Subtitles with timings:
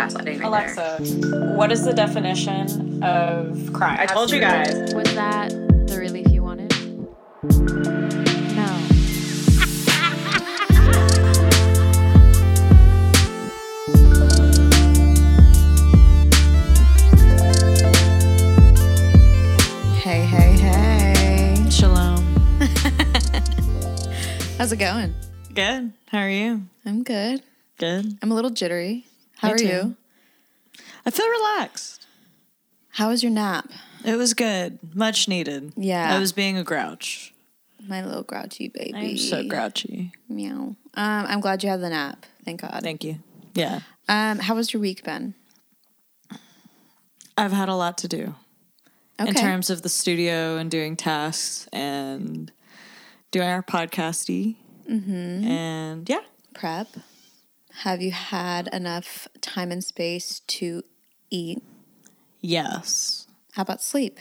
[0.00, 0.98] gaslighting right Alexa,
[1.56, 3.98] what is the definition of crime?
[4.00, 4.94] I told you guys.
[4.94, 6.70] Was that the relief you wanted?
[8.56, 8.66] No.
[19.96, 21.70] Hey, hey, hey.
[21.70, 22.24] Shalom.
[24.56, 25.14] How's it going?
[25.54, 25.92] Good.
[26.08, 26.62] How are you?
[26.86, 27.42] I'm good.
[27.76, 28.18] Good.
[28.22, 29.04] I'm a little jittery.
[29.40, 29.96] How are you?
[31.06, 32.06] I feel relaxed.
[32.90, 33.70] How was your nap?
[34.04, 34.78] It was good.
[34.94, 35.72] Much needed.
[35.76, 36.14] Yeah.
[36.14, 37.32] I was being a grouch.
[37.86, 38.92] My little grouchy baby.
[38.94, 40.12] I'm so grouchy.
[40.28, 40.52] Meow.
[40.52, 42.26] Um, I'm glad you had the nap.
[42.44, 42.80] Thank God.
[42.82, 43.20] Thank you.
[43.54, 43.80] Yeah.
[44.08, 45.34] Um, how was your week been?
[47.38, 48.34] I've had a lot to do
[49.18, 49.30] Okay.
[49.30, 52.52] in terms of the studio and doing tasks and
[53.30, 54.56] doing our podcasty.
[54.90, 55.44] Mm-hmm.
[55.48, 56.20] And yeah.
[56.54, 56.88] Prep.
[57.78, 60.82] Have you had enough time and space to
[61.30, 61.62] eat?
[62.40, 63.26] Yes.
[63.52, 64.20] How about sleep?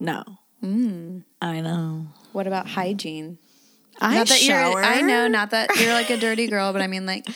[0.00, 0.22] No.
[0.60, 1.20] Hmm.
[1.40, 2.08] I know.
[2.32, 3.38] What about hygiene?
[4.00, 4.70] I not that shower.
[4.72, 7.26] you're I know, not that you're like a dirty girl, but I mean like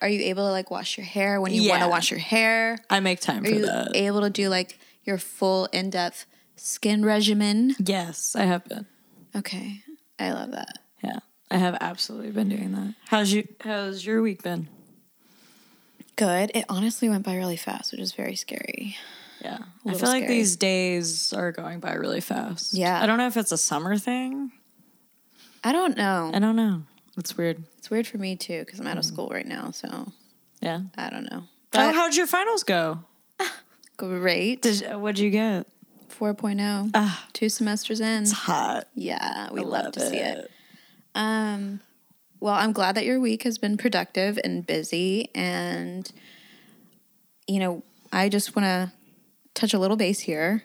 [0.00, 2.78] are you able to like wash your hair when you want to wash your hair?
[2.90, 3.92] I make time Are for you that.
[3.94, 6.26] able to do like your full in-depth
[6.56, 7.74] skin regimen?
[7.78, 8.86] yes, I have been.
[9.36, 9.82] Okay.
[10.18, 10.78] I love that.
[11.04, 11.18] Yeah,
[11.52, 12.94] I have absolutely been doing that.
[13.06, 13.46] How's you?
[13.60, 14.68] How's your week been?
[16.16, 16.50] Good.
[16.54, 18.96] It honestly went by really fast, which is very scary.
[19.42, 22.74] Yeah, I little feel like these days are going by really fast.
[22.74, 23.02] Yeah.
[23.02, 24.52] I don't know if it's a summer thing.
[25.64, 26.30] I don't know.
[26.32, 26.82] I don't know.
[27.18, 27.64] It's weird.
[27.78, 30.12] It's weird for me too because I'm out of school right now, so
[30.60, 30.82] Yeah.
[30.96, 31.40] I don't know.
[31.72, 33.00] How, But how'd your finals go?
[33.96, 34.62] great.
[34.62, 35.66] Did what'd you get?
[36.18, 36.90] 4.0.
[36.94, 38.22] Ah, Two semesters in.
[38.22, 38.86] it's hot.
[38.94, 40.51] Yeah, we I love, to see it.
[41.14, 41.80] Um,
[42.40, 46.10] well, I'm glad that your week has been productive and busy, and
[47.46, 47.82] you know,
[48.12, 48.92] I just want to
[49.54, 50.64] touch a little base here.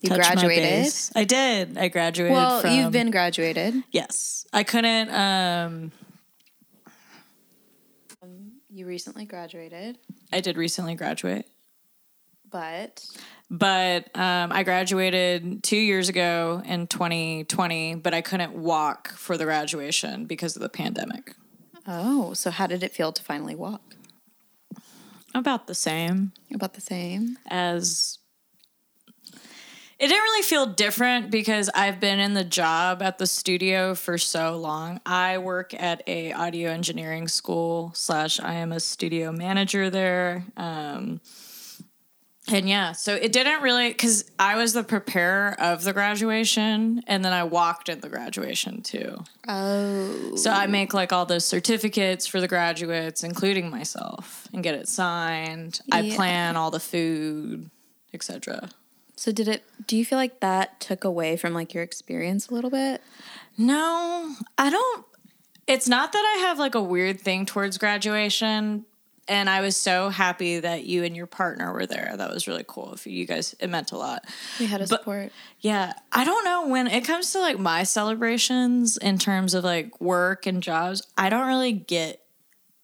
[0.00, 0.92] You Touch graduated.
[1.14, 1.78] I did.
[1.78, 2.34] I graduated.
[2.36, 3.74] Well, from, you've been graduated.
[3.92, 5.10] Yes, I couldn't.
[5.10, 5.92] Um,
[8.74, 9.98] You recently graduated,
[10.32, 11.46] I did recently graduate.
[12.50, 13.04] but
[13.52, 19.44] but um, I graduated two years ago in 2020, but I couldn't walk for the
[19.44, 21.34] graduation because of the pandemic.
[21.86, 23.82] oh, so how did it feel to finally walk?
[25.34, 27.36] About the same About the same.
[27.46, 28.18] as.
[29.98, 34.18] It didn't really feel different because I've been in the job at the studio for
[34.18, 35.00] so long.
[35.06, 40.44] I work at a audio engineering school slash I am a studio manager there.
[40.56, 41.20] Um,
[42.48, 47.24] and yeah, so it didn't really because I was the preparer of the graduation, and
[47.24, 49.22] then I walked in the graduation too.
[49.46, 54.74] Oh, So I make like all those certificates for the graduates, including myself, and get
[54.74, 55.80] it signed.
[55.92, 57.70] I plan all the food,
[58.12, 58.70] etc.
[59.16, 59.62] so did it?
[59.86, 63.00] Do you feel like that took away from like your experience a little bit?
[63.56, 65.06] No, I don't.
[65.68, 68.84] It's not that I have like a weird thing towards graduation.
[69.28, 72.12] And I was so happy that you and your partner were there.
[72.16, 72.92] That was really cool.
[72.92, 74.24] If you guys, it meant a lot.
[74.58, 75.32] We had a But- support.
[75.60, 80.00] Yeah, I don't know when it comes to like my celebrations in terms of like
[80.00, 82.20] work and jobs, I don't really get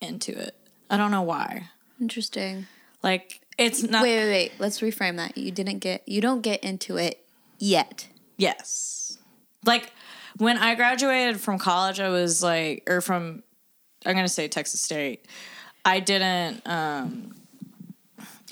[0.01, 0.55] into it.
[0.89, 1.71] I don't know why.
[2.01, 2.67] Interesting.
[3.03, 4.53] Like it's not wait, wait, wait.
[4.61, 5.37] Let's reframe that.
[5.37, 6.09] You didn't get.
[6.09, 7.25] You don't get into it
[7.59, 8.07] yet.
[8.37, 9.19] yes.
[9.65, 9.93] Like
[10.37, 13.43] when I graduated from college, I was like or from
[14.07, 15.27] I'm going to say Texas State.
[15.85, 17.35] I didn't um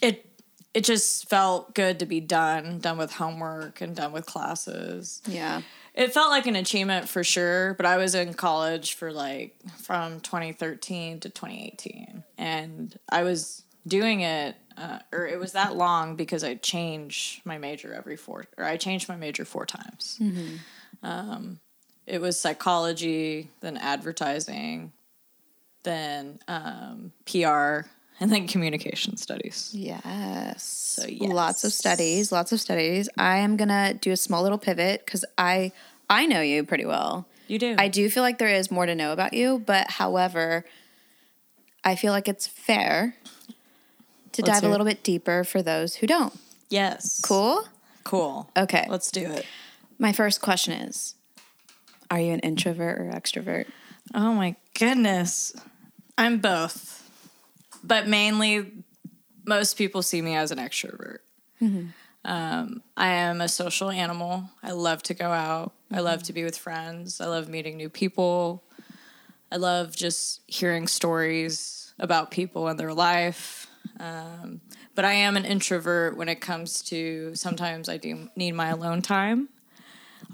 [0.00, 0.26] it
[0.74, 5.22] it just felt good to be done, done with homework and done with classes.
[5.26, 5.62] Yeah.
[5.94, 10.20] It felt like an achievement for sure, but I was in college for like from
[10.20, 12.22] 2013 to 2018.
[12.36, 17.56] And I was doing it, uh, or it was that long because I changed my
[17.56, 20.18] major every four, or I changed my major four times.
[21.02, 21.60] Um,
[22.06, 24.92] it was psychology, then advertising,
[25.86, 27.88] then um, PR,
[28.20, 29.70] and then communication studies.
[29.72, 30.62] Yes.
[30.62, 32.30] So Lots of studies.
[32.32, 33.08] Lots of studies.
[33.16, 35.72] I am gonna do a small little pivot because I
[36.10, 37.26] I know you pretty well.
[37.48, 37.76] You do.
[37.78, 40.64] I do feel like there is more to know about you, but however,
[41.84, 43.14] I feel like it's fair
[44.32, 46.34] to Let's dive a little bit deeper for those who don't.
[46.68, 47.20] yes.
[47.22, 47.64] Cool.
[48.04, 48.50] Cool.
[48.56, 48.86] Okay.
[48.88, 49.46] Let's do it.
[49.98, 51.14] My first question is:
[52.10, 53.66] Are you an introvert or extrovert?
[54.14, 55.52] Oh my goodness.
[56.18, 57.02] I'm both.
[57.84, 58.72] But mainly,
[59.44, 61.18] most people see me as an extrovert.
[62.24, 64.50] Um, I am a social animal.
[64.62, 65.72] I love to go out.
[65.92, 67.20] I love to be with friends.
[67.20, 68.64] I love meeting new people.
[69.52, 73.68] I love just hearing stories about people and their life.
[74.00, 74.60] Um,
[74.96, 79.02] but I am an introvert when it comes to sometimes I do need my alone
[79.02, 79.48] time.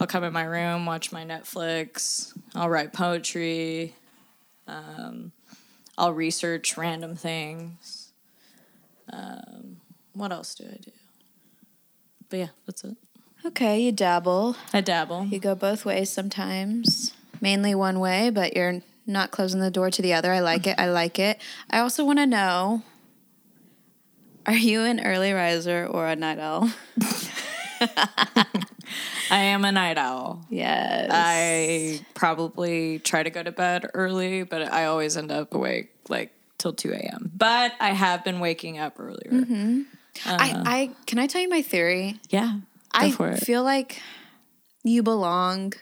[0.00, 3.94] I'll come in my room, watch my Netflix, I'll write poetry,
[4.66, 5.32] um,
[5.98, 8.12] I'll research random things.
[9.12, 9.78] Um,
[10.14, 10.92] what else do I do?
[12.28, 12.96] But yeah, that's it.
[13.44, 14.56] Okay, you dabble.
[14.72, 15.26] I dabble.
[15.26, 17.12] You go both ways sometimes.
[17.40, 20.32] Mainly one way, but you're not closing the door to the other.
[20.32, 20.76] I like it.
[20.78, 21.40] I like it.
[21.68, 22.82] I also want to know
[24.46, 26.72] are you an early riser or a night owl?
[29.30, 30.44] I am a night owl.
[30.50, 31.10] Yes.
[31.12, 36.32] I probably try to go to bed early, but I always end up awake like
[36.58, 37.30] till 2 a.m.
[37.34, 39.30] But I have been waking up earlier.
[39.30, 39.82] Mm-hmm.
[40.26, 42.20] I, uh, I can I tell you my theory?
[42.30, 42.58] Yeah.
[42.92, 44.00] I feel like
[44.84, 45.72] you belong.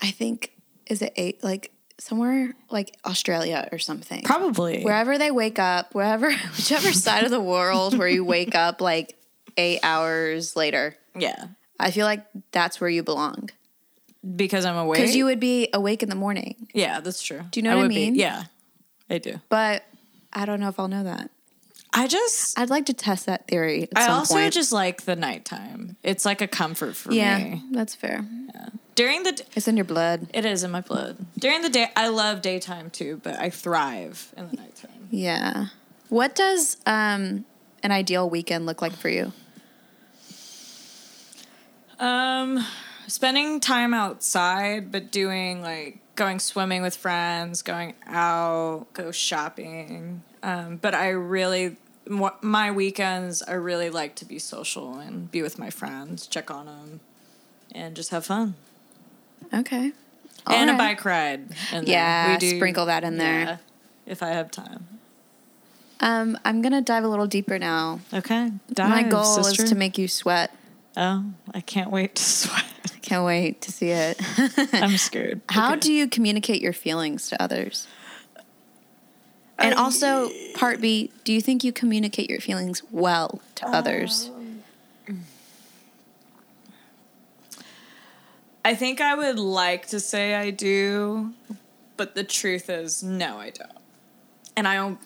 [0.00, 0.52] I think
[0.86, 4.22] is it eight like somewhere like Australia or something.
[4.22, 4.82] Probably.
[4.82, 9.16] Wherever they wake up, wherever whichever side of the world where you wake up like
[9.56, 10.96] eight hours later.
[11.18, 11.46] yeah.
[11.78, 13.50] I feel like that's where you belong
[14.34, 14.98] Because I'm awake.
[15.00, 16.68] because you would be awake in the morning.
[16.72, 17.42] Yeah, that's true.
[17.50, 18.14] Do you know what I would be- mean?
[18.14, 18.44] Yeah,
[19.10, 19.40] I do.
[19.50, 19.84] But
[20.32, 21.30] I don't know if I'll know that.
[21.96, 22.58] I just.
[22.58, 23.88] I'd like to test that theory.
[23.96, 24.52] At I also point.
[24.52, 25.96] just like the nighttime.
[26.02, 27.50] It's like a comfort for yeah, me.
[27.50, 28.24] Yeah, that's fair.
[28.54, 28.68] Yeah.
[28.94, 30.28] During the d- It's in your blood.
[30.34, 31.16] it is in my blood.
[31.38, 35.08] During the day, I love daytime too, but I thrive in the nighttime.
[35.10, 35.66] Yeah.
[36.10, 37.46] What does um,
[37.82, 39.32] an ideal weekend look like for you?
[41.98, 42.64] Um,
[43.06, 50.22] spending time outside, but doing like going swimming with friends, going out, go shopping.
[50.42, 51.76] Um, but I really,
[52.08, 56.66] my weekends, I really like to be social and be with my friends, check on
[56.66, 57.00] them,
[57.72, 58.54] and just have fun.
[59.52, 59.92] Okay.
[60.46, 61.48] and a bike ride.
[61.72, 61.82] there.
[61.84, 63.40] Yeah, sprinkle that in there.
[63.40, 63.56] yeah,
[64.06, 64.86] if I have time.
[66.00, 68.00] Um, I'm gonna dive a little deeper now.
[68.12, 68.52] Okay.
[68.72, 69.62] dive, My goal sister.
[69.64, 70.54] is to make you sweat.
[70.96, 71.24] Oh,
[71.54, 72.64] I can't wait to sweat.
[73.02, 74.20] Can't wait to see it.
[74.74, 75.40] I'm scared.
[75.48, 75.80] How Okay.
[75.80, 77.86] do you communicate your feelings to others?
[79.58, 84.30] And also, part B, do you think you communicate your feelings well to others?
[84.34, 84.62] Um,
[88.64, 91.32] I think I would like to say I do,
[91.96, 93.70] but the truth is, no, I don't.
[94.56, 94.98] And I don't.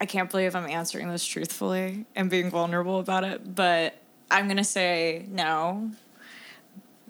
[0.00, 3.94] I can't believe I'm answering this truthfully and being vulnerable about it, but
[4.30, 5.92] I'm gonna say no.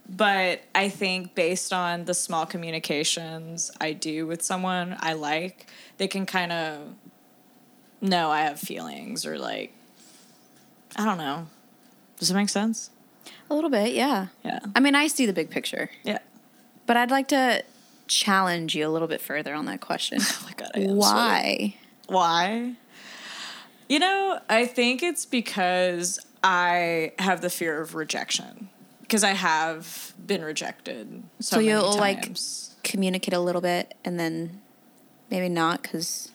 [0.08, 5.66] But I think based on the small communications I do with someone I like,
[5.98, 6.80] they can kind of
[8.00, 9.72] know I have feelings or like,
[10.96, 11.46] I don't know.
[12.18, 12.90] Does it make sense?
[13.50, 14.28] A little bit, yeah.
[14.44, 14.60] Yeah.
[14.74, 16.18] I mean, I see the big picture, Yeah.
[16.86, 17.62] but I'd like to
[18.08, 20.18] challenge you a little bit further on that question.
[20.22, 20.70] Oh my god.
[20.74, 20.96] I am sweating.
[20.98, 21.74] Why?
[22.08, 22.74] Why?
[23.88, 28.68] You know, I think it's because I have the fear of rejection.
[29.00, 32.36] Because I have been rejected so, So you'll, like.
[32.82, 34.60] Communicate a little bit and then
[35.30, 36.30] maybe not because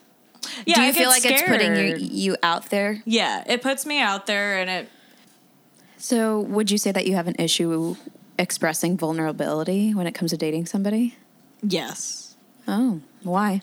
[0.66, 2.02] yeah, do you feel like it's putting scared.
[2.02, 3.02] you out there?
[3.06, 4.90] Yeah, it puts me out there, and it.
[5.98, 7.96] So would you say that you have an issue
[8.40, 11.16] expressing vulnerability when it comes to dating somebody?
[11.62, 12.36] Yes,
[12.68, 13.62] Oh, why?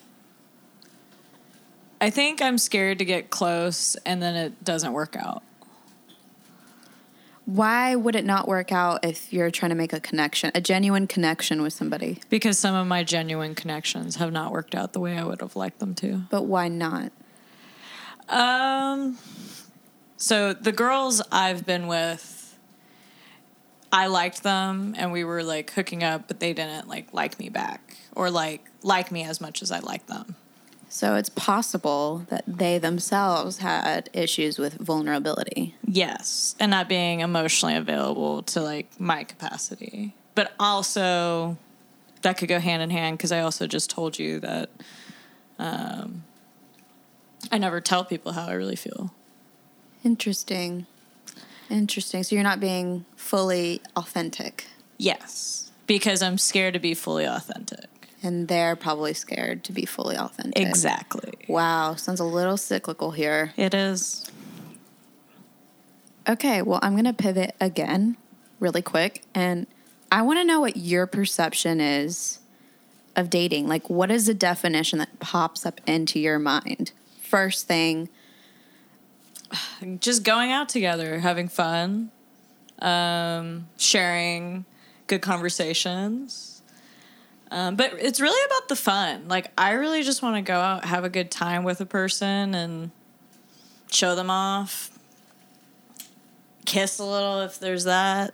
[2.01, 5.43] I think I'm scared to get close, and then it doesn't work out.
[7.49, 11.07] Why would it not work out if you're trying to make a connection, a genuine
[11.07, 12.19] connection with somebody?
[12.29, 15.55] Because some of my genuine connections have not worked out the way I would have
[15.55, 16.25] liked them to.
[16.29, 17.11] But why not?
[18.27, 19.17] Um,
[20.15, 22.55] so the girls I've been with,
[23.91, 27.49] I liked them and we were like hooking up, but they didn't like like me
[27.49, 30.35] back or like like me as much as I liked them.
[30.91, 35.75] So it's possible that they themselves had issues with vulnerability.
[35.85, 41.57] Yes, and not being emotionally available to like my capacity, but also
[42.23, 44.69] that could go hand in hand because I also just told you that
[45.59, 46.23] um,
[47.51, 49.13] I never tell people how I really feel.
[50.03, 50.87] Interesting.
[51.69, 52.23] Interesting.
[52.23, 54.65] So you're not being fully authentic,
[54.97, 57.98] Yes, because I'm scared to be fully authentic.
[58.21, 60.65] And they're probably scared to be fully authentic.
[60.65, 61.33] Exactly.
[61.47, 63.53] Wow, sounds a little cyclical here.
[63.55, 64.29] It is.
[66.27, 68.17] Okay, well, I'm going to pivot again
[68.59, 69.23] really quick.
[69.33, 69.67] And
[70.11, 72.39] I want to know what your perception is
[73.15, 73.67] of dating.
[73.67, 76.91] Like, what is the definition that pops up into your mind?
[77.21, 78.09] First thing,
[79.99, 82.11] Just going out together, having fun,
[82.79, 84.65] um, sharing
[85.07, 86.48] good conversations,
[87.51, 89.27] Um, but it's really about the fun.
[89.27, 92.53] Like I really just want to go out, have a good time with a person,
[92.53, 92.91] and
[93.91, 94.91] show them off.
[96.65, 98.33] Kiss a little if there's that.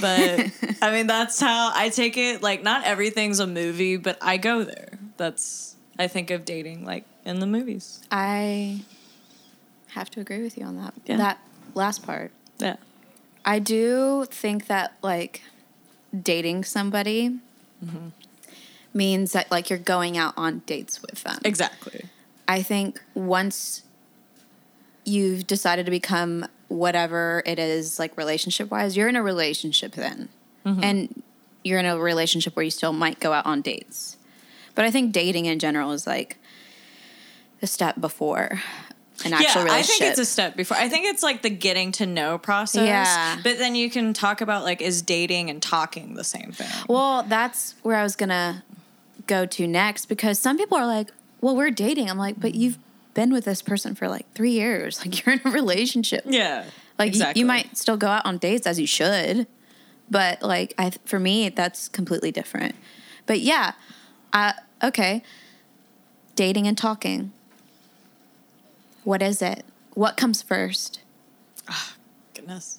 [0.00, 0.50] But
[0.82, 2.42] I mean, that's how I take it.
[2.42, 4.98] Like, not everything's a movie, but I go there.
[5.16, 8.00] That's I think of dating like in the movies.
[8.10, 8.82] I
[9.88, 10.94] have to agree with you on that.
[11.06, 11.16] Yeah.
[11.16, 11.40] That
[11.74, 12.30] last part.
[12.58, 12.76] Yeah.
[13.44, 15.42] I do think that like
[16.22, 17.38] dating somebody
[18.92, 21.38] means that like you're going out on dates with them.
[21.44, 22.04] Exactly.
[22.48, 23.82] I think once
[25.04, 30.28] you've decided to become whatever it is, like relationship wise, you're in a relationship then.
[30.64, 30.84] Mm-hmm.
[30.84, 31.22] And
[31.62, 34.16] you're in a relationship where you still might go out on dates.
[34.74, 36.38] But I think dating in general is like
[37.62, 38.60] a step before
[39.24, 40.76] an actual yeah, I think it's a step before.
[40.76, 42.86] I think it's like the getting to know process.
[42.86, 43.38] Yeah.
[43.42, 46.68] But then you can talk about like is dating and talking the same thing.
[46.88, 48.64] Well, that's where I was gonna
[49.30, 51.10] go to next because some people are like,
[51.40, 52.78] "Well, we're dating." I'm like, "But you've
[53.14, 55.00] been with this person for like three years.
[55.04, 56.24] Like you're in a relationship.
[56.26, 56.64] Yeah.
[56.98, 57.40] Like you- exactly.
[57.40, 59.46] you, might still go out on dates as you should,
[60.10, 62.74] but like I, for me, that's completely different.
[63.26, 63.72] But yeah,
[64.32, 65.22] uh, okay,
[66.34, 67.32] dating and talking.
[69.04, 69.64] What is it?
[69.94, 71.00] What comes first?
[71.70, 71.92] Oh,
[72.34, 72.78] goodness.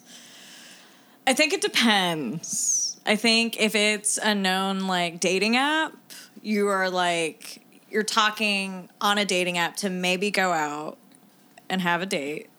[1.25, 2.99] I think it depends.
[3.05, 5.93] I think if it's a known like dating app,
[6.41, 10.97] you are like you're talking on a dating app to maybe go out
[11.69, 12.49] and have a date.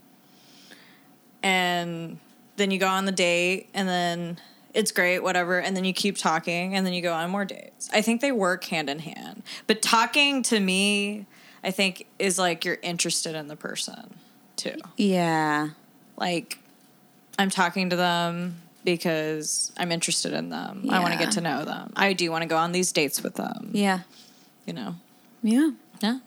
[1.43, 2.19] And
[2.57, 4.39] then you go on the date and then
[4.75, 7.91] it's great, whatever, and then you keep talking and then you go on more dates.
[7.93, 9.43] I think they work hand in hand.
[9.67, 11.27] But talking to me,
[11.65, 14.15] I think is like you're interested in the person
[14.57, 15.71] too Yeah,
[16.17, 16.59] like
[17.39, 20.87] I'm talking to them because I'm interested in them.
[20.91, 21.93] I want to get to know them.
[21.97, 23.71] I do want to go on these dates with them.
[23.73, 24.01] yeah,
[24.67, 24.97] You know.
[25.43, 25.71] yeah.
[26.01, 26.19] Yeah.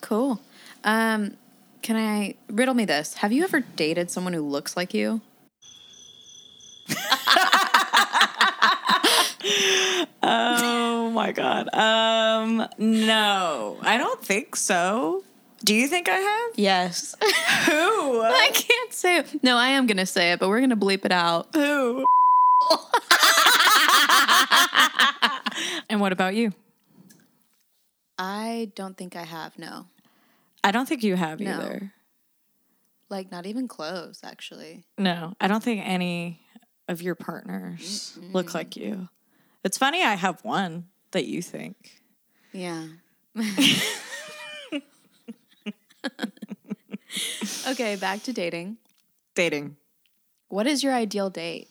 [0.00, 0.40] Cool.
[0.84, 1.36] Um,
[1.82, 3.14] can I riddle me this?
[3.14, 5.20] Have you ever dated someone who looks like you?
[10.22, 11.68] Oh my god.
[11.72, 13.78] Um no.
[13.82, 15.24] I don't think so.
[15.64, 16.50] Do you think I have?
[16.56, 17.14] Yes.
[17.66, 18.22] Who?
[18.22, 19.42] I can't say it.
[19.42, 21.48] No, I am gonna say it, but we're gonna bleep it out.
[21.54, 22.04] Who?
[25.88, 26.52] and what about you?
[28.18, 29.58] I don't think I have.
[29.58, 29.86] No,
[30.62, 31.50] I don't think you have No.
[31.52, 31.92] either.
[33.08, 34.20] like not even close.
[34.22, 36.40] Actually, No, I don't think any
[36.88, 39.08] of your partners look like you.
[39.64, 42.02] It's funny I have one that you think.
[42.52, 42.86] yeah.
[47.68, 48.78] okay, back to dating.
[49.34, 49.76] Dating.
[50.48, 51.68] What is your ideal date?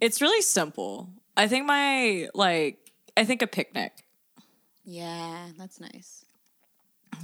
[0.00, 1.10] It's really simple.
[1.36, 2.78] I think my like
[3.16, 3.92] I think a picnic.
[4.84, 6.24] Yeah, that's nice.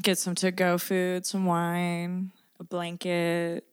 [0.02, 3.64] Get some to go food, some wine, a blanket,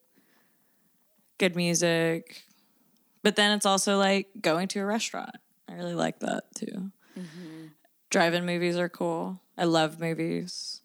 [1.37, 2.43] good music.
[3.23, 5.35] But then it's also like going to a restaurant.
[5.69, 6.91] I really like that too.
[7.17, 7.52] Mm-hmm.
[8.13, 9.39] Drive-in movies are cool.
[9.57, 10.81] I love movies.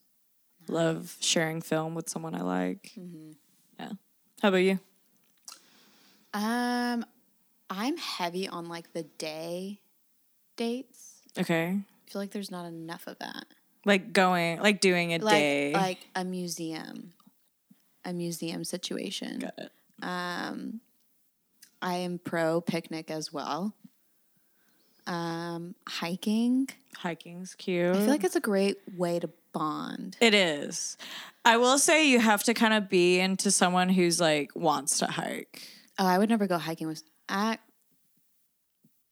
[0.67, 2.93] Love sharing film with someone I like.
[3.79, 3.91] Yeah.
[4.41, 4.79] How about you?
[6.33, 7.05] Um,
[7.69, 9.81] I'm heavy on like the day
[10.57, 11.21] dates.
[11.39, 11.67] Okay.
[11.67, 13.45] I feel like there's not enough of that.
[13.85, 15.73] Like going, like doing a Like day.
[15.75, 17.13] like a museum,
[18.07, 19.41] a museum situation.
[19.41, 19.73] Got it.
[20.03, 20.81] Um,
[21.83, 23.75] I am pro picnic as well.
[25.09, 26.69] Um, hiking.
[26.97, 27.97] Hiking's cute.
[27.97, 30.17] I feel like it's a great way to bond.
[30.21, 30.97] It is.
[31.45, 35.07] I will say you have to kind of be into someone who's like wants to
[35.07, 35.63] hike.
[35.99, 37.03] Oh, I would never go hiking with.
[37.29, 37.59] I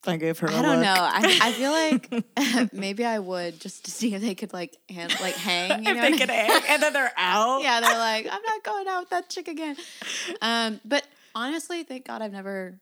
[0.06, 0.50] I gave her.
[0.50, 0.94] I I don't know.
[0.96, 5.16] I, I feel like maybe I would just to see if they could like hand,
[5.20, 5.82] like hang.
[5.84, 7.62] You if know they could hang and then they're out.
[7.62, 9.76] yeah, they're like, I'm not going out with that chick again.
[10.42, 12.78] Um, but honestly, thank God I've never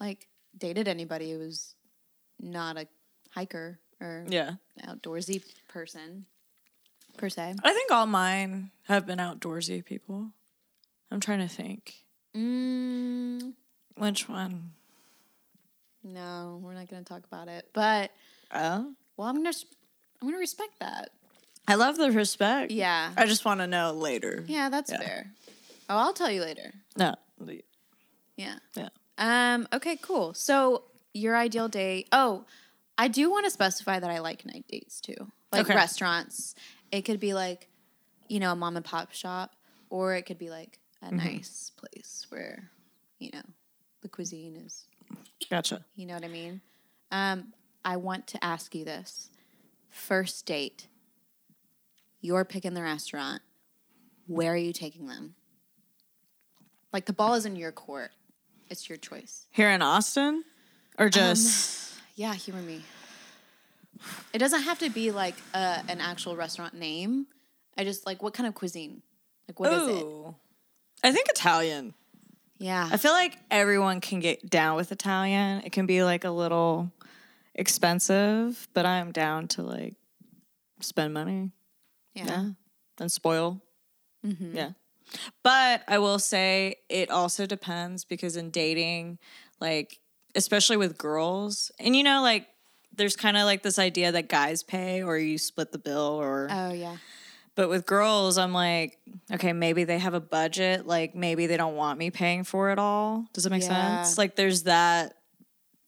[0.00, 1.75] like dated anybody who was
[2.40, 2.86] not a
[3.30, 4.54] hiker or Yeah.
[4.82, 6.26] outdoorsy person
[7.16, 7.54] per se.
[7.62, 10.32] I think all mine have been outdoorsy people.
[11.10, 11.94] I'm trying to think.
[12.34, 13.54] Mm,
[13.96, 14.72] Which one?
[16.02, 17.68] no, we're not going to talk about it.
[17.72, 18.10] But
[18.54, 18.94] Oh.
[19.16, 19.50] well, I'm gonna
[20.20, 21.10] I'm gonna respect that.
[21.66, 22.70] I love the respect.
[22.70, 24.44] Yeah, I just want to know later.
[24.46, 24.98] yeah, that's Yeah.
[24.98, 25.32] fair.
[25.88, 26.72] Oh, I'll tell you later.
[26.96, 27.14] No.
[28.36, 28.58] Yeah.
[28.76, 28.88] Yeah.
[29.18, 29.66] Um.
[29.72, 29.96] Okay.
[29.96, 30.34] Cool.
[30.34, 30.84] So
[31.16, 32.08] your ideal date.
[32.12, 32.44] Oh,
[32.98, 35.14] I do want to specify that I like night dates too,
[35.52, 35.74] like Okay.
[35.74, 36.54] restaurants.
[36.92, 37.68] It could be like,
[38.28, 39.54] you know, a mom and pop shop,
[39.90, 41.16] or it could be like a Mm-hmm.
[41.16, 42.70] nice place where,
[43.18, 43.42] you know,
[44.02, 44.86] the cuisine is
[45.50, 45.84] Gotcha.
[45.94, 46.60] You know what I mean?
[47.12, 47.52] Um,
[47.84, 49.30] I want to ask you this.
[49.90, 50.88] First date.
[52.20, 53.42] You're picking the restaurant.
[54.26, 55.34] Where are you taking them?
[56.92, 58.10] Like the ball is in your court.
[58.68, 59.46] It's your choice.
[59.50, 60.42] Here in Austin?
[60.98, 62.82] Or just Yeah, humor me.
[64.32, 67.26] It doesn't have to be like a, an actual restaurant name.
[67.76, 69.02] I just like what kind of cuisine?
[69.48, 70.06] Like what is it?
[71.04, 71.94] I think Italian.
[72.58, 72.88] Yeah.
[72.90, 75.62] I feel like everyone can get down with Italian.
[75.64, 76.90] It can be like a little
[77.54, 79.94] expensive, but I'm down to like
[80.80, 81.50] spend money.
[82.14, 82.24] yeah.
[82.26, 82.48] Yeah.
[82.98, 83.60] And spoil.
[84.26, 84.56] Mm-hmm.
[84.56, 84.70] Yeah.
[85.42, 89.18] But I will say it also depends because in dating,
[89.60, 90.00] like,
[90.36, 92.46] especially with girls, and you know, like,
[92.94, 96.48] there's kind of like this idea that guys pay or you split the bill or
[96.50, 96.96] Oh yeah.
[97.54, 98.98] but with girls i'm like
[99.30, 102.78] okay maybe they have a budget like maybe they don't want me paying for it
[102.78, 103.26] all.
[103.34, 104.02] Does it make Yeah.
[104.02, 104.16] sense?
[104.16, 105.14] Like there's that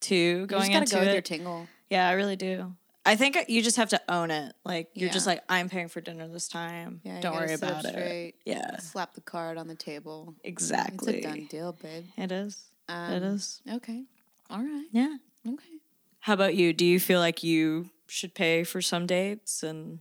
[0.00, 1.66] too You going just gotta into go with your it tingle.
[1.88, 2.74] yeah i really do.
[3.06, 4.52] I think you just have to own it.
[4.66, 7.00] Like you're just like i'm paying for dinner this time.
[7.04, 8.34] Yeah, don't worry about it.
[8.44, 8.76] yeah.
[8.80, 10.34] Slap the card on the table.
[10.44, 12.04] exactly It's a done deal, babe.
[12.18, 12.58] it is.
[12.86, 13.62] It Um, is.
[13.76, 14.02] Okay.
[14.50, 14.86] All right.
[14.92, 15.78] yeah Okay.
[16.20, 20.00] how about you do you feel like you should pay for some dates and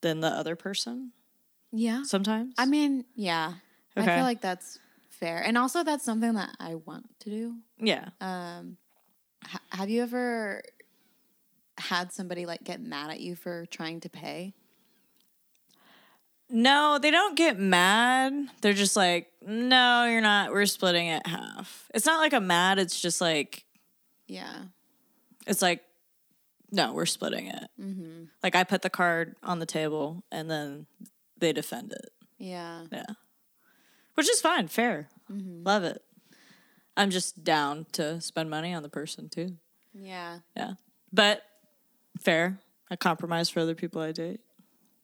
[0.00, 1.12] then the other person
[1.72, 2.02] Yeah.
[2.04, 3.54] sometimes I mean, yeah.
[3.96, 4.10] Okay.
[4.12, 4.78] I feel like that's
[5.10, 5.42] fair.
[5.42, 7.54] And also that's something that I want to do.
[7.78, 8.76] yeah Um
[9.44, 10.62] ha- have you ever
[11.78, 14.54] had somebody like get mad at you for trying to pay?
[16.50, 18.32] No, they don't get mad.
[18.62, 20.50] They're just like, no, you're not.
[20.50, 21.90] We're splitting it half.
[21.94, 22.78] It's not like a mad.
[22.78, 23.64] It's just like,
[24.28, 24.64] Yeah.
[25.46, 25.82] it's like,
[26.70, 27.68] no, we're splitting it.
[27.80, 28.24] Mm-hmm.
[28.42, 30.86] Like I put the card on the table and then
[31.38, 32.10] they defend it.
[32.38, 32.84] Yeah.
[32.92, 33.06] Yeah.
[34.14, 35.08] Which is fine, fair.
[35.32, 35.64] Mm-hmm.
[35.64, 36.02] Love it.
[36.96, 39.56] I'm just down to spend money on the person too.
[39.94, 40.40] Yeah.
[40.56, 40.72] Yeah.
[41.12, 41.42] But
[42.20, 42.58] fair.
[42.90, 44.40] I compromise for other people I date.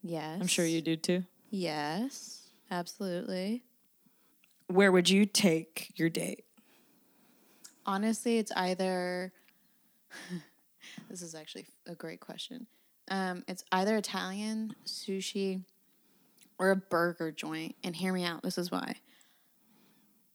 [0.02, 0.38] Yes.
[0.40, 1.24] I'm sure you do too.
[1.50, 2.50] Yes.
[2.70, 3.62] Absolutely.
[4.66, 6.43] Where would you take your date?
[7.86, 9.32] Honestly, it's either.
[11.10, 12.66] this is actually a great question.
[13.08, 15.62] Um, it's either Italian, sushi,
[16.58, 17.76] or a burger joint.
[17.84, 18.42] And hear me out.
[18.42, 18.96] This is why.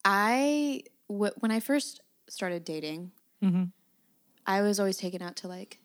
[0.05, 3.11] I w- when I first started dating,
[3.43, 3.65] mm-hmm.
[4.45, 5.79] I was always taken out to like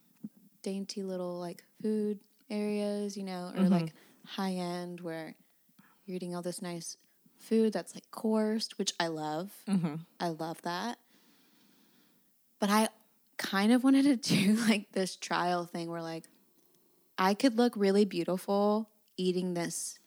[0.63, 3.73] dainty little like food areas, you know, or mm-hmm.
[3.73, 3.93] like
[4.27, 5.35] high end where
[6.07, 6.97] you're eating all this nice
[7.39, 9.53] food that's like coursed, which I love.
[9.69, 9.97] Mm-hmm.
[10.21, 10.99] I love that.
[12.65, 12.89] But I
[13.37, 16.25] kind of wanted to do like this trial thing where like
[17.19, 19.99] I could look really beautiful eating this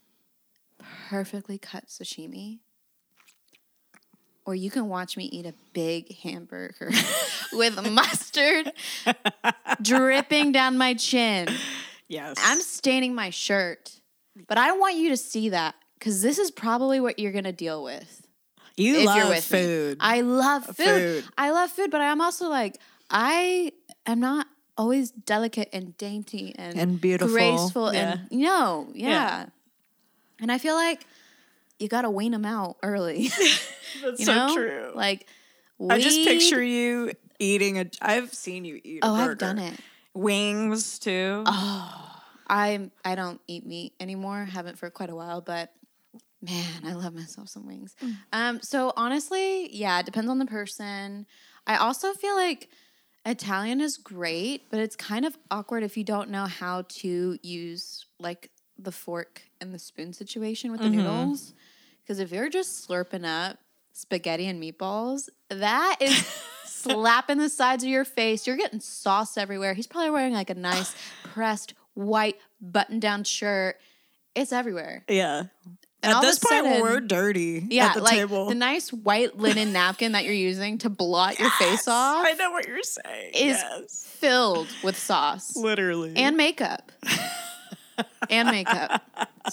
[1.08, 2.58] perfectly cut sashimi.
[4.44, 6.90] Or you can watch me eat a big hamburger
[7.54, 8.72] with mustard
[9.80, 11.50] dripping down my chin.
[12.08, 12.38] Yes.
[12.44, 14.02] I'm staining my shirt.
[14.48, 17.52] But I want you to see that because this is probably what you're going to
[17.52, 18.27] deal with
[18.78, 19.92] you if love you're with food.
[19.98, 19.98] Me.
[20.00, 20.76] I love food.
[20.76, 21.24] Food.
[21.38, 22.78] I love food, but I'm also like
[23.10, 23.72] I
[24.06, 27.34] am not always delicate and dainty and, And beautiful.
[27.34, 28.12] graceful Yeah.
[28.30, 29.10] and no, yeah.
[29.10, 29.46] Yeah.
[30.40, 31.06] And I feel like
[31.80, 33.28] you got to wean them out early.
[34.04, 34.92] That's you so know, true.
[34.94, 35.28] like
[35.90, 37.86] I just picture you eating a.
[38.02, 39.00] I've seen you eat.
[39.04, 39.74] a Oh, I've done it.
[40.14, 41.44] Wings too.
[41.46, 44.46] Oh, I I don't eat meat anymore.
[44.46, 45.72] Haven't for quite a while, but
[46.42, 47.96] man, I love myself some wings.
[48.32, 51.26] Um, so honestly, yeah, it depends on the person.
[51.66, 52.70] I also feel like
[53.26, 58.06] Italian is great, but it's kind of awkward if you don't know how to use
[58.20, 61.54] like the fork and the spoon situation with the noodles.
[62.04, 63.58] Because if you're just slurping up
[63.92, 66.16] spaghetti and meatballs, that is
[66.66, 68.48] slapping the sides of your face.
[68.48, 69.74] You're getting sauce everywhere.
[69.74, 73.78] He's probably wearing like a nice pressed white button down shirt.
[74.36, 75.04] It's everywhere.
[75.10, 75.46] yeah.
[76.04, 77.66] And At this point, sudden- we're dirty.
[77.70, 78.48] Yeah, at the like table.
[78.50, 82.52] the nice white linen napkin that you're using to blot your face off I know
[82.52, 83.32] what you're saying.
[83.34, 84.06] is yes.
[84.08, 86.92] filled with sauce literally and makeup.
[88.30, 89.02] and makeup.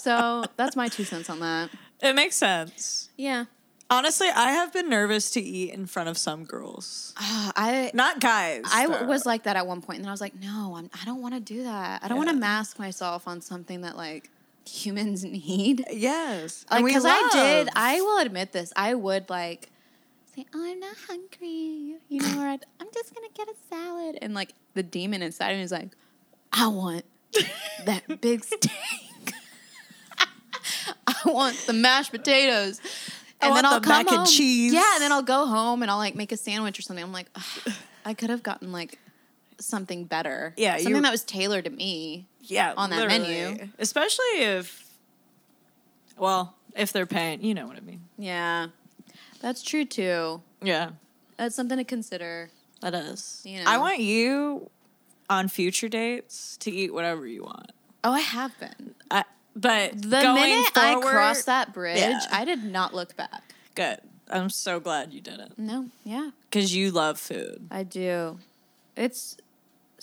[0.01, 1.69] So that's my two cents on that.
[2.01, 3.09] It makes sense.
[3.17, 3.45] Yeah.
[3.89, 8.19] Honestly, I have been nervous to eat in front of some girls, Uh, I not
[8.19, 8.63] guys.
[8.71, 9.05] I though.
[9.05, 11.21] was like that at one point, and then I was like, no, I'm, I don't
[11.21, 12.03] want to do that.
[12.03, 14.31] I don't want to mask myself on something that like
[14.67, 15.85] humans need.
[15.91, 17.69] yes, Like, because I did.
[17.75, 18.71] I will admit this.
[18.75, 19.69] I would like
[20.35, 24.17] say, "Oh, I'm not hungry," you know, or I'd, I'm just gonna get a salad,
[24.21, 25.89] and like the demon inside of me is like,
[26.51, 27.05] I want
[27.85, 28.71] that big steak.
[31.07, 32.79] I want the mashed potatoes.
[33.41, 34.73] I And want then I'll the come mac and cheese.
[34.73, 37.03] Yeah, and then I'll go home and I'll like make a sandwich or something.
[37.03, 37.27] I'm like,
[38.05, 38.99] I could have gotten like
[39.59, 40.53] something better.
[40.57, 42.27] Yeah, something that was tailored to me.
[42.45, 43.69] Yeah, on that menu.
[43.79, 44.85] especially if,
[46.17, 48.01] well, if they're paying, you know what I mean.
[48.17, 48.67] Yeah,
[49.41, 50.41] that's true too.
[50.61, 50.91] Yeah,
[51.37, 52.49] That's something to consider.
[52.81, 53.41] that is.
[53.45, 53.69] You know.
[53.69, 54.69] I want you
[55.29, 57.71] on future dates to eat whatever you want.
[58.03, 58.93] Oh, I have been.
[59.11, 59.23] I,
[59.55, 62.19] but The going minute forward, I crossed that bridge, Yeah.
[62.31, 63.53] I did not look back.
[63.75, 63.97] good.
[64.29, 65.51] I'm so glad you did it.
[65.57, 67.67] No, yeah, because you love food.
[67.69, 68.39] I do.
[68.95, 69.37] It's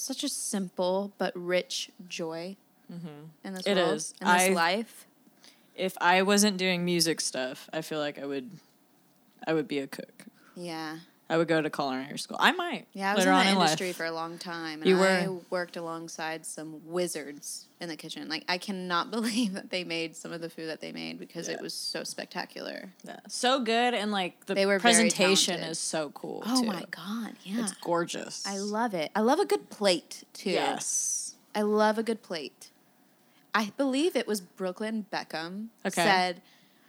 [0.03, 2.57] such a simple but rich joy
[2.93, 3.09] mm-hmm.
[3.45, 4.15] in this It world, is.
[4.21, 5.07] in this I- life.
[5.75, 8.51] If I wasn't doing music stuff, I feel like I would,
[9.47, 10.27] I would be a cook.
[10.55, 10.99] Yeah.
[11.31, 12.37] I would go to culinary school.
[12.41, 12.87] I might.
[12.93, 13.49] Yeah, I was in the life.
[13.49, 15.39] industry for a long time, and You I were.
[15.49, 18.29] worked alongside some wizards in the kitchen.
[18.29, 21.49] Like I cannot believe that they made some of the food that they made because
[21.49, 22.93] it was so spectacular.
[23.05, 23.21] Yeah.
[23.29, 26.43] So good, and like the They were presentation is so cool.
[26.45, 26.67] Oh too.
[26.67, 27.61] my god, yeah.
[27.63, 28.47] it's gorgeous.
[28.47, 29.11] I love it.
[29.17, 30.51] I love a good plate too.
[30.51, 31.37] Yes.
[31.55, 32.71] I love a good plate.
[33.55, 36.03] I believe it was Brooklyn Beckham Okay.
[36.03, 36.43] said,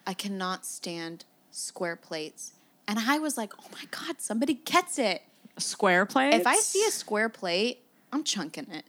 [0.07, 2.53] "I cannot stand square plates."
[2.87, 5.21] And I was like, "Oh my god, somebody gets it."
[5.57, 6.33] Square plate?
[6.33, 7.79] If I see a square plate,
[8.11, 8.85] I'm chunking it.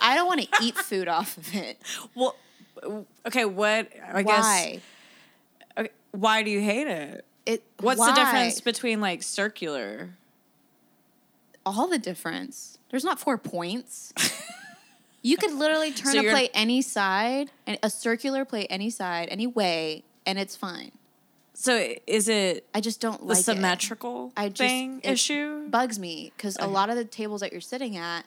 [0.00, 1.80] I don't want to eat food off of it.
[2.14, 2.36] well,
[3.26, 3.44] okay.
[3.44, 4.22] What I Why?
[4.22, 4.82] guess.
[5.78, 7.24] Okay, why do you hate it?
[7.46, 8.10] It What's why?
[8.10, 10.10] the difference between like circular?
[11.66, 12.78] All the difference.
[12.90, 14.12] There's not four points.
[15.22, 19.28] you could literally turn So a plate any side, and a circular plate any side,
[19.30, 20.92] any way, and it's fine.
[21.54, 23.44] So is it I just don't the like it.
[23.44, 25.68] symmetrical I just thing it issue?
[25.68, 28.26] bugs me because a lot of the tables that you're sitting at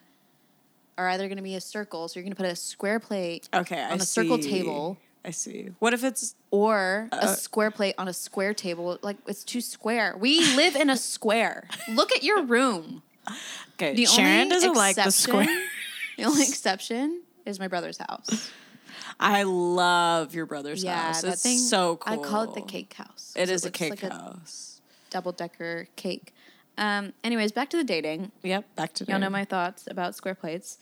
[0.98, 3.48] are either going to be a circle, so you're going to put a square plate
[3.54, 5.70] okay, on I a circle table, I see.
[5.80, 8.98] What if it's or Uh, a square plate on a square table.
[9.02, 10.16] Like it's too square.
[10.18, 11.68] We live in a square.
[11.90, 13.04] Look at your room.
[13.74, 13.94] okay?
[13.94, 15.46] The Sharon only doesn't like the square.
[16.18, 18.50] The only exception is my brother's house.
[19.20, 21.24] I love your brother's yeah, house.
[21.24, 21.58] It's thing.
[21.58, 22.22] so cool.
[22.22, 23.34] I call it the cake house.
[23.36, 24.82] It is is a cake like house.
[25.10, 26.34] double decker cake.
[26.78, 28.32] Um, anyways, back to the dating.
[28.44, 28.76] Yep.
[28.76, 30.78] Back to Y'all know my thoughts about square plates.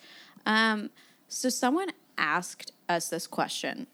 [0.46, 0.90] Um,
[1.30, 3.88] so someone asked us this question,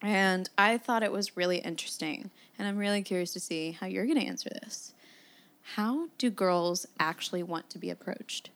[0.00, 4.06] and I thought it was really interesting, and I'm really curious to see how you're
[4.06, 4.94] going to answer this.
[5.74, 8.50] How do girls actually want to be approached?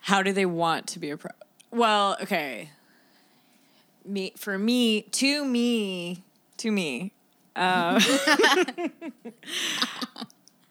[0.00, 1.36] How do they want to be approached?
[1.70, 2.70] Well, okay.
[4.04, 6.22] Me for me to me
[6.58, 7.12] to me.
[7.54, 8.00] Uh,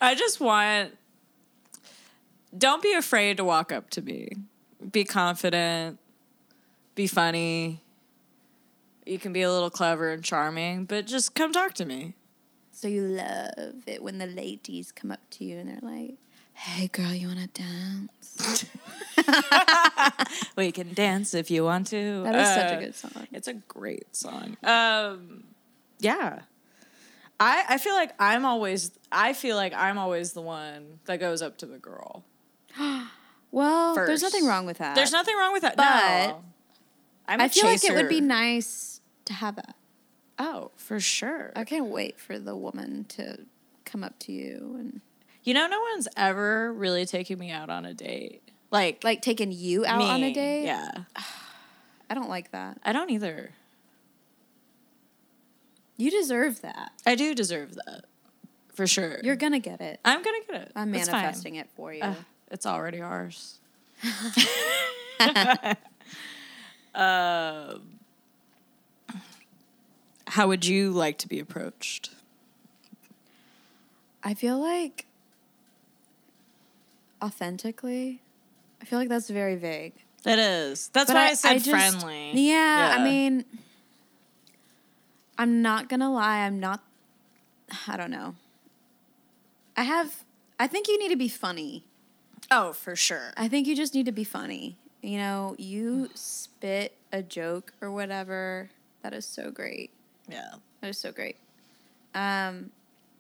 [0.02, 0.98] I just want.
[2.58, 4.30] Don't be afraid to walk up to me.
[4.92, 6.00] Be confident.
[6.96, 7.82] Be funny.
[9.06, 12.16] You can be a little clever and charming, but just come talk to me.
[12.72, 16.16] So you love it when the ladies come up to you and they're like,
[16.54, 18.66] "Hey, girl, you want to dance?"
[20.56, 22.24] We can dance if you want to.
[22.24, 23.28] That is such Uh, a good song.
[23.32, 24.58] It's a great song.
[24.64, 25.44] Um,
[26.00, 26.40] yeah.
[27.40, 31.42] I I feel like I'm always I feel like I'm always the one that goes
[31.42, 32.24] up to the girl.
[33.52, 34.94] Well, there's nothing wrong with that.
[34.94, 35.76] There's nothing wrong with that.
[35.76, 35.86] But
[36.28, 36.44] no.
[37.28, 39.76] I feel like it would be nice to have that.
[40.38, 41.52] Oh, for sure.
[41.56, 43.40] I can't wait for the woman to
[43.86, 45.02] come up to you and
[45.44, 48.49] You know, no one's ever really taken me out on a date.
[48.72, 50.66] Like like taking you out on a date.
[50.66, 50.92] Yeah,
[52.10, 52.78] I don't like that.
[52.84, 53.52] I don't either.
[55.98, 56.92] You deserve that.
[57.06, 58.06] I do deserve that,
[58.74, 59.20] for sure.
[59.24, 60.00] You're gonna get it.
[60.06, 60.72] I'm gonna get it.
[60.76, 61.22] I'm It's fine.
[61.22, 62.02] manifesting it for you.
[62.02, 62.14] Uh,
[62.52, 63.60] it's already ours.
[66.96, 67.82] um,
[70.28, 72.12] how would you like to be approached?
[74.24, 75.06] I feel like
[77.22, 78.22] authentically,
[78.82, 79.94] I feel like that's very vague.
[80.26, 80.90] It is.
[80.90, 82.32] That's But why I, said just- friendly.
[82.34, 83.46] Yeah, I mean,
[85.38, 86.40] I'm not gonna lie.
[86.40, 86.84] I'm not.
[87.88, 88.36] I don't know.
[89.78, 90.24] I have.
[90.60, 91.86] I think you need to be funny.
[92.52, 93.32] oh, for sure.
[93.38, 94.78] I think you just need to be funny.
[95.02, 98.70] You know, you spit a joke or whatever.
[99.04, 99.92] That is so great.
[100.28, 100.56] Yeah.
[100.82, 101.38] That is so great.
[102.14, 102.72] Um,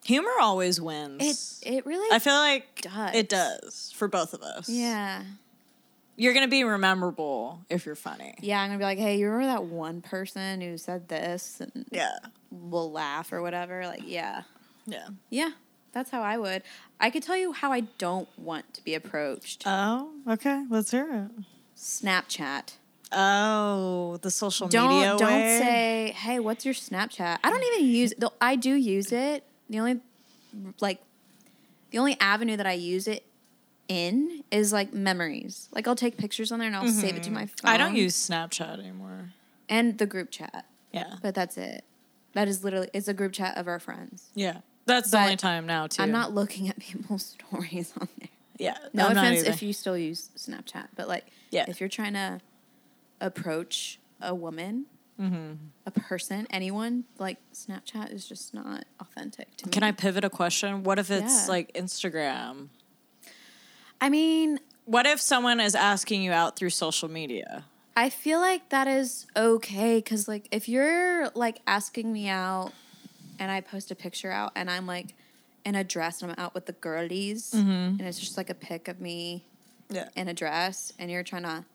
[0.03, 1.61] Humor always wins.
[1.63, 2.13] it it really.
[2.13, 3.15] I feel like does.
[3.15, 4.67] it does for both of us.
[4.67, 5.23] yeah.
[6.19, 8.35] You're to be memorable if you're funny.
[8.41, 11.85] Yeah, I'm gonna be like, hey, you remember that one person who said this, and
[11.91, 12.11] Yeah.
[12.51, 13.85] we'll laugh or whatever.
[13.87, 14.43] Like, yeah,
[14.85, 15.07] Yeah.
[15.29, 15.51] yeah,
[15.93, 16.63] that's how I would.
[16.99, 19.63] I could tell you how I don't want to be approached.
[19.65, 20.65] Oh, okay.
[20.69, 21.43] Let's hear it.
[21.77, 22.73] Snapchat.
[23.11, 25.59] Oh, the social Don't media don't way?
[25.59, 27.39] say, hey, what's your Snapchat?
[27.43, 28.13] I don't even use.
[28.17, 29.43] Though I do use it.
[29.69, 30.01] The only
[30.81, 30.99] like
[31.91, 33.25] the only avenue that I use it
[33.89, 35.67] in is like memories.
[35.73, 37.55] Like I'll take pictures on there and I'll save it to my phone.
[37.57, 37.67] Mm-hmm.
[37.67, 39.31] I don't use Snapchat anymore.
[39.67, 41.15] and the group chat, Yeah.
[41.21, 41.83] but that's it.
[42.33, 44.27] That is literally it's a group chat of our friends.
[44.35, 44.59] Yeah.
[44.85, 46.01] That's the only time now too.
[46.01, 48.29] I'm not looking at people's stories on there.
[48.57, 48.77] Yeah.
[48.93, 51.65] No I'm offense if you still use Snapchat, but like, Yeah.
[51.67, 52.41] if you're trying to
[53.21, 54.85] approach a woman,
[55.19, 55.55] Mm-hmm.
[55.85, 59.71] a person, anyone, like Snapchat is just not authentic to me.
[59.73, 60.81] Can I pivot a question?
[60.83, 61.49] What if it's Yeah.
[61.49, 62.69] like Instagram?
[64.01, 67.65] I mean, What if someone is asking you out through social media?
[67.95, 72.71] I feel like that is okay because, like, if you're like asking me out
[73.37, 75.13] and I post a picture out and I'm like
[75.65, 77.69] in a dress and I'm out with the girlies mm-hmm.
[77.69, 79.43] and it's just like a pic of me
[79.89, 80.07] Yeah.
[80.15, 81.65] in a dress and you're trying to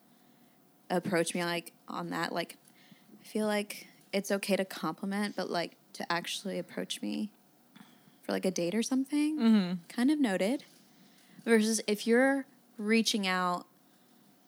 [0.90, 2.56] approach me like on that, like,
[3.20, 7.30] I feel like it's okay to compliment, but like to actually approach me
[8.22, 9.72] for like a date or something, mm-hmm.
[9.88, 10.64] kind of noted.
[11.44, 12.46] Versus if you're
[12.78, 13.66] reaching out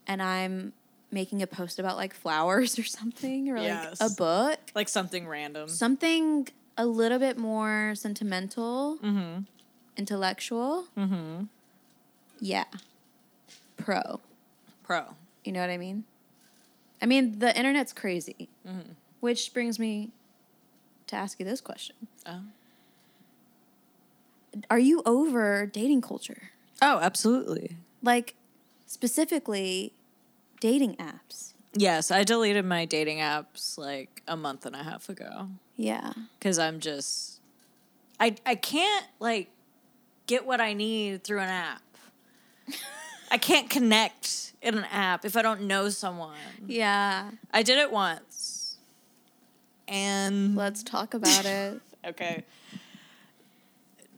[0.07, 0.73] and I'm
[1.11, 4.01] making a post about like flowers or something or like Yes.
[4.01, 5.69] a book, Like something random.
[5.69, 9.43] something a little bit more sentimental, mm-hmm.
[9.97, 10.87] intellectual.
[10.97, 11.45] Mm-hmm.
[12.41, 12.65] Yeah.
[13.77, 14.21] Pro.
[14.83, 15.15] Pro.
[15.45, 16.05] You know what I mean?
[17.01, 18.49] I mean, the internet's crazy.
[18.67, 18.93] Mm-hmm.
[19.21, 20.11] Which brings me
[21.09, 21.95] to ask you this question
[22.27, 22.41] Oh.
[24.71, 26.51] Are you over dating culture?
[26.83, 27.77] Oh, absolutely.
[28.03, 28.35] Like,
[28.87, 29.93] specifically,
[30.61, 31.53] dating apps?
[31.75, 36.13] Yes, I deleted my dating apps like a month and a half ago Yeah.
[36.39, 37.41] because I'm just,
[38.19, 39.49] I I can't like
[40.27, 41.83] get what I need through an app.
[43.31, 46.37] I can't connect in an app if I don't know someone.
[46.67, 47.31] Yeah.
[47.53, 48.79] I did it once,
[49.87, 51.81] and Let's talk about it.
[52.07, 52.45] okay.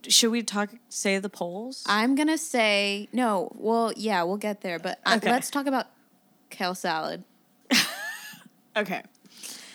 [0.06, 0.70] Should we talk?
[0.88, 1.82] Say the polls.
[1.86, 5.30] I'm going to say, no, well, yeah, we'll get there, but uh, Okay.
[5.30, 5.86] let's talk about
[6.50, 7.24] kale salad.
[8.76, 9.02] okay.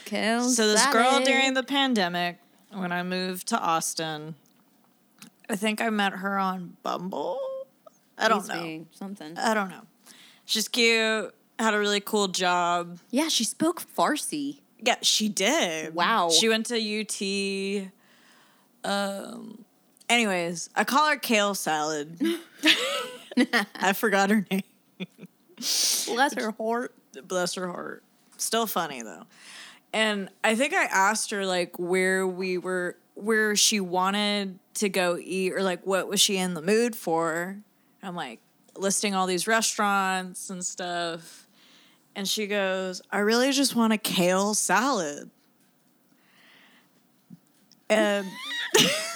[0.05, 2.37] Kale So this girl during the pandemic,
[2.71, 4.35] when I moved to Austin,
[5.49, 7.39] I think I met her on Bumble.
[8.17, 8.85] I don't Please know.
[8.91, 9.37] Something.
[9.37, 9.81] I don't know.
[10.45, 11.33] She's cute.
[11.59, 12.99] Had a really cool job.
[13.11, 14.59] yeah, she spoke Farsi.
[14.79, 15.93] Yeah, she did.
[15.95, 16.29] Wow.
[16.29, 17.91] She went to UT.
[18.83, 19.62] Um.
[20.13, 22.19] Anyways, I call her Kale Salad.
[23.75, 24.61] I forgot her name.
[25.57, 26.93] Bless her heart.
[27.27, 28.03] Bless her heart.
[28.37, 29.23] Still funny though.
[29.91, 35.17] And I think I asked her like where we were where she wanted to go
[35.19, 37.57] eat or like what was she in the mood for.
[38.03, 38.39] I'm like
[38.77, 41.47] listing all these restaurants and stuff.
[42.15, 45.31] And she goes, I really just want a kale salad.
[47.89, 48.27] And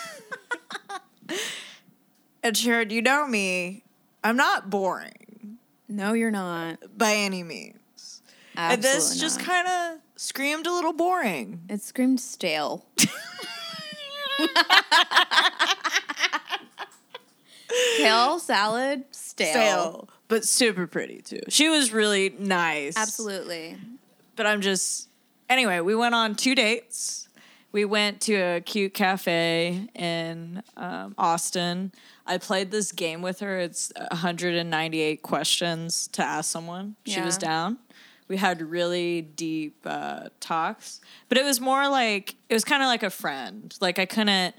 [2.44, 3.84] And Sharon, you know me.
[4.24, 5.58] I'm not boring
[5.90, 6.80] No, you're not.
[6.98, 8.22] by any means.
[8.56, 9.48] and Absolutely this just not.
[9.48, 11.62] kind of screamed a little boring.
[11.70, 12.86] It screamed stale.
[17.98, 19.52] Kale salad, stale.
[19.52, 21.42] Stale, but super pretty too.
[21.50, 22.96] She was really nice.
[22.98, 23.78] Absolutely.
[24.36, 25.10] But I'm just.
[25.50, 27.27] Anyway, we went on two dates.
[27.78, 31.92] We went to a cute cafe in um, Austin.
[32.26, 33.60] I played this game with her.
[33.60, 36.96] It's 198 questions to ask someone.
[37.06, 37.78] She was down.
[38.28, 42.88] We had really deep uh, talks, but it was more like it was kind of
[42.88, 43.72] like a friend.
[43.80, 44.56] Like I couldn't.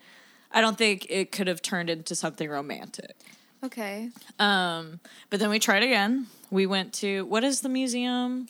[0.53, 3.17] I don't think it could have turned into something romantic.
[3.65, 4.11] Okay.
[4.39, 6.29] Um, but then we tried again.
[6.53, 8.49] We went to what is the museum?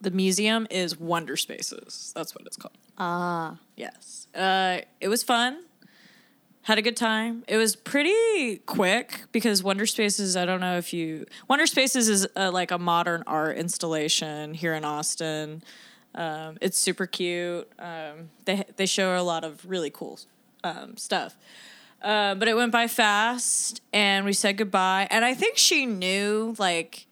[0.00, 2.12] The museum is Wonderspaces.
[2.14, 2.74] That's what it's called.
[2.98, 3.58] Ah.
[3.76, 4.26] Yes.
[4.34, 5.64] Uh, it was fun.
[6.62, 7.44] Had a good time.
[7.46, 10.40] It was pretty quick because Wonderspaces.
[10.40, 14.84] I don't know if you Wonderspaces is uh like a modern art installation here in
[14.84, 15.62] Austin.
[16.16, 17.70] Um, it's super cute.
[17.78, 20.18] Um, they they show a lot of really cool
[20.64, 21.36] um, stuff.
[22.02, 25.06] Uh, but it went by fast, and we said goodbye.
[25.10, 27.05] And I think she knew like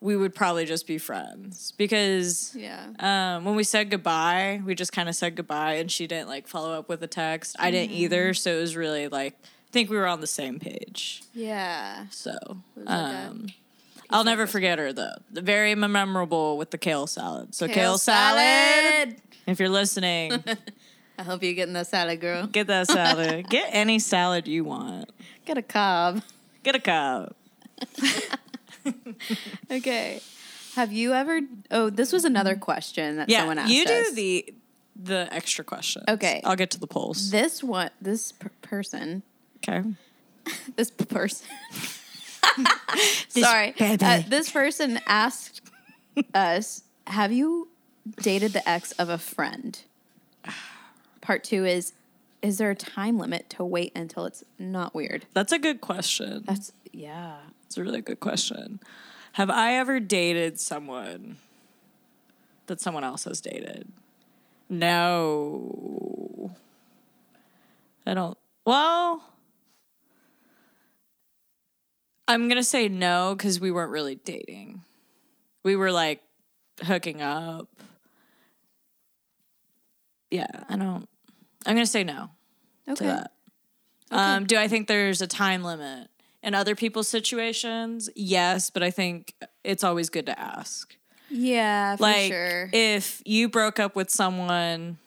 [0.00, 2.86] we would probably just be friends because Yeah.
[2.98, 6.48] um, when we said goodbye, we just kind of said goodbye, and she didn't like
[6.48, 7.56] follow up with a text.
[7.58, 8.02] I didn't Mm-hmm.
[8.04, 11.22] either, so it was really like I think we were on the same page.
[11.34, 12.06] Yeah.
[12.10, 12.36] So
[12.86, 13.46] um,
[14.08, 15.16] I'll never forget her though.
[15.30, 17.54] The very memorable with the kale salad.
[17.54, 18.40] So kale, Kale salad.
[18.40, 19.16] salad.
[19.46, 20.32] If you're listening,
[21.18, 22.46] I hope you're getting the salad, girl.
[22.46, 23.48] get that salad.
[23.50, 25.10] get any salad you want.
[25.44, 26.22] Get a Cobb.
[26.62, 27.36] Get a cup.
[29.70, 30.20] Okay.
[30.76, 31.40] Have you ever?
[31.70, 34.12] Oh, this was another question that Yeah, someone asked Yeah, you do us.
[34.14, 34.54] the
[35.02, 36.04] the extra question.
[36.08, 36.40] Okay.
[36.44, 37.30] I'll get to the polls.
[37.30, 39.22] This one, this per- person
[39.58, 39.82] Okay.
[40.76, 41.46] this person.
[43.28, 43.74] Sorry.
[43.78, 45.60] Uh, this person asked
[46.34, 47.68] us, Have you
[48.20, 49.80] dated the ex of a friend?
[51.20, 51.92] Part two is,
[52.42, 55.26] Is there a time limit to wait until it's not weird?
[55.34, 56.42] That's a good question.
[56.46, 57.36] That's, yeah.
[57.70, 58.80] It's a really good question.
[59.34, 61.36] Have I ever dated someone
[62.66, 63.86] that someone else has dated?
[64.68, 66.50] No.
[68.04, 68.36] I don't.
[68.66, 69.22] Well,
[72.26, 74.82] I'm going to say no because we weren't really dating.
[75.62, 76.22] We were like
[76.82, 77.68] hooking up.
[80.32, 81.08] Yeah, I don't.
[81.64, 82.30] I'm going to say no
[82.86, 83.22] to Okay.
[84.10, 86.08] Um, do I think there's a time limit
[86.42, 88.08] in other people's situations?
[88.16, 90.96] Yes, but I think it's always good to ask.
[91.28, 92.70] Yeah, for Like, sure.
[92.72, 94.98] if you broke up with someone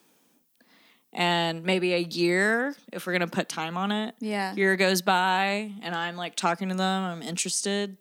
[1.12, 4.54] and maybe a year, if we're gonna put time on it, Yeah.
[4.56, 7.98] year goes by and I'm like talking to them, I'm interested.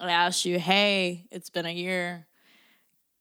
[0.00, 2.26] I ask you, hey, it's been a year.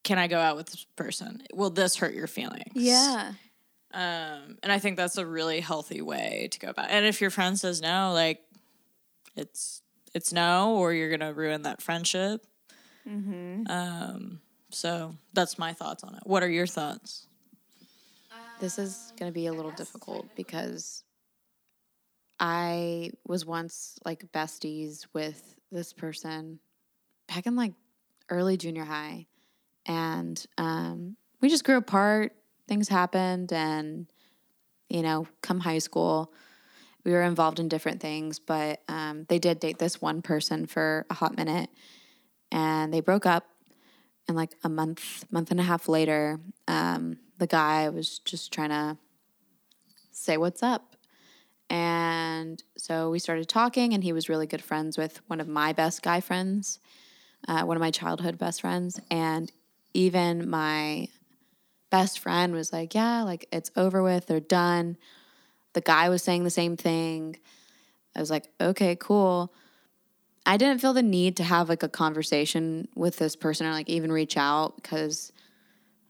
[0.04, 1.44] Can I go out with this person?
[1.54, 2.74] Will this hurt your feelings?
[2.76, 3.34] yeah.
[3.96, 6.86] Um, and I think that's a really healthy way to go about.
[6.90, 6.94] It.
[6.94, 8.42] And if your friend says no, like
[9.36, 9.82] it's
[10.14, 12.46] it's no, or you're gonna ruin that friendship.
[13.68, 16.22] Um, so that's my thoughts on it.
[16.24, 17.28] What are your thoughts?
[18.60, 21.04] This is going to be a little difficult because
[22.40, 26.60] I was once like besties with this person
[27.28, 27.74] back in like
[28.30, 29.28] early junior high.
[29.86, 32.34] And um, we just grew apart.
[32.68, 33.52] Things happened.
[33.52, 34.08] And,
[34.90, 36.34] you know, come high school,
[37.04, 38.40] we were involved in different things.
[38.40, 41.70] But um, they did date this one person for a hot minute.
[42.52, 43.46] And they broke up.
[44.28, 48.70] And like a month, month and a half later, um, the guy was just trying
[48.70, 48.98] to
[50.12, 50.96] say what's up.
[51.70, 55.74] And so we started talking, and he was really good friends with one of my
[55.74, 56.80] best guy friends,
[57.48, 59.00] uh, one of my childhood best friends.
[59.10, 59.52] And
[59.94, 61.10] even my
[61.90, 64.98] best friend was like, Yeah, like it's over with, they're done.
[65.74, 67.38] The guy was saying the same thing.
[68.16, 69.54] I was like, Okay, cool.
[70.46, 73.90] I didn't feel the need to have like a conversation with this person or like
[73.90, 75.32] even reach out because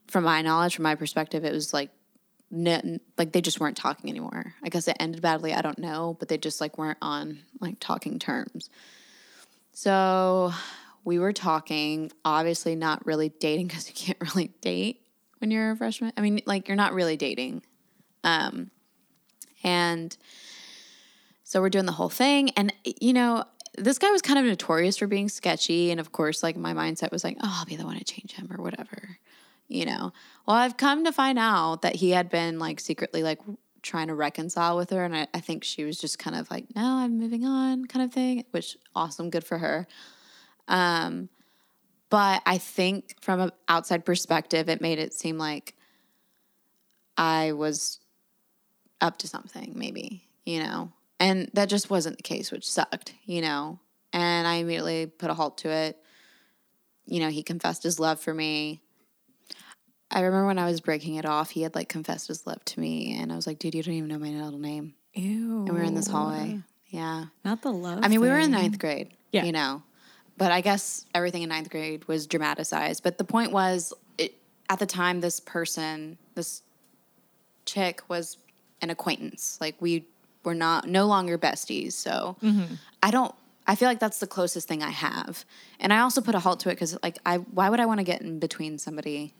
[0.07, 1.91] from my knowledge, from my perspective, it was like,
[2.51, 4.53] n- like they just weren't talking anymore.
[4.63, 5.53] I guess it ended badly.
[5.53, 8.69] I don't know, but they just like weren't on like talking terms.
[9.71, 10.51] So
[11.03, 15.01] we were talking, obviously not really dating because you can't really date
[15.39, 16.13] when you're a freshman.
[16.17, 17.63] I mean, like you're not really dating.
[18.23, 18.71] Um,
[19.63, 20.15] and
[21.43, 22.49] so we're doing the whole thing.
[22.51, 23.43] And, you know,
[23.77, 25.91] this guy was kind of notorious for being sketchy.
[25.91, 28.33] And of course, like my mindset was like, oh, I'll be the one to change
[28.33, 29.17] him or whatever,
[29.67, 30.13] you know.
[30.45, 33.39] Well, I've come to find out that he had been like secretly like
[33.81, 35.03] trying to reconcile with her.
[35.03, 38.05] And I, I think she was just kind of like, no, I'm moving on kind
[38.05, 39.87] of thing, which awesome, good for her.
[40.67, 41.29] Um,
[42.09, 45.75] but I think from an outside perspective, it made it seem like
[47.17, 47.99] I was
[49.03, 50.91] up to something, maybe, you know.
[51.19, 53.79] And that just wasn't the case, which sucked, you know.
[54.13, 55.97] And I immediately put a halt to it.
[57.05, 58.81] You know, he confessed his love for me.
[60.09, 62.79] I remember when I was breaking it off, he had like confessed his love to
[62.79, 63.17] me.
[63.19, 64.93] And I was like, dude, you don't even know my middle name.
[65.13, 65.59] Ew.
[65.65, 66.61] And we were in this hallway.
[66.87, 67.25] Yeah.
[67.43, 67.99] Not the love.
[68.03, 69.43] I mean, we were in ninth grade, Yeah.
[69.43, 69.81] you know,
[70.37, 73.03] but I guess everything in ninth grade was dramatized.
[73.03, 74.35] But the point was, it,
[74.69, 76.61] at the time, this person, this
[77.65, 78.37] chick, was
[78.83, 79.57] an acquaintance.
[79.59, 80.05] Like we
[80.43, 81.93] were not no longer besties.
[81.93, 82.75] So mm-hmm.
[83.01, 83.33] I don't.
[83.65, 85.45] I feel like that's the closest thing I have,
[85.79, 87.99] and I also put a halt to it because, like, I why would I want
[88.01, 89.33] to get in between somebody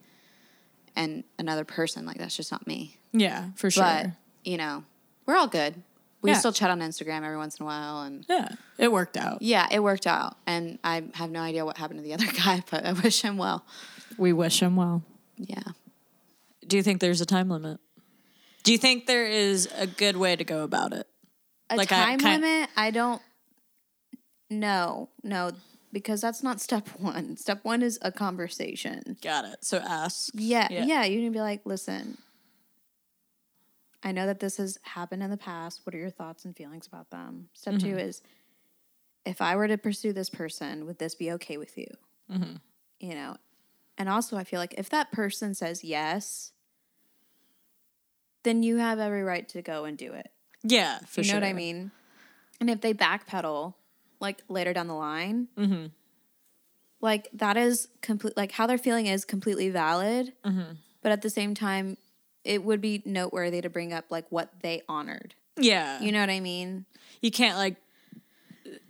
[0.95, 2.05] and another person?
[2.05, 2.95] Like that's just not me.
[3.11, 3.83] Yeah, for sure.
[3.83, 4.05] But
[4.45, 4.85] you know,
[5.25, 5.75] we're all good.
[6.21, 6.37] We Yeah.
[6.37, 9.41] still chat on Instagram every once in a while, and yeah, it worked out.
[9.41, 10.37] yeah, it worked out.
[10.47, 13.35] And I have no idea what happened to the other guy, but I wish him
[13.37, 13.65] well.
[14.17, 15.03] We wish him well.
[15.37, 15.63] Yeah.
[16.65, 17.81] Do you think there's a time limit?
[18.63, 21.07] Do you think there is a good way to go about it?
[21.69, 23.21] A Like, I time kind- limit, I don't
[24.49, 25.51] No, no,
[25.91, 27.37] because that's not step one.
[27.37, 29.17] Step one is a conversation.
[29.21, 29.57] Got it.
[29.65, 30.31] So ask.
[30.33, 30.85] Yeah, Yeah.
[30.85, 31.03] yeah.
[31.05, 32.17] you need to be like, listen,
[34.03, 35.81] I know that this has happened in the past.
[35.85, 37.49] What are your thoughts and feelings about them?
[37.53, 37.99] Step two mm-hmm.
[37.99, 38.21] is
[39.25, 41.87] if I were to pursue this person, would this be okay with you?
[42.31, 42.55] Mm-hmm.
[42.99, 43.37] You know,
[43.97, 46.51] and also I feel like if that person says yes,
[48.43, 50.29] then you have every right to go and do it.
[50.63, 51.41] Yeah, for you know sure.
[51.41, 51.91] what I mean?
[52.59, 53.73] And if they backpedal,
[54.19, 55.87] like later down the line, Mm-hmm.
[57.01, 58.37] like that is complete.
[58.37, 60.33] Like how they're feeling is completely valid.
[60.45, 60.73] Mm-hmm.
[61.01, 61.97] But at the same time,
[62.45, 65.35] it would be noteworthy to bring up like what they honored.
[65.57, 66.01] Yeah.
[66.01, 66.85] You know what I mean?
[67.21, 67.75] you can't like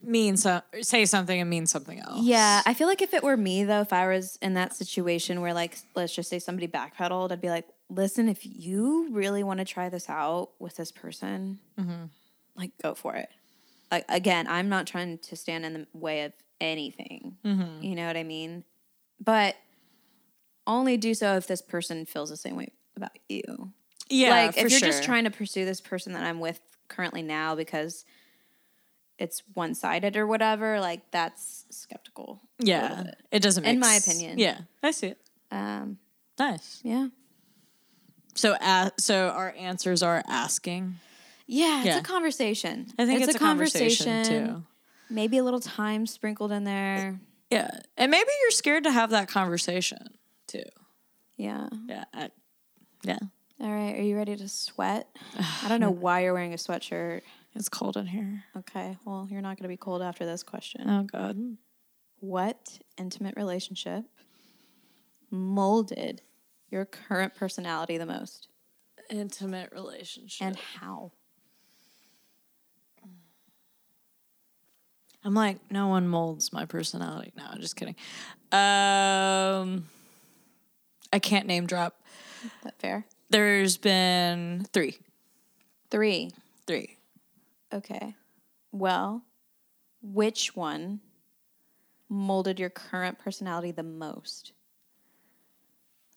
[0.04, 2.22] mean so say something and mean something else.
[2.24, 5.42] Yeah, I feel like if it were me though, if I was in that situation
[5.42, 9.60] where like let's just say somebody backpedaled, I'd be like, listen, if you really want
[9.60, 11.60] to try this out with this person,
[12.56, 13.30] like go for it.
[13.92, 17.38] Like again, I'm not trying to stand in the way of anything.
[17.44, 18.64] You know what I mean?
[19.24, 19.56] But
[20.66, 23.72] only do so if this person feels the same way about you.
[24.10, 24.30] Yeah.
[24.46, 24.88] like if you're sure.
[24.90, 28.06] just trying to pursue this person that I'm with currently now because
[29.20, 32.42] it's one sided or whatever, like that's skeptical.
[32.60, 33.12] Yeah.
[33.32, 34.40] It doesn't make In my s- opinion.
[34.40, 34.60] Yeah.
[34.82, 35.20] I see it.
[35.52, 35.98] Um,
[36.40, 36.82] Nice.
[36.84, 37.08] yeah.
[38.36, 40.96] So uh, so our answers are asking.
[41.46, 42.00] Yeah, it's Yeah.
[42.00, 42.88] a conversation.
[42.98, 44.64] I think it's, a conversation, too.
[45.10, 47.20] Maybe a little time sprinkled in there.
[47.52, 47.70] Yeah.
[47.98, 50.00] And maybe you're scared to have that conversation
[50.48, 50.64] too.
[51.38, 51.68] Yeah.
[51.88, 52.06] Yeah.
[52.14, 52.32] I-
[53.04, 53.20] yeah.
[53.60, 53.96] All right.
[54.00, 55.08] Are you ready to sweat?
[55.64, 57.22] I don't know why you're wearing a sweatshirt.
[57.54, 58.46] It's cold in here.
[58.58, 58.98] Okay.
[59.06, 60.90] Well, you're not going to be cold after this question.
[60.90, 61.38] Oh god.
[62.22, 64.06] What intimate relationship
[65.30, 66.22] molded
[66.74, 68.48] your current personality the most
[69.10, 70.48] Intimate relationship.
[70.48, 71.12] and how?
[75.24, 77.32] I'm like, no one molds my personality.
[77.38, 77.96] No, I'm just kidding.
[78.52, 79.86] Um,
[81.14, 82.02] I can't name drop.
[82.44, 83.06] Is that fair?
[83.30, 84.98] There's been three,
[85.90, 86.32] Three.
[86.68, 86.98] three.
[87.74, 88.16] Okay.
[88.72, 89.24] Well,
[90.02, 91.00] which one
[92.10, 94.52] molded your current personality the most?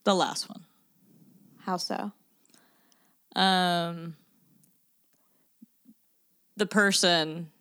[0.07, 0.61] The last one.
[1.65, 2.13] How so?
[3.35, 4.15] Um,
[6.55, 7.51] the person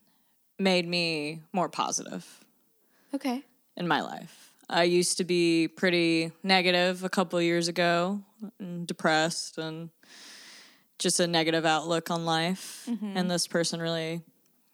[0.57, 2.25] made me more positive
[3.13, 3.43] Okay.
[3.77, 4.53] in my life.
[4.71, 8.23] I used to be pretty negative a couple of years ago,
[8.61, 9.91] and depressed, and
[11.01, 12.89] just a negative outlook on life.
[13.17, 14.23] And this person really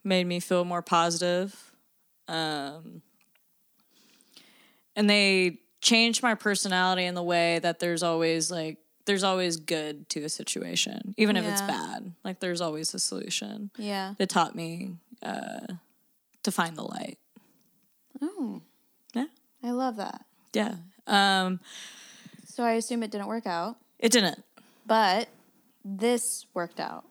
[0.04, 1.72] made me feel more positive.
[2.28, 3.00] Um,
[4.94, 10.08] and they changed my personality in the way that there's always like there's always good
[10.10, 12.12] to a situation, even if it's bad.
[12.24, 13.70] Like there's always a solution.
[13.76, 14.14] Yeah.
[14.16, 15.66] They taught me uh,
[16.44, 17.18] to find the light.
[18.20, 18.62] Oh,
[19.12, 19.24] Yeah.
[19.62, 20.24] I love that.
[20.52, 20.76] Yeah.
[21.08, 21.58] Um,
[22.46, 24.42] So I assume it didn't work out, it didn't.
[24.86, 25.28] but
[25.84, 27.04] this worked out.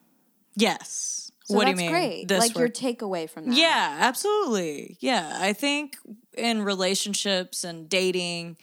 [0.55, 1.30] Yes.
[1.52, 1.91] So what do you mean?
[1.91, 2.28] great.
[2.28, 3.56] This like your takeaway from that.
[3.58, 4.97] Yeah, absolutely.
[4.99, 5.38] Yeah.
[5.39, 5.97] I think
[6.38, 8.58] in relationships and dating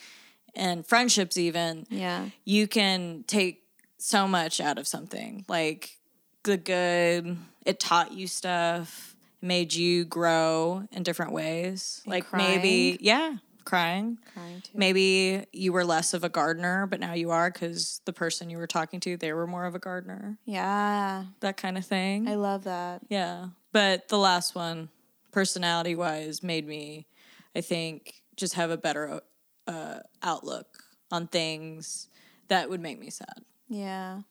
[0.54, 2.30] and friendships, even, Yeah.
[2.44, 3.62] you can take
[3.98, 5.44] so much out of something.
[5.48, 5.98] Like
[6.44, 7.36] the good,
[7.66, 12.02] it taught you stuff, made you grow in different ways.
[12.06, 13.36] like maybe, yeah,
[13.68, 14.18] crying.
[14.32, 14.62] Crying.
[14.74, 18.56] Maybe you were less of a gardener, but now you are because the person you
[18.56, 20.38] were talking to, they were more of a gardener.
[20.46, 21.24] Yeah.
[21.40, 22.26] That kind of thing.
[22.28, 23.02] I love that.
[23.08, 23.48] Yeah.
[23.72, 24.88] But the last one,
[25.30, 27.06] personality wise, made me,
[27.54, 29.20] I think, just have a better
[29.66, 32.08] uh, outlook on things
[32.48, 33.44] that would make me sad.
[33.68, 34.22] Yeah.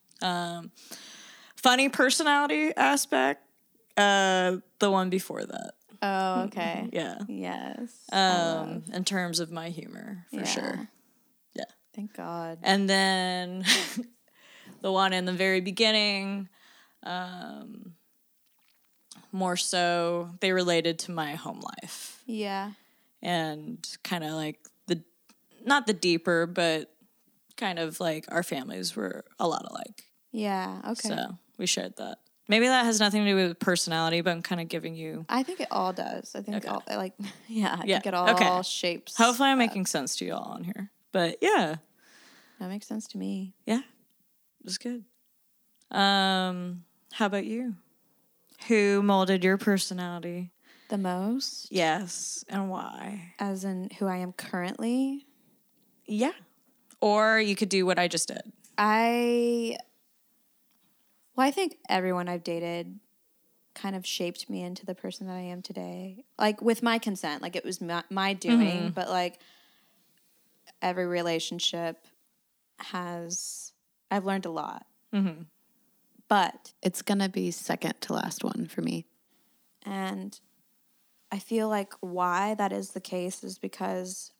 [1.55, 3.43] Funny personality aspect,
[3.97, 5.73] uh, the one before that.
[6.02, 6.89] Oh, okay.
[6.91, 7.18] Yeah.
[7.28, 7.91] Yes.
[8.12, 10.43] Um, in terms of my humor, for Yeah.
[10.45, 10.89] sure.
[11.56, 11.66] Yeah.
[11.95, 12.60] Thank God.
[12.64, 13.64] And then
[14.82, 16.50] the one in the very beginning,
[17.04, 17.93] um,
[19.32, 22.22] more so, they related to my home life.
[22.26, 22.72] Yeah.
[23.22, 25.02] and kind of like the
[25.66, 26.93] not the deeper but
[27.56, 30.82] kind of like our families were a lot alike Yeah.
[30.89, 31.10] Okay.
[31.10, 34.62] so we shared that maybe that has nothing to do with personality but i'm kind
[34.62, 36.34] of giving you I think it all does.
[36.36, 36.68] I think Okay.
[36.68, 37.14] all like
[37.48, 38.62] yeah, I Yeah, think it all okay.
[38.64, 39.18] shapes.
[39.18, 41.76] hopefully i'm making sense to you all on here but yeah
[42.60, 43.54] that makes sense to me.
[43.66, 45.04] yeah it was good
[45.91, 46.84] um
[47.14, 47.76] how about you
[48.68, 50.52] who molded your personality
[50.89, 55.26] The most, yes and why as in who I am currently.
[56.06, 56.32] yeah
[57.02, 58.41] or you could do what i just did
[58.80, 59.76] I
[61.38, 62.99] well, I think everyone I've dated
[63.75, 66.25] kind of shaped me into the person that I am today.
[66.39, 68.89] Like with my consent, like it was my, my doing, mm-hmm.
[68.89, 69.39] but like
[70.81, 72.07] every relationship
[72.79, 73.71] has
[74.09, 74.88] I've learned a lot.
[75.13, 75.43] Mm-hmm.
[76.27, 79.05] But It's gonna be second to last one for me.
[79.85, 80.38] And
[81.31, 84.31] I feel like why that is the case is because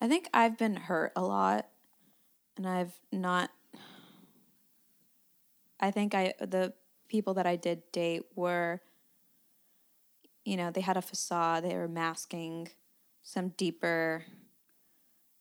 [0.00, 1.68] I think I've been hurt a lot
[2.56, 3.50] and I've not
[5.80, 6.74] I think I the
[7.08, 8.80] people that I did date were
[10.44, 12.68] you know, they had a facade, they were masking
[13.22, 14.24] some deeper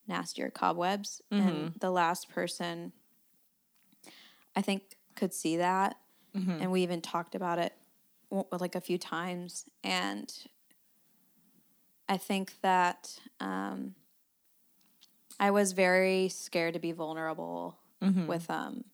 [0.07, 1.67] nastier cobwebs and mm-hmm.
[1.79, 2.91] the last person
[4.55, 5.95] I think could see that
[6.35, 6.61] mm-hmm.
[6.61, 7.73] and we even talked about it
[8.51, 9.65] like a few times.
[9.83, 10.31] And
[12.07, 13.95] I think that um,
[15.39, 18.27] I was very scared to be vulnerable mm-hmm.
[18.27, 18.85] with them.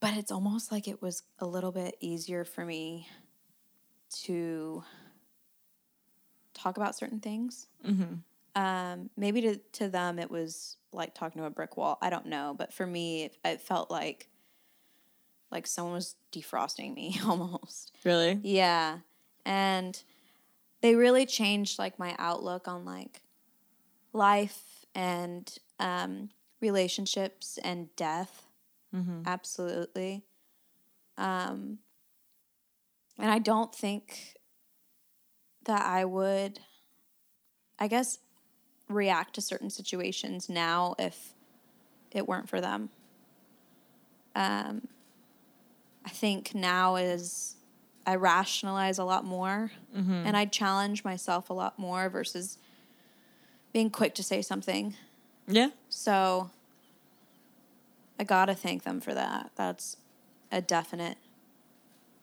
[0.00, 3.06] But it's almost like it was a little bit easier for me
[4.22, 4.82] to
[6.54, 7.66] talk about certain things.
[8.56, 11.98] Um, maybe to, to them it was like talking to a brick wall.
[12.02, 14.28] I don't know, but for me, it, it felt like
[15.50, 17.92] like someone was defrosting me almost.
[18.04, 18.38] Really?
[18.42, 18.98] Yeah.
[19.44, 20.00] And
[20.80, 23.20] they really changed like my outlook on like
[24.12, 26.30] life and um,
[26.60, 28.46] relationships and death.
[29.26, 30.24] Absolutely.
[31.16, 31.78] Um,
[33.18, 34.34] and I don't think
[35.64, 36.60] that I would,
[37.78, 38.18] I guess,
[38.88, 41.34] react to certain situations now if
[42.10, 42.90] it weren't for them.
[44.34, 44.88] Um,
[46.04, 47.56] I think now is
[48.06, 49.70] I rationalize a lot more
[50.26, 52.58] and I challenge myself a lot more versus
[53.72, 54.96] being quick to say something.
[55.46, 55.70] Yeah.
[55.88, 56.50] So
[58.20, 59.50] I gotta thank them for that.
[59.56, 59.96] That's
[60.52, 61.16] a definite.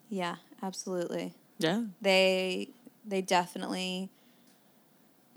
[0.08, 1.34] Yeah, absolutely.
[1.58, 1.86] Yeah.
[2.00, 2.68] They
[3.04, 4.08] they definitely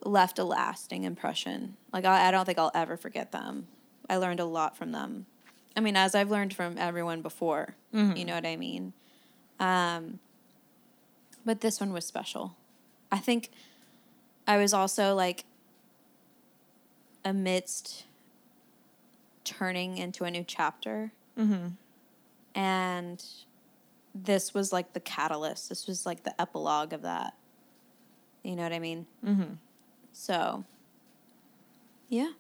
[0.06, 1.78] left a lasting impression.
[1.92, 3.66] Like I, I don't think I'll ever forget them.
[4.08, 5.26] I learned a lot from them.
[5.76, 7.74] I mean, as I've learned from everyone before.
[8.16, 8.94] You know what I mean?
[9.60, 10.20] Um,
[11.44, 12.56] but this one was special.
[13.12, 13.50] I think
[14.48, 15.46] I was also like
[17.26, 18.04] amidst
[19.44, 21.12] turning into a new chapter.
[22.54, 23.24] And
[24.14, 25.70] this was like the catalyst.
[25.70, 27.34] This was like the epilogue of that.
[28.44, 29.06] You know what I mean?
[29.26, 29.54] Mm-hmm.
[30.12, 30.66] So,
[32.10, 32.32] yeah.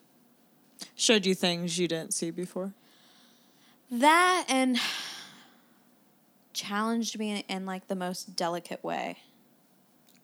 [0.95, 2.73] Showed you things you didn't see before.
[3.89, 4.79] That and
[6.53, 9.17] challenged me in, in like the most delicate way.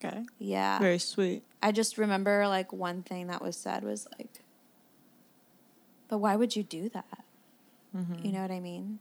[0.04, 0.24] Okay.
[0.40, 0.80] Yeah.
[0.80, 1.44] Very sweet.
[1.62, 4.42] I just remember like one thing that was said was like,
[6.08, 7.24] but why would you do that?
[7.96, 8.26] Mm-hmm.
[8.26, 9.00] You know what I mean?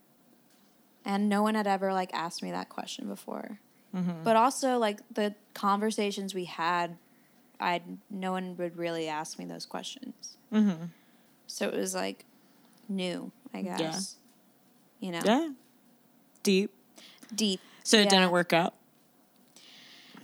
[1.04, 3.60] And no one had ever like asked me that question before.
[3.94, 4.22] Mm-hmm.
[4.24, 6.96] But also like the conversations we had,
[7.60, 10.36] I no one would really ask me those questions.
[10.52, 10.86] Mm-hmm.
[11.46, 12.24] So it was like
[12.88, 14.16] new, I guess.
[15.00, 15.48] You know, Yeah.
[16.42, 16.70] Deep.
[17.34, 17.60] deep.
[17.84, 18.10] So it Yeah.
[18.10, 18.74] didn't work out.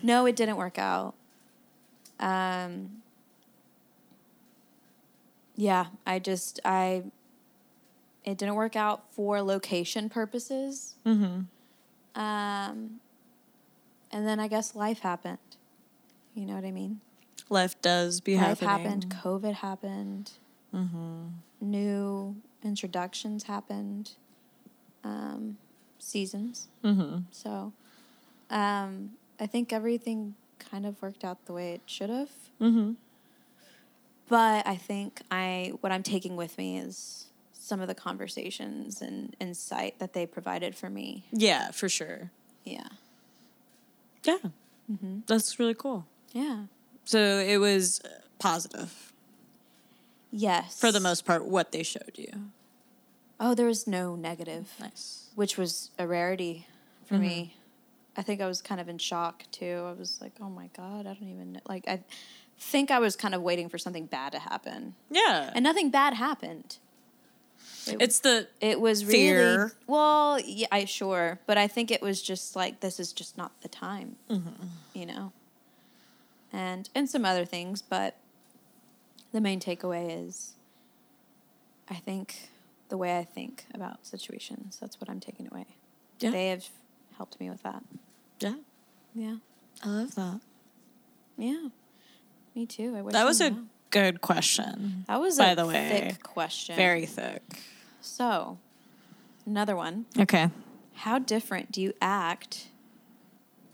[0.03, 1.15] No, it didn't work out.
[2.19, 3.02] Um,
[5.57, 7.05] yeah, I just I
[8.25, 10.95] it didn't work out for location purposes.
[11.05, 12.21] Mm-hmm.
[12.21, 13.01] Um,
[14.11, 15.39] and then I guess life happened.
[16.35, 17.01] You know what I mean?
[17.49, 18.87] Life does be life happening.
[18.87, 19.15] happened.
[19.23, 20.31] COVID happened.
[21.61, 24.13] New introductions happened.
[25.05, 25.59] Um,
[25.99, 26.69] seasons.
[26.85, 27.23] Mm-hmm.
[27.31, 27.73] So,
[28.51, 32.31] um, I think everything kind of worked out the way it should have.
[34.27, 34.35] Mm-hmm.
[34.35, 39.37] But I think I what I'm taking with me is some of the conversations and
[39.41, 41.25] insight that they provided for me.
[41.33, 42.31] Yeah, for sure.
[42.65, 42.89] Yeah.
[44.25, 44.39] Yeah.
[44.91, 45.21] Mm-hmm.
[45.27, 46.07] That's really cool.
[46.33, 46.65] Yeah.
[47.05, 48.01] So it was
[48.39, 49.13] positive
[50.31, 50.79] Yes.
[50.81, 52.51] for the most part what they showed you.
[53.39, 55.29] Oh, there was no negative, Nice.
[55.35, 56.67] which was a rarity
[57.07, 57.57] for me.
[58.17, 59.85] I think I was kind of in shock too.
[59.87, 61.61] I was like, "Oh my god, I don't even know.
[61.67, 62.03] like I
[62.63, 65.51] think I was kind of waiting for something bad to happen." Yeah.
[65.55, 66.77] And nothing bad happened.
[67.87, 72.55] it's the It was really well, yeah, I sure, but I think it was just
[72.57, 74.65] like this is just not the time, Mm-hmm.
[74.95, 75.33] you know,
[76.53, 78.17] and and some other things, but
[79.33, 80.53] the main takeaway is,
[81.89, 82.51] I think
[82.89, 84.79] the way I think about situations.
[84.81, 85.67] That's what I'm taking away.
[86.21, 86.31] Yeah.
[86.31, 86.69] They have
[87.17, 87.83] helped me with that.
[88.39, 88.55] Yeah.
[89.15, 89.37] Yeah,
[89.83, 90.41] I love that.
[91.37, 91.69] yeah,
[92.55, 92.95] me too.
[92.97, 93.67] I wish That was a knew.
[93.91, 95.05] good question.
[95.09, 96.77] that was by a the way, thick question.
[96.77, 97.43] Very thick.
[98.01, 98.59] so.
[99.45, 100.07] Another one.
[100.19, 100.51] Okay.
[100.95, 102.69] How different do you act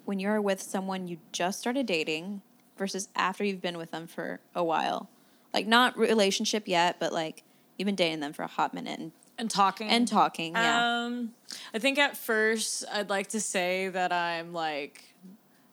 [0.07, 2.41] when you're with someone you just started dating
[2.79, 5.11] versus after you've been with them for a while?
[5.53, 7.43] Like not relationship yet, but like
[7.77, 9.89] you've been dating them for a hot minute and, And talking.
[9.91, 10.53] and talking.
[10.55, 11.05] Yeah.
[11.05, 11.35] Um,
[11.75, 15.05] I think at first I'd like to say that I'm like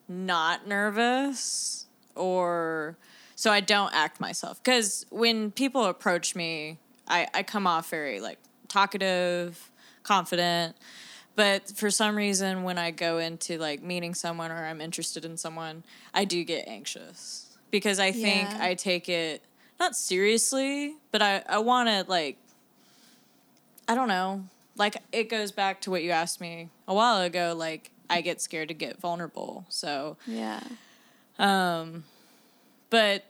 [0.10, 1.85] not nervous
[2.16, 2.97] or
[3.36, 8.20] so I don't act myself because when people approach me, I, I come off very
[8.20, 9.72] like talkative,
[10.03, 10.76] confident.
[11.36, 15.36] But for some reason, when I go into like meeting someone or I'm interested in
[15.36, 18.57] someone, I do get anxious because I think Yeah.
[18.61, 19.43] I take it
[19.80, 22.38] not seriously, but I, I want to like
[23.88, 24.45] I don't know,
[24.78, 27.53] like it goes back to what you asked me a while ago.
[27.55, 29.66] Like I get scared to get vulnerable.
[29.70, 30.61] So, Yeah.
[31.38, 33.26] But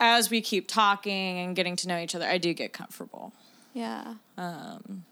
[0.00, 3.32] as we keep talking and getting to know each other, I do get comfortable.
[3.72, 4.14] Yeah.
[4.36, 5.04] Um,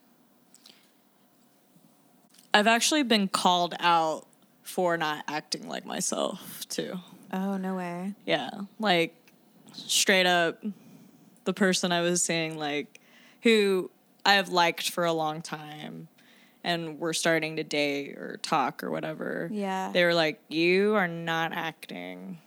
[2.54, 4.26] I've actually been called out
[4.62, 6.98] for not acting like myself too.
[7.32, 8.14] Oh, no way.
[8.26, 9.14] Yeah, like
[9.72, 10.62] straight up,
[11.44, 13.00] the person I was seeing, like
[13.42, 13.90] who
[14.24, 16.08] I have liked for a long time,
[16.64, 19.48] and we're starting to date or talk or whatever.
[19.52, 19.90] Yeah.
[19.92, 22.38] they were like, "You are not acting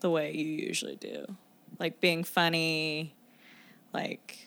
[0.00, 1.24] the way you usually do,
[1.78, 3.14] like being funny,
[3.92, 4.44] like."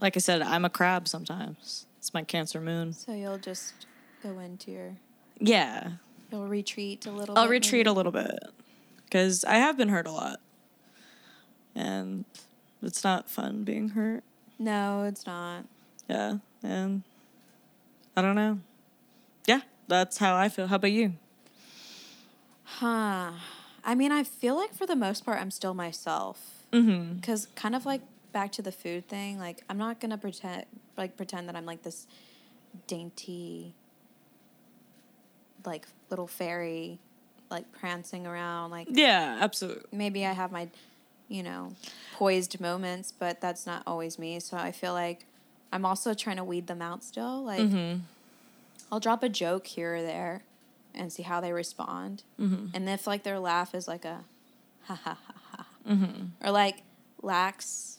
[0.00, 1.86] Like I said, I'm a crab sometimes.
[1.98, 2.92] It's my Cancer moon.
[2.92, 3.86] So you'll just
[4.20, 4.96] go into your,
[5.38, 5.92] Yeah,
[6.32, 7.38] you'll retreat a little bit.
[7.40, 7.90] I'll bit, retreat maybe?
[7.90, 8.40] a little bit
[9.04, 10.40] because I have been hurt a lot,
[11.76, 12.24] and
[12.82, 14.24] it's not fun being hurt.
[14.58, 15.66] No, it's not.
[16.08, 17.04] Yeah, and
[18.16, 18.60] I don't know.
[19.46, 20.66] Yeah, that's how I feel.
[20.66, 21.14] How about you?
[22.64, 23.32] Huh.
[23.84, 26.64] I mean, I feel like for the most part, I'm still myself.
[26.72, 27.14] Mm-hmm.
[27.16, 28.02] Because kind of like
[28.32, 30.64] back to the food thing, like I'm not gonna pretend
[30.96, 32.06] like pretend that I'm like this
[32.86, 33.74] dainty,
[35.64, 36.98] like little fairy,
[37.50, 38.70] like prancing around.
[38.70, 39.84] Like Yeah, absolutely.
[39.92, 40.68] maybe I have my,
[41.28, 41.72] you know,
[42.14, 44.40] poised moments, but that's not always me.
[44.40, 45.26] So I feel like
[45.72, 47.42] I'm also trying to weed them out still.
[47.44, 48.00] Like mm-hmm.
[48.90, 50.42] I'll drop a joke here or there
[50.94, 52.22] and see how they respond.
[52.38, 52.66] Mm-hmm.
[52.74, 54.24] And if like their laugh is like a
[54.84, 56.46] ha ha ha ha, mm-hmm.
[56.46, 56.82] or like
[57.22, 57.98] lacks,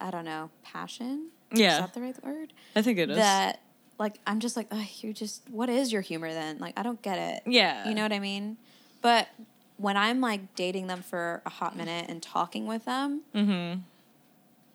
[0.00, 1.28] I don't know, passion.
[1.52, 2.52] Yeah, Is that the right word?
[2.76, 3.16] I think it is.
[3.16, 3.60] That
[3.98, 6.58] like I'm just like, "Ugh, you're just what is your humor then?
[6.58, 7.42] Like I don't get it.
[7.50, 7.88] Yeah.
[7.88, 8.58] You know what I mean?
[9.00, 9.28] But
[9.76, 13.80] when I'm like dating them for a hot minute and talking with them, Mm-hmm.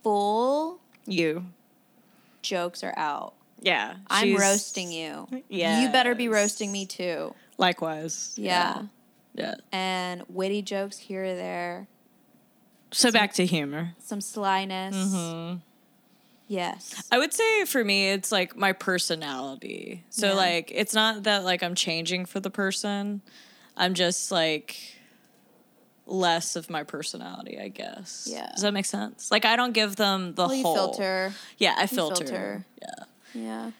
[0.03, 1.45] full you.
[2.41, 3.33] Jokes are out.
[3.61, 5.27] Yeah, I'm roasting you.
[5.49, 5.81] Yeah.
[5.81, 7.33] You better be roasting me too.
[7.57, 8.33] Likewise.
[8.37, 8.83] Yeah.
[9.33, 9.55] Yeah.
[9.71, 11.87] And witty jokes here or there,
[12.91, 13.93] So back to humor.
[13.99, 14.95] some slyness.
[14.95, 15.57] Mm-hmm.
[16.47, 17.03] Yes.
[17.11, 20.03] I would say for me, it's like my personality.
[20.09, 20.33] So Yeah.
[20.33, 23.21] like, it's not that like I'm changing for the person.
[23.77, 24.77] I'm just like
[26.11, 28.27] less of my personality, I guess.
[28.29, 28.49] Yeah.
[28.51, 29.31] Does that make sense?
[29.31, 31.33] Like I don't give them the Well, you whole filter.
[31.57, 32.25] Yeah, I filter.
[32.25, 32.65] filter.
[32.81, 33.03] Yeah.
[33.33, 33.71] Yeah.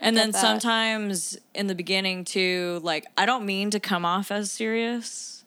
[0.00, 0.40] And then that.
[0.40, 5.44] sometimes in the beginning too, like I don't mean to come off as serious.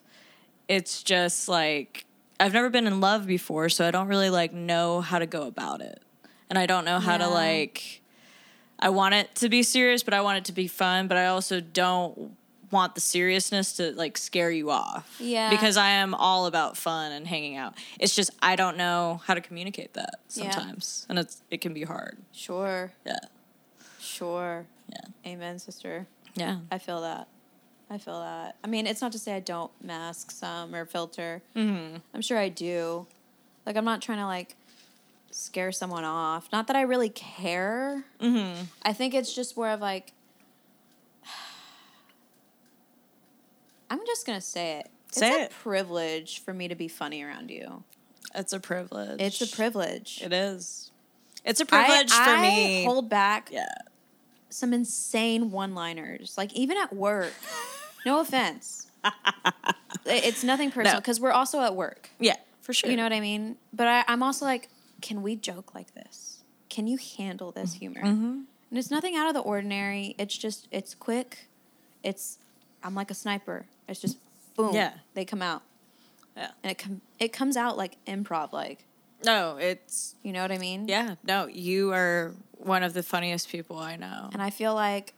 [0.67, 2.05] It's just like
[2.39, 5.43] I've never been in love before, so I don't really like know how to go
[5.43, 6.01] about it.
[6.49, 8.01] And I don't know how to like
[8.79, 11.27] I want it to be serious, but I want it to be fun, but I
[11.27, 12.35] also don't
[12.71, 15.15] want the seriousness to like scare you off.
[15.19, 15.49] Yeah.
[15.49, 17.73] Because I am all about fun and hanging out.
[17.99, 20.51] It's just I don't know how to communicate that Yeah.
[20.51, 21.05] sometimes.
[21.09, 22.17] And it's it can be hard.
[22.31, 22.91] Sure.
[23.05, 23.19] Yeah.
[23.99, 24.65] Sure.
[24.89, 25.31] Yeah.
[25.31, 26.07] Amen, sister.
[26.35, 26.57] Yeah.
[26.71, 27.27] I feel that.
[27.89, 28.55] I feel that.
[28.63, 31.41] I mean, it's not to say I don't mask some or filter.
[31.55, 31.97] Mm-hmm.
[32.13, 33.05] I'm sure I do.
[33.65, 34.55] Like, I'm not trying to like
[35.31, 36.47] scare someone off.
[36.53, 38.05] Not that I really care.
[38.21, 38.63] Mm-hmm.
[38.83, 40.13] I think it's just more of like,
[43.91, 44.89] I'm just gonna say it.
[45.11, 45.51] Say it's it.
[45.51, 47.83] a privilege for me to be funny around you.
[48.33, 49.19] It's a privilege.
[49.21, 50.21] It's a privilege.
[50.23, 50.91] It is.
[51.43, 52.85] It's a privilege for I me.
[52.85, 53.65] hold back yeah.
[54.49, 57.33] some insane one-liners, like even at work.
[58.05, 58.87] no offense.
[60.05, 60.99] It's nothing personal No.
[61.01, 62.09] because we're also at work.
[62.19, 62.89] Yeah, for sure.
[62.89, 63.57] You know what I mean?
[63.73, 64.69] But I, I'm also like,
[65.01, 66.43] can we joke like this?
[66.69, 67.61] Can you handle Mm-hmm.
[67.61, 68.01] this humor?
[68.03, 70.15] And it's nothing out of the ordinary.
[70.17, 71.49] It's just, it's quick.
[72.03, 72.37] It's,
[72.83, 73.65] I'm like a sniper.
[73.87, 74.17] It's just,
[74.55, 74.73] boom.
[74.75, 74.93] Yeah.
[75.13, 75.61] They come out.
[76.37, 76.51] Yeah.
[76.63, 78.85] And it com- it comes out like improv, like
[79.25, 80.87] No, it's you know what I mean?
[80.87, 81.15] yeah.
[81.23, 84.29] No, you are one of the funniest people I know.
[84.33, 85.13] And I feel like,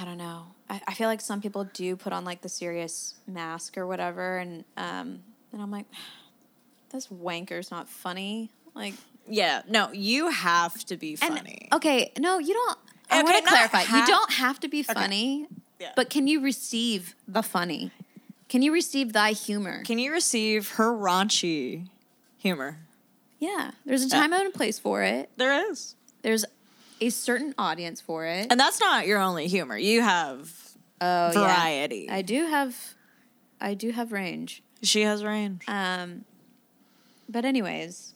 [0.00, 0.46] I don't know.
[0.68, 4.38] I, I feel like some people do put on like the serious mask or whatever,
[4.38, 5.20] and um,
[5.52, 5.86] and I'm like,
[6.90, 8.50] this wanker's not funny.
[8.74, 8.94] Like,
[9.28, 9.62] Yeah.
[9.68, 11.68] No, you have to be and funny.
[11.72, 12.78] okay, no, you don't.
[13.08, 13.82] I Okay, want to clarify.
[13.82, 15.46] you don't have to be funny,
[15.78, 15.92] Yeah.
[15.96, 17.90] but can you receive the funny?
[18.48, 19.82] Can you receive thy humor?
[19.84, 21.88] Can you receive her raunchy
[22.38, 22.78] humor?
[23.38, 25.28] yeah, there's a time and a place for it.
[25.36, 25.94] There is.
[26.22, 26.44] There's
[27.00, 28.46] a certain audience for it.
[28.50, 29.76] And that's not your only humor.
[29.76, 30.50] You have
[31.00, 31.32] Oh, yeah.
[31.32, 32.08] variety.
[32.08, 32.74] I do have,
[33.60, 34.62] I do have range.
[34.82, 35.62] she has range.
[35.68, 36.24] Um,
[37.28, 38.14] but anyways,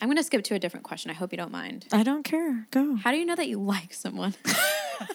[0.00, 1.10] I'm gonna skip to a different question.
[1.10, 1.84] I hope you don't mind.
[1.92, 2.66] I don't care.
[2.70, 2.94] Go.
[2.96, 4.34] How do you know that you like someone?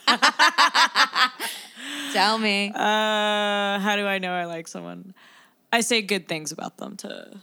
[2.13, 2.71] Tell me.
[2.73, 5.13] Uh, how do I know I like someone?
[5.71, 7.37] I say good things about them to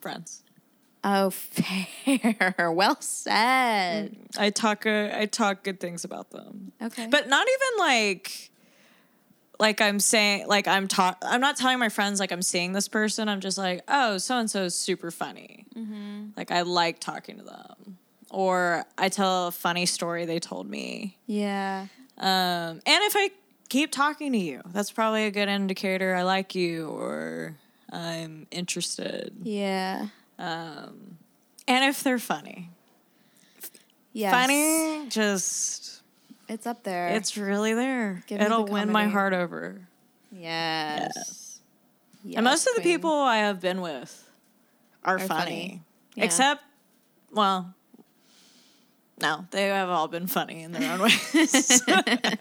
[0.00, 0.42] friends.
[1.02, 1.86] Oh, fair.
[2.72, 4.16] Well said.
[4.38, 6.72] I talk uh, I talk good things about them.
[6.82, 7.06] Okay.
[7.08, 8.50] But not even like
[9.60, 12.88] like I'm saying like I'm ta- I'm not telling my friends like I'm seeing this
[12.88, 13.28] person.
[13.28, 15.66] I'm just like, "Oh, so and so is super funny."
[16.36, 17.98] Like I like talking to them.
[18.34, 21.16] Or I tell a funny story they told me.
[21.26, 21.86] yeah.
[22.16, 23.30] Um, and if I
[23.68, 27.56] keep talking to you, that's probably a good indicator I like you or
[27.90, 29.32] I'm interested.
[29.42, 30.06] Yeah.
[30.38, 31.16] And
[31.66, 32.70] if they're funny,
[34.12, 34.32] Yes.
[34.32, 36.02] funny, just
[36.48, 37.08] It's up there.
[37.08, 38.22] it's really there.
[38.28, 39.80] Give It'll win my heart over.
[40.30, 41.60] yes.
[42.24, 42.36] yes.
[42.36, 44.28] and most of the people I have been with
[45.04, 45.28] are, Are funny.
[45.28, 45.82] funny.
[46.14, 46.24] Yeah.
[46.26, 46.62] Except,
[47.32, 47.74] well,
[49.20, 51.82] no, they have all been funny in their own ways.
[51.86, 52.36] I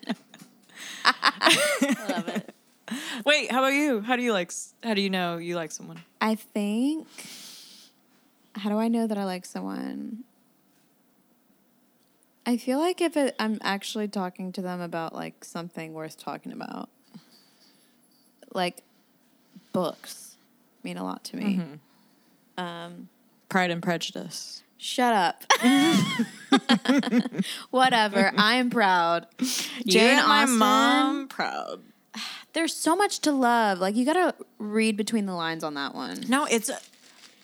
[2.10, 2.54] love it.
[3.26, 4.02] Wait, how about you?
[4.02, 4.52] How do you like?
[4.84, 6.02] How do you know you like someone?
[6.22, 7.08] I think.
[8.56, 10.24] How do I know that I like someone?
[12.46, 16.52] I feel like if it, I'm actually talking to them about like something worth talking
[16.52, 16.90] about,
[18.54, 18.84] like
[19.72, 20.36] books,
[20.84, 21.62] mean a lot to me.
[22.58, 23.08] Um,
[23.50, 24.63] Pride and Prejudice.
[24.84, 25.44] Shut up.
[27.72, 28.32] Whatever.
[28.38, 29.28] I am proud.
[29.40, 29.48] You
[29.94, 31.82] Jane and my mom proud.
[32.54, 33.80] There's so much to love.
[33.80, 36.24] Like you gotta read between the lines on that one.
[36.28, 36.70] No, it's.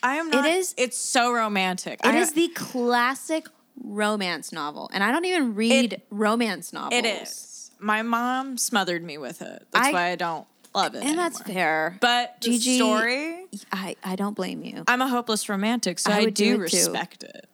[0.04, 0.46] I am not.
[0.46, 2.00] is- It's so romantic.
[2.04, 3.48] It I- is the classic
[3.84, 6.94] romance novel, and I don't even read romance novels.
[6.94, 7.72] It is.
[7.80, 9.66] My mom smothered me with it.
[9.72, 11.04] That's I- why I don't love it.
[11.04, 11.98] and that's fair.
[12.02, 14.84] But the Gigi- story, I I don't blame you.
[14.88, 16.78] I'm a hopeless romantic, so I I, do, do it too.
[16.78, 17.48] respect it.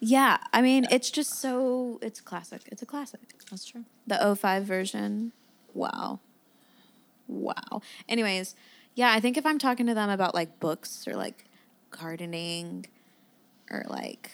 [0.00, 2.62] Yeah, I mean it's just so it's classic.
[2.66, 3.20] It's a classic.
[3.50, 3.84] That's true.
[4.06, 5.32] The 05 version.
[5.74, 6.20] Wow.
[7.28, 7.82] Wow.
[8.08, 8.54] Anyways,
[8.94, 11.44] yeah, I think if I'm talking to them about like books or like
[11.90, 12.86] gardening
[13.70, 14.32] or like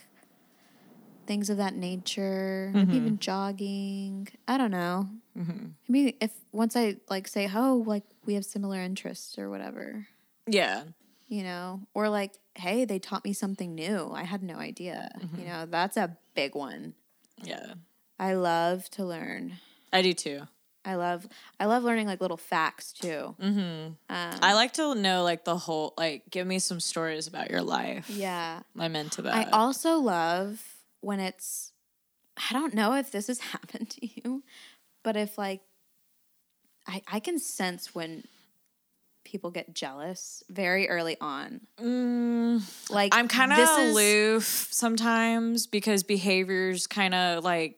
[1.27, 2.97] things of that nature, maybe mm-hmm.
[2.97, 5.09] even jogging, I don't know.
[5.39, 5.73] Mhm.
[5.89, 10.07] Maybe if once I like say, oh, like we have similar interests or whatever,
[10.47, 10.85] Yeah.
[11.29, 14.11] you know, or like, hey, they taught me something new.
[14.13, 15.11] I had no idea.
[15.19, 15.41] Mm-hmm.
[15.41, 16.95] You know, that's a big one.
[17.43, 17.75] Yeah.
[18.19, 19.55] I love to learn.
[19.93, 20.43] I do too.
[20.85, 21.29] I love
[21.61, 23.37] I love learning like little facts too.
[23.41, 23.61] Mm-hmm.
[23.61, 27.63] Um, I like to know like the whole like give me some stories about your
[27.63, 28.11] life.
[28.11, 28.61] Yeah.
[28.79, 29.35] I'm into that.
[29.35, 30.61] I also love
[31.03, 31.73] when it's
[32.51, 34.43] I don't know if this has happened to you,
[35.05, 35.61] but if like
[36.87, 38.25] I I can sense when
[39.25, 41.61] people get jealous very early on.
[41.79, 47.77] like Mm, I'm kind of this is- aloof sometimes because behaviors kind of like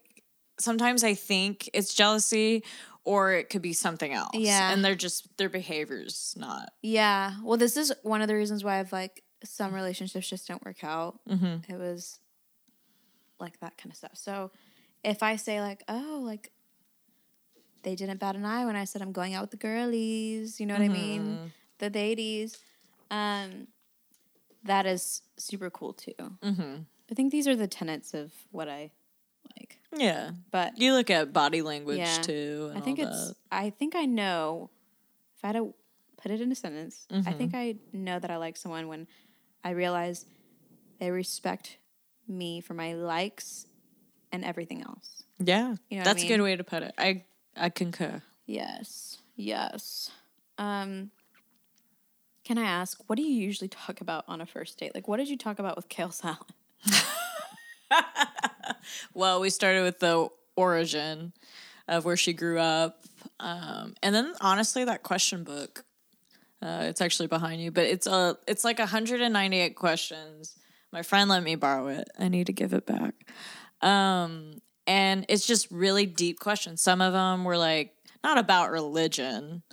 [0.58, 2.64] sometimes I think it's jealousy
[3.04, 4.30] or it could be something else.
[4.34, 4.72] Yeah.
[4.72, 6.70] And they're just their behaviors not.
[6.80, 7.34] Yeah.
[7.42, 10.82] Well, this is one of the reasons why I've like some relationships just don't work
[10.82, 11.18] out.
[11.28, 11.70] Mm-hmm.
[11.70, 12.20] It was
[13.40, 14.12] like that kind of stuff.
[14.14, 14.50] So
[15.02, 16.50] if I say like, oh, like
[17.82, 20.66] they didn't bat an eye when I said I'm going out with the girlies, you
[20.66, 20.92] know what I Mm-hmm.
[20.92, 21.38] mean?
[21.78, 22.58] The ladies,
[23.10, 23.66] um,
[24.64, 26.12] that is super cool too.
[26.42, 26.76] Mm-hmm.
[27.10, 28.92] I think these are the tenets of what I
[29.58, 29.78] like.
[29.94, 30.30] Yeah.
[30.50, 32.22] But You look at body language Yeah.
[32.22, 32.72] too.
[32.74, 33.28] I think it's.
[33.28, 33.34] that.
[33.52, 34.70] I think I know.
[35.36, 35.74] If I had to
[36.16, 37.30] put it in a sentence, I Mm-hmm.
[37.38, 39.06] think I know that I like someone when
[39.62, 40.24] I realize
[40.98, 41.76] they respect
[42.28, 43.66] me for my likes
[44.32, 45.24] and everything else.
[45.38, 45.56] Yeah.
[45.58, 46.94] You know what I That's a good way to put it.
[46.98, 47.24] I
[47.56, 48.22] I concur.
[48.46, 49.18] Yes.
[49.36, 50.10] Yes.
[50.58, 51.10] Um.
[52.44, 54.94] Can I ask, what do you usually talk about on a first date?
[54.94, 56.52] Like, what did you talk about with kale salad?
[59.12, 61.32] Well, we started with the origin
[61.88, 63.04] of where she grew up.
[63.40, 65.84] Um, and then honestly that question book.
[66.62, 70.56] Uh, it's actually behind you, but it's a it's like 198 questions.
[70.94, 72.08] My friend let me borrow it.
[72.20, 73.14] I need to give it back.
[73.82, 76.80] Um, and it's just really deep questions.
[76.80, 79.64] Some of them were like not about religion,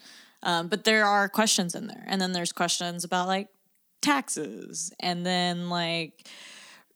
[0.42, 2.04] um, but there are questions in there.
[2.08, 3.50] And then there's questions about like
[4.02, 6.28] taxes, and then like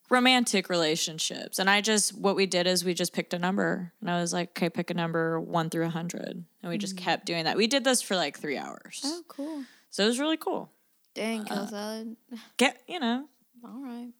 [0.09, 1.59] romantic relationships.
[1.59, 3.93] And I just, what we did is we just picked a number.
[4.01, 6.23] And I was like, okay, pick a number one through a 100.
[6.63, 7.57] And we just kept doing that.
[7.57, 9.01] We did this for like three hours.
[9.05, 9.63] Oh, cool.
[9.91, 10.71] So it was really cool.
[11.13, 12.17] Dang, Uh, salad.
[12.57, 13.30] Get, you know,
[13.66, 14.11] All right.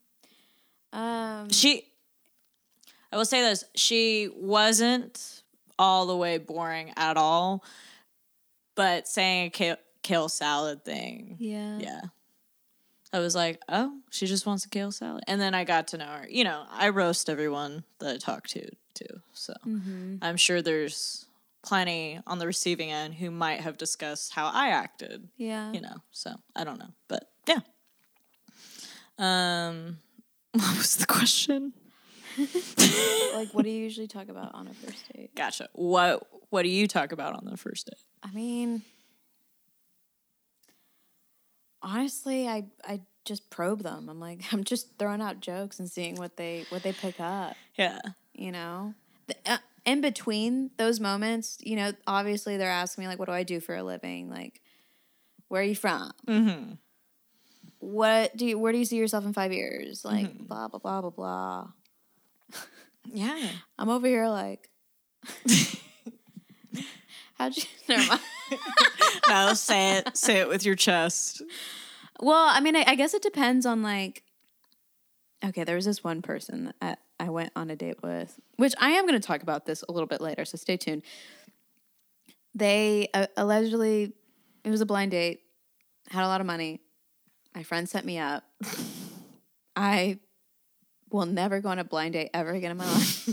[0.94, 1.50] Um.
[1.50, 1.84] she,
[3.12, 5.42] I will say this, she wasn't
[5.78, 7.64] all the way boring at all.
[8.76, 11.80] But saying a kale, kale salad thing, Yeah.
[11.80, 12.02] yeah.
[13.14, 15.24] I was like, oh, she just wants a kale salad.
[15.28, 16.28] And then I got to know her.
[16.30, 19.22] You know, I roast everyone that I talk to, too.
[19.34, 20.18] So Mm-hmm.
[20.22, 21.26] I'm sure there's
[21.64, 25.72] plenty on the receiving end who might have discussed how I acted, Yeah.
[25.72, 25.98] you know.
[26.12, 26.92] So I don't know.
[27.08, 27.60] But yeah.
[29.18, 30.00] Um,
[30.52, 31.74] what was the question?
[33.34, 35.36] like, what do you usually talk about on a first date?
[35.36, 35.70] Gotcha.
[35.74, 38.00] What What do you talk about on the first date?
[38.24, 38.82] I mean,
[41.82, 44.10] honestly, I I just probe them.
[44.10, 47.56] I'm like, I'm just throwing out jokes and seeing what they what they pick up.
[47.76, 48.00] Yeah.
[48.34, 48.94] You know,
[49.28, 53.32] the, uh, in between those moments, you know, obviously they're asking me like, what do
[53.34, 54.30] I do for a living?
[54.30, 54.62] Like,
[55.48, 56.12] where are you from?
[56.28, 56.74] Mm-hmm.
[57.86, 58.58] What do you?
[58.58, 60.04] Where do you see yourself in five years?
[60.04, 61.68] Like, blah blah blah blah blah.
[63.06, 63.50] Yeah.
[63.78, 64.72] I'm over here like.
[67.36, 67.64] How'd you?
[67.88, 68.22] Never mind.
[69.30, 70.18] no, say it.
[70.18, 71.44] Say it with your chest.
[72.20, 74.24] Well, I mean, I, I guess it depends on like.
[75.46, 78.92] Okay, there was this one person that I went on a date with, which I
[78.92, 81.04] am going to talk about this a little bit later, so stay tuned.
[82.56, 84.14] They uh, allegedly,
[84.64, 85.42] it was a blind date,
[86.10, 86.82] had a lot of money.
[87.56, 88.44] My friend set me up.
[89.78, 90.20] I
[91.10, 93.30] will never go on a blind date ever again in my life.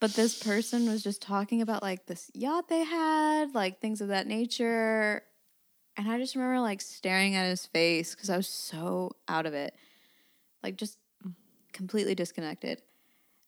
[0.00, 4.08] but this person was just talking about like this yacht they had, like things of
[4.08, 5.22] that nature.
[5.96, 9.54] And I just remember like staring at his face because I was so out of
[9.54, 9.74] it,
[10.62, 10.98] like just
[11.72, 12.82] completely disconnected.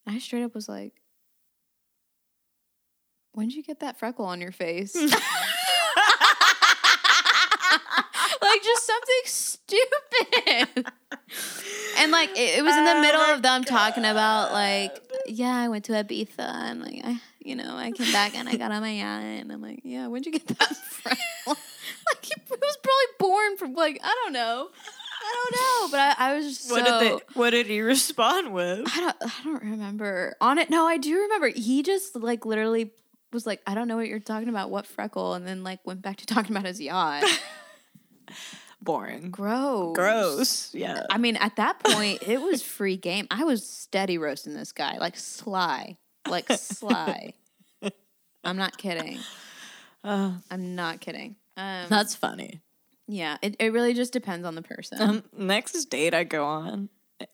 [0.06, 1.02] And I straight up was like,
[3.32, 4.94] "When did you get that freckle on your face?"
[8.42, 8.93] like just something
[9.24, 10.68] stupid.
[11.98, 14.96] and like it, it was in the oh middle of them talking about like,
[15.26, 18.56] yeah, I went to Ibiza and like I, you know, I came back and I
[18.56, 21.20] got on my yacht and I'm like, yeah, when'd you get that freckle?
[21.46, 24.68] like he was probably born from like I don't know.
[25.26, 27.00] I don't know, but I, I was just What so.
[27.00, 27.24] did they?
[27.32, 28.86] What did he respond with?
[28.94, 29.16] I don't.
[29.22, 30.68] I don't remember on it.
[30.68, 31.48] No, I do remember.
[31.48, 32.90] He just like literally
[33.32, 34.70] was like, I don't know what you're talking about.
[34.70, 35.32] What freckle?
[35.32, 37.24] And then like went back to talking about his yacht.
[38.84, 39.30] Boring.
[39.30, 39.94] Gross.
[39.94, 40.74] Gross.
[40.74, 41.06] Yeah.
[41.10, 43.26] I mean, at that point, it was free game.
[43.30, 45.96] I was steady roasting this guy, like sly,
[46.28, 47.32] like sly.
[48.44, 49.18] I'm not kidding.
[50.04, 50.42] I'm
[50.74, 51.36] not kidding.
[51.56, 52.60] Um, That's funny.
[53.06, 55.00] yeah, it, it really just depends on the person.
[55.00, 56.90] Um, next date I go on,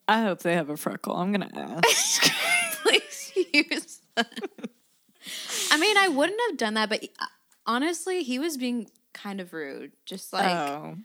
[0.06, 1.16] I hope they have a freckle.
[1.16, 2.32] I'm gonna ask.
[2.82, 4.00] Please use.
[4.16, 7.26] I mean, I wouldn't have done that, but uh,
[7.66, 9.92] honestly, he was being kind of rude.
[10.04, 10.96] Just like, oh.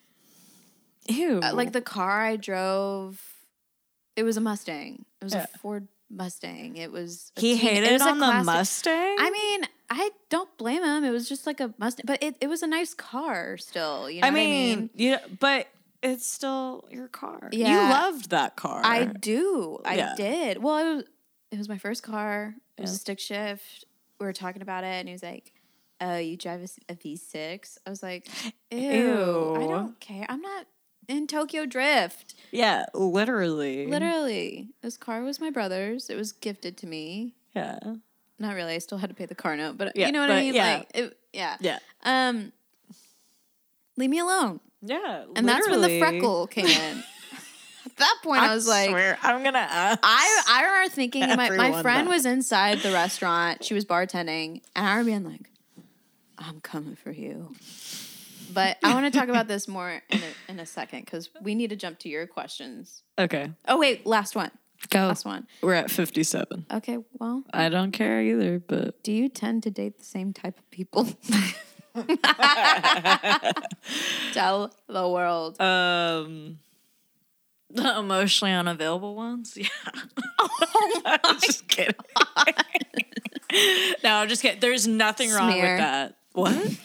[1.08, 1.40] Ew.
[1.44, 3.22] uh, like the car I drove,
[4.16, 5.06] it was a Mustang.
[5.22, 5.46] It was Yeah.
[5.54, 6.78] a Ford Mustang.
[6.78, 7.32] It was.
[7.36, 9.16] he teen- it hated was a on the Mustang.
[9.20, 11.04] I mean, I don't blame him.
[11.04, 14.10] It was just like a Mustang, but it, it was a nice car still.
[14.10, 14.90] You know I what I mean, mean?
[14.96, 15.68] yeah, but
[16.04, 17.50] it's still your car.
[17.52, 17.70] Yeah.
[17.72, 18.82] You loved that car.
[18.84, 19.80] I do.
[19.86, 20.14] I Yeah.
[20.16, 20.62] did.
[20.62, 21.04] Well, it was
[21.52, 22.56] it was my first car.
[22.78, 22.96] It was Yeah.
[22.96, 23.86] a stick shift.
[24.20, 25.54] We were talking about it, and he was like,
[26.02, 28.28] "Oh, you drive a, s- a V6?" I was like,
[28.72, 30.26] "Ew, I don't care.
[30.30, 30.68] I'm not
[31.08, 33.88] in Tokyo Drift." Yeah, literally.
[33.88, 36.10] Literally, this car was my brother's.
[36.10, 37.36] It was gifted to me.
[37.56, 37.80] Yeah.
[38.38, 38.76] Not really.
[38.76, 40.54] I still had to pay the car note, but Yeah, you know what I mean.
[40.54, 40.78] yeah.
[40.78, 41.80] Like, it, yeah, Yeah.
[42.04, 42.52] Um,
[43.98, 44.60] leave me alone.
[44.82, 45.26] Yeah.
[45.36, 47.04] And that's when the freckle came in.
[47.86, 50.00] At that point, I, was like, swear, I'm gonna ask.
[50.04, 52.12] I I remember thinking my, my friend that.
[52.12, 53.64] was inside the restaurant.
[53.64, 55.50] She was bartending, and I remember being like,
[56.38, 57.54] "I'm coming for you."
[58.56, 61.54] But I want to talk about this more in a, in a second because we
[61.54, 63.04] need to jump to your questions.
[63.20, 63.52] okay.
[63.68, 64.52] Oh wait, last one.
[64.90, 65.08] Go.
[65.08, 65.48] Last one.
[65.62, 66.66] We're at 57.
[66.72, 70.58] Okay, well, I don't care either, but do you tend to date the same type
[70.58, 71.08] of people?
[74.34, 75.60] Tell the world.
[75.62, 76.60] um
[77.70, 79.58] the emotionally unavailable ones?
[79.58, 79.68] Yeah.
[80.40, 81.96] Oh I'm just kidding.
[84.04, 84.60] no, I'm just kidding.
[84.60, 86.18] There's nothing wrong with that.
[86.34, 86.78] What?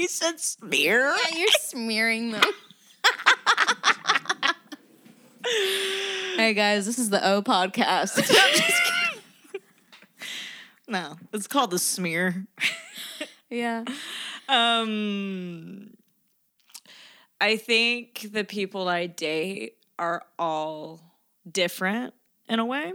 [0.00, 1.14] You said smear?
[1.30, 2.42] Yeah, you're smearing them.
[6.36, 8.18] hey guys, this is the O podcast.
[10.88, 12.46] No, it's called the smear.
[13.48, 13.84] yeah.
[14.48, 15.90] Um,
[17.40, 21.00] I think the people I date are all
[21.48, 22.12] different
[22.48, 22.92] in a way.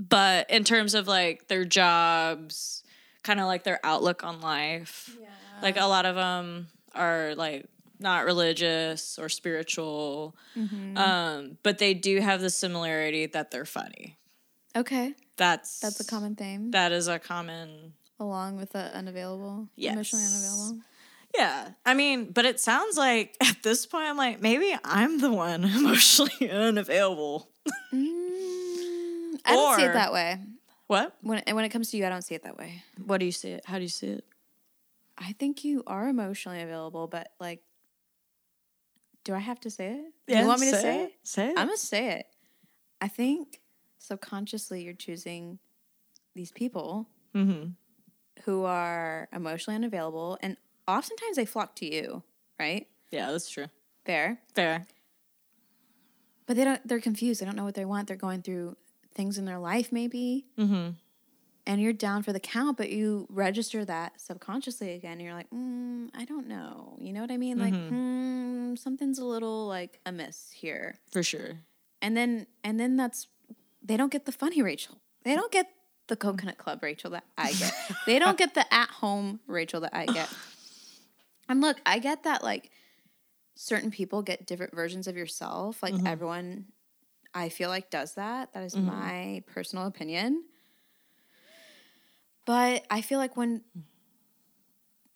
[0.00, 2.82] But in terms of like their jobs,
[3.24, 5.28] kind of like their outlook on life, Yeah.
[5.62, 7.66] like a lot of them are like
[7.98, 10.36] not religious or spiritual,
[10.96, 14.16] um, but they do have the similarity that they're funny.
[14.76, 15.14] Okay.
[15.36, 16.70] That's That's a common theme.
[16.70, 19.92] That is a common along with the unavailable, Yes.
[19.94, 20.78] emotionally unavailable.
[21.36, 21.68] Yeah.
[21.84, 25.64] I mean, but it sounds like at this point, I'm like, maybe I'm the one
[25.80, 27.48] emotionally unavailable.
[27.92, 30.38] Mm, I don't see it that way.
[30.86, 31.16] What?
[31.22, 32.82] When it, when it comes to you, I don't see it that way.
[33.04, 33.64] What do you see it?
[33.64, 34.24] How do you see it?
[35.16, 37.62] I think you are emotionally available, but like,
[39.24, 40.12] do I have to say it?
[40.26, 41.04] Yeah, you want me to say say it.
[41.06, 41.12] it?
[41.22, 41.54] Say it.
[41.58, 42.26] I'm gonna say it.
[43.00, 43.60] I think
[43.98, 45.58] subconsciously you're choosing
[46.34, 47.70] these people Mm-hmm.
[48.44, 50.56] who are emotionally unavailable, and
[50.86, 52.22] oftentimes they flock to you,
[52.60, 52.86] right?
[53.10, 53.66] Yeah, that's true.
[54.04, 54.86] Fair, Fair.
[56.46, 56.86] but they don't.
[56.86, 57.40] They're confused.
[57.40, 58.06] They don't know what they want.
[58.08, 58.76] They're going through
[59.14, 60.46] things in their life, maybe.
[60.58, 60.90] Mm-hmm.
[61.66, 65.18] and you're down for the count, but you register that subconsciously again.
[65.20, 66.96] You're like, mm, I don't know.
[66.98, 67.58] You know what I mean?
[67.58, 70.96] Like, hmm, something's a little like amiss here.
[71.10, 71.60] For sure.
[72.02, 73.28] And then, and then that's
[73.82, 74.98] they don't get the funny Rachel.
[75.24, 75.68] They don't get
[76.08, 77.72] the coconut club Rachel that I get.
[78.06, 80.28] they don't get the at home Rachel that I get.
[81.46, 82.70] And look, I get that like
[83.54, 85.82] certain people get different versions of yourself.
[85.82, 86.64] Like everyone,
[87.34, 88.52] I feel like does that.
[88.52, 88.86] That is mm-hmm.
[88.86, 90.44] my personal opinion.
[92.44, 93.62] But I feel like when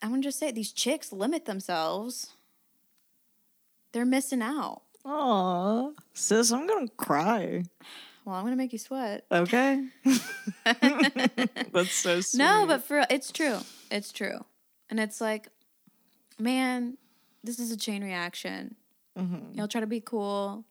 [0.02, 2.34] I'm gonna just say it, these chicks limit themselves,
[3.92, 4.82] they're missing out.
[5.04, 7.64] Aw, sis, I'm gonna cry.
[8.24, 9.24] Well, I'm gonna make you sweat.
[9.30, 9.86] Okay.
[10.64, 12.38] That's so sweet.
[12.38, 13.58] No, but for it's true.
[13.90, 14.44] It's true.
[14.90, 15.48] And it's like,
[16.38, 16.96] man,
[17.44, 18.74] this is a chain reaction.
[19.18, 19.52] Mm-hmm.
[19.54, 20.64] You'll try to be cool,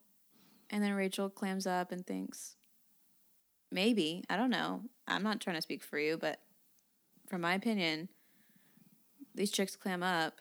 [0.70, 2.56] and then Rachel clams up and thinks,
[3.70, 4.82] maybe I don't know.
[5.06, 6.40] I'm not trying to speak for you, but
[7.28, 8.08] from my opinion,
[9.34, 10.40] these chicks clam up,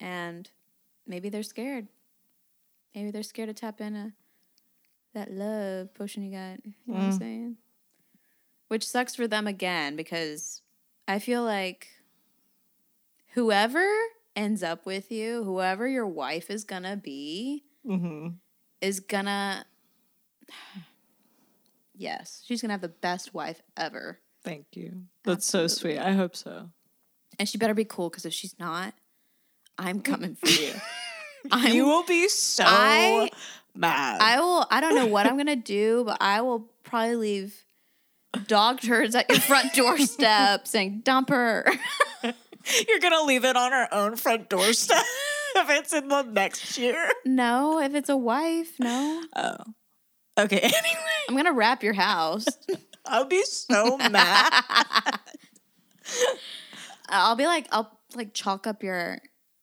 [0.00, 0.50] and
[1.06, 1.88] maybe they're scared.
[2.94, 4.12] Maybe they're scared to tap into
[5.14, 6.64] that love potion you got.
[6.64, 7.18] You know what I'm mm.
[7.18, 7.56] saying?
[8.68, 10.62] Which sucks for them again because
[11.06, 11.88] I feel like
[13.34, 13.86] whoever
[14.34, 18.28] ends up with you, whoever your wife is gonna be, mm-hmm.
[18.86, 19.66] Is gonna.
[21.94, 24.18] Yes, she's gonna have the best wife ever.
[24.44, 25.02] Thank you.
[25.24, 25.98] That's so sweet.
[25.98, 26.70] I hope so.
[27.38, 28.94] And she better be cool because if she's not,
[29.76, 30.72] I'm coming for you.
[31.50, 33.30] I'm, you will be so I-
[33.74, 34.20] mad.
[34.20, 34.66] I will.
[34.70, 37.64] I don't know what I'm gonna do, but I will probably leave
[38.46, 41.66] dog turds at your front doorstep saying "dump her."
[42.88, 45.02] You're gonna leave it on our own front doorstep
[45.62, 47.08] if it's in the next year.
[47.24, 49.22] no, if it's a wife, no.
[49.34, 49.56] Oh.
[50.38, 50.60] Okay.
[50.62, 52.46] Anyway, I'm gonna wrap your house.
[53.06, 54.52] I'll be so mad.
[57.08, 59.18] I'll be like, I'll like chalk up your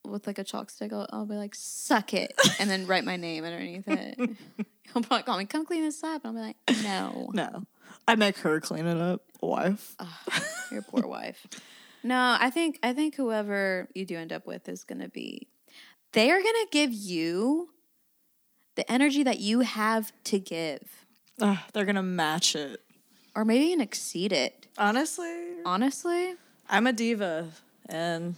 [0.06, 0.92] with like a chalk stick.
[0.94, 4.18] I'll, I'll be like, suck it, and then write my name underneath it.
[4.18, 6.24] He'll probably call me, come clean this up.
[6.26, 7.64] And I'll be like, no, No,
[8.08, 9.22] I make her clean it up.
[9.42, 9.96] Wife.
[10.72, 11.46] your poor wife.
[12.04, 15.48] No, I think I think whoever you do end up with is gonna be,
[16.14, 17.70] they are gonna give you
[18.76, 21.06] the energy that you have to give,
[21.42, 22.82] Ugh, they're gonna match it.
[23.36, 24.68] or maybe even exceed it.
[24.78, 25.34] Honestly,
[25.66, 26.36] Honestly,
[26.70, 27.50] I'm a diva,
[27.88, 28.36] and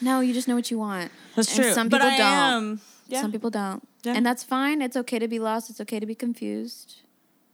[0.00, 1.10] no, you just know what you want.
[1.36, 1.72] that's And true.
[1.74, 2.28] Some but people I don't.
[2.28, 2.80] am.
[3.08, 3.20] Yeah.
[3.22, 3.86] Some people don't.
[4.04, 4.14] Yeah.
[4.14, 4.80] And that's fine.
[4.80, 5.68] It's okay to be lost.
[5.68, 7.02] It's okay to be confused.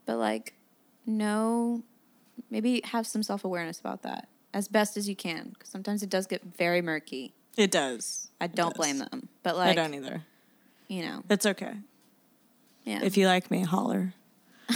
[0.04, 0.52] But like,
[1.06, 1.82] no,
[2.50, 5.48] maybe have some self awareness about that as best as you can.
[5.54, 7.34] Because sometimes it does get very murky.
[7.56, 8.28] It does.
[8.40, 8.76] I don't does.
[8.76, 9.28] blame them.
[9.42, 10.22] But like I don't either.
[10.88, 11.72] you know, It's okay.
[12.84, 13.00] yeah.
[13.02, 14.12] If you like me, holler.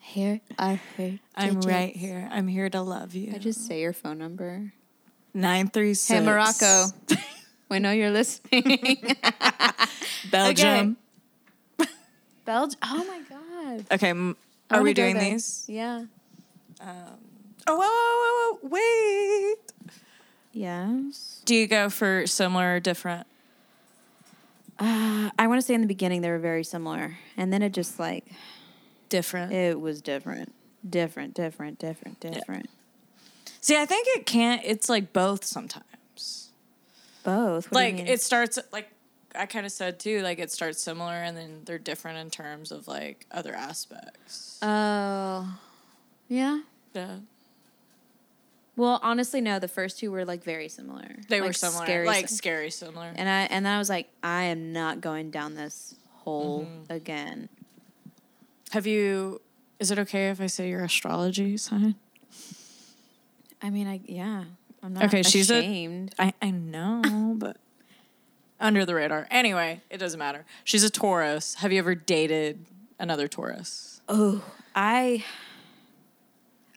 [0.00, 1.66] here are her I'm digits.
[1.66, 2.28] right here.
[2.32, 3.32] I'm here to love you.
[3.34, 4.72] I just say your phone number.
[5.34, 6.18] Nine three six.
[6.18, 6.86] Hey, Morocco.
[7.68, 8.64] we know you're listening.
[10.30, 10.96] Belgium.
[12.44, 12.78] Belgium.
[12.82, 13.84] Oh my God.
[13.92, 14.10] Okay.
[14.10, 14.36] m
[14.70, 15.30] I are we doing there.
[15.30, 15.64] these?
[15.68, 16.06] Yeah.
[16.80, 17.18] Um,
[17.66, 19.56] oh, whoa, whoa, whoa, whoa, wait.
[20.56, 21.42] Yes.
[21.44, 23.26] Do you go for similar or different?
[24.78, 27.18] Uh, I want to say in the beginning they were very similar.
[27.36, 28.24] And then it just like,
[29.08, 29.52] Different.
[29.52, 30.52] It was different.
[30.88, 32.68] Different, different, different, different.
[33.60, 34.62] See, I think it can't.
[34.64, 36.50] It's like both sometimes.
[37.22, 37.70] Both.
[37.70, 38.88] What like it starts like
[39.34, 40.22] I kind of said too.
[40.22, 44.58] Like it starts similar, and then they're different in terms of like other aspects.
[44.62, 45.58] Oh.
[46.28, 46.60] Yeah.
[46.94, 47.18] yeah,
[48.76, 49.58] Well, honestly, no.
[49.58, 51.16] The first two were like very similar.
[51.28, 53.10] they were similar, scary like sim- scary similar.
[53.16, 56.92] and I and then I was like, I am not going down this hole Mm-hmm.
[56.92, 57.48] again.
[58.72, 59.40] Have you?
[59.78, 61.94] Is it okay if I say your astrology sign?
[63.62, 64.44] I mean, I yeah.
[64.82, 66.14] I'm not Okay, she's a- ashamed.
[66.18, 67.56] I I know, but
[68.60, 69.26] under the radar.
[69.30, 70.44] Anyway, it doesn't matter.
[70.64, 71.54] She's a Taurus.
[71.56, 72.64] Have you ever dated
[72.98, 74.00] another Taurus?
[74.08, 75.24] Oh, I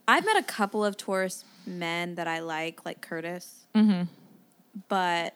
[0.10, 3.68] I've met a couple of Taurus men that I like, like Curtis.
[3.76, 4.04] Mm-hmm.
[4.88, 5.36] But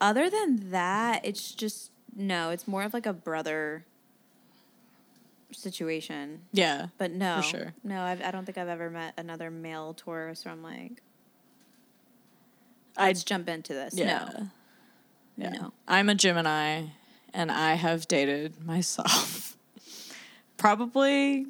[0.00, 2.50] other than that, it's just no.
[2.50, 3.84] It's more of like a brother
[5.52, 6.40] situation.
[6.52, 7.74] Yeah, But no, For sure.
[7.84, 8.02] no.
[8.02, 11.00] I've, I don't think I've ever met another male Taurus where I'm like,
[12.98, 13.94] let's jump into this.
[13.96, 14.28] Yeah.
[14.36, 14.46] No.
[15.36, 15.50] Yeah.
[15.50, 15.72] No.
[15.86, 16.86] I'm a Gemini
[17.32, 19.56] and I have dated myself
[20.56, 21.46] probably,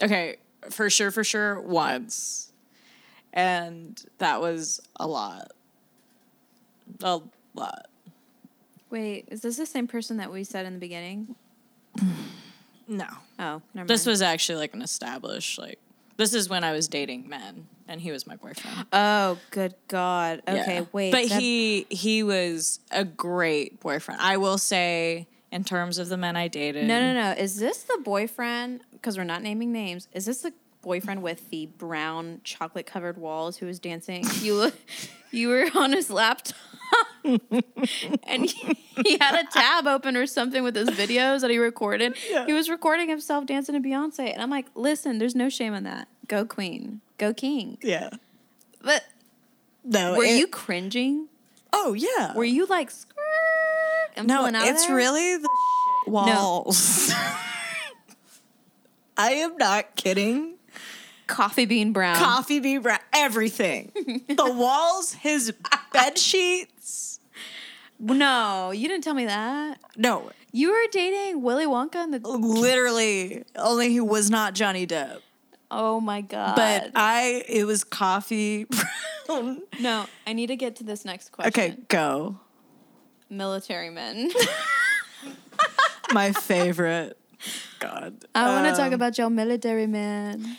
[0.00, 0.36] okay,
[0.70, 2.52] for sure, for sure, once.
[3.32, 5.52] And that was a lot.
[7.02, 7.20] A
[7.54, 7.86] lot.
[8.90, 11.34] Wait, is this the same person that we said in the beginning?
[12.88, 13.06] No.
[13.38, 15.78] Oh, never This was actually like an established, like,
[16.16, 18.86] this is when I was dating men and he was my boyfriend.
[18.92, 20.40] Oh, good God.
[20.48, 20.84] Okay, Yeah.
[20.92, 21.10] wait.
[21.12, 24.20] But that- he he was a great boyfriend.
[24.20, 26.86] I will say, in terms of the men I dated.
[26.86, 27.30] No, no, no.
[27.32, 28.80] Is this the boyfriend?
[28.96, 30.08] Because we're not naming names.
[30.12, 34.24] Is this the boyfriend with the brown chocolate covered walls who was dancing?
[34.40, 34.72] You
[35.30, 36.56] you were on his laptop,
[37.24, 42.16] and he, he had a tab open or something with his videos that he recorded.
[42.46, 45.84] He was recording himself dancing to Beyonce, and I'm like, listen, there's no shame in
[45.84, 46.08] that.
[46.28, 47.78] Go Queen, go King.
[47.82, 48.10] Yeah.
[48.82, 49.04] But
[49.84, 50.16] No.
[50.16, 51.28] were it- you cringing?
[51.72, 52.34] Oh yeah.
[52.34, 52.90] Were you like,
[54.24, 55.48] No, out it's really the
[56.06, 57.12] walls.
[59.16, 60.54] I am not kidding.
[61.26, 62.16] coffee bean brown.
[62.16, 63.92] Coffee bean brown, everything.
[64.28, 65.52] the walls, his
[65.92, 67.20] bed sheets.
[67.98, 69.78] No, you didn't tell me that.
[69.96, 72.18] No, You were dating Willy Wonka and the.
[72.28, 75.20] literally, only he was not Johnny Depp.
[75.70, 76.54] Oh my god!
[76.56, 78.66] But I, it was coffee
[79.26, 79.62] brown.
[79.80, 81.48] no, I need to get to this next question.
[81.48, 82.38] Okay, go.
[83.30, 84.30] military men.
[86.12, 87.18] My favorite.
[87.78, 88.24] God.
[88.34, 90.56] I want to talk Um, about your military man.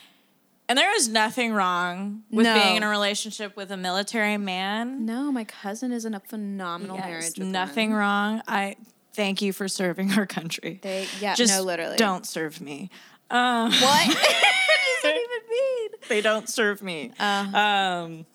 [0.69, 2.53] And there is nothing wrong with No.
[2.53, 5.05] being in a relationship with a military man.
[5.05, 7.39] No, my cousin is in a phenomenal Yes, marriage.
[7.39, 7.99] With nothing one.
[7.99, 8.41] wrong.
[8.47, 8.75] I
[9.13, 10.79] thank you for serving our country.
[10.83, 12.89] They yeah Just no literally don't serve me.
[13.31, 14.07] Um, what?
[14.07, 15.89] what does that even mean?
[16.09, 17.11] they don't serve me.
[17.19, 18.25] Uh, Um,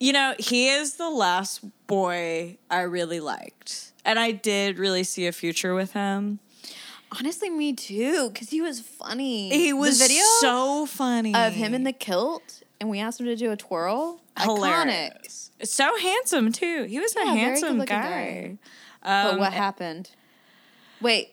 [0.00, 5.26] you know, he is the last boy I really liked, and I did really see
[5.26, 6.38] a future with him.
[7.16, 9.50] Honestly, me too, because he was funny.
[9.50, 13.26] He was the video so funny of him in the kilt, and we asked him
[13.26, 14.20] to do a twirl.
[14.36, 15.50] Iconic.
[15.64, 16.84] So handsome too.
[16.84, 17.86] He was Yeah, a handsome guy.
[17.86, 18.58] guy.
[19.02, 20.10] Um, But what happened?
[21.00, 21.30] Wait,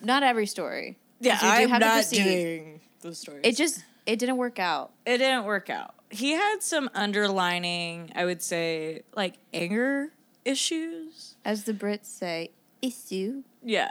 [0.00, 0.96] not every story.
[1.20, 3.40] Yeah, I'm not doing the stories.
[3.44, 4.92] It just it didn't work out.
[5.04, 5.94] it didn't work out.
[6.10, 10.12] He had some underlining, I would say, like anger
[10.46, 11.36] issues.
[11.44, 12.50] As the Brits say,
[12.80, 13.42] issue.
[13.62, 13.90] Yeah,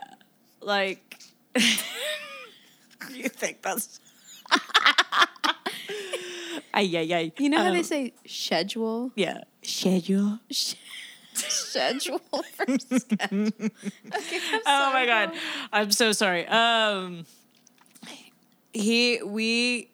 [0.62, 1.18] like
[3.12, 4.00] you think that's.
[6.74, 7.32] ay, ay, ay.
[7.38, 9.12] You know how they Um, say schedule?
[9.16, 9.42] Yeah.
[9.64, 10.40] Schedule.
[11.36, 13.32] schedule for sketch.
[13.32, 15.30] Okay, I'm Oh my god.
[15.30, 15.38] Mom.
[15.74, 16.48] I'm so sorry.
[16.48, 17.26] Um
[18.74, 19.90] he we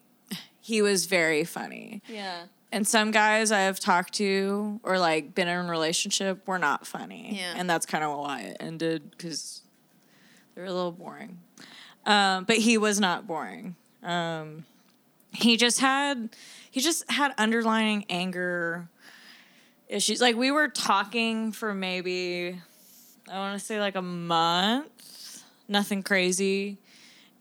[0.61, 2.01] he was very funny.
[2.07, 2.43] Yeah.
[2.71, 6.87] And some guys I have talked to or like been in a relationship were not
[6.87, 7.35] funny.
[7.37, 7.53] Yeah.
[7.57, 9.61] And that's kind of why it ended because
[10.55, 11.39] they were a little boring.
[12.05, 13.75] Um, but he was not boring.
[14.03, 14.65] Um,
[15.31, 16.29] he just had
[16.69, 18.87] he just had underlining anger
[19.87, 20.21] issues.
[20.21, 22.59] Like we were talking for maybe
[23.29, 26.77] I want to say like a month, nothing crazy.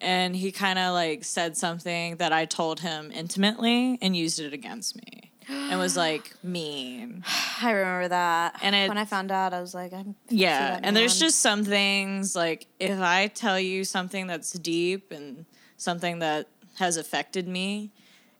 [0.00, 4.52] And he kind of like said something that I told him intimately and used it
[4.52, 5.31] against me.
[5.52, 7.24] And was like mean.
[7.62, 8.58] I remember that.
[8.62, 10.78] And when I found out, I was like, I'm Yeah.
[10.82, 15.44] And there's just some things like if I tell you something that's deep and
[15.76, 16.48] something that
[16.78, 17.90] has affected me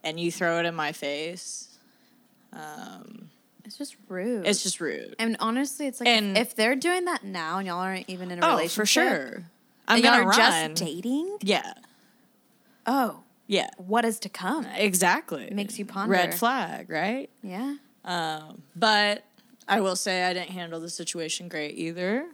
[0.04, 1.68] and you throw it in my face,
[2.52, 3.30] um,
[3.64, 4.46] it's just rude.
[4.46, 5.14] it's just rude.
[5.18, 8.42] and honestly, it's like And- if, they're doing that now and y'all aren't even in
[8.42, 9.44] a Oh, relationship, for sure.
[9.88, 10.74] I'm and y'all gonna are run.
[10.74, 11.38] just dating.
[11.42, 11.74] yeah.
[12.86, 13.70] Oh, Yeah.
[13.76, 14.66] what is to come?
[14.74, 15.50] Exactly.
[15.52, 16.12] Makes you ponder.
[16.12, 17.28] Red flag, right?
[17.42, 17.76] Yeah.
[18.04, 19.24] Um, but
[19.68, 22.26] I will say I didn't handle the situation great either.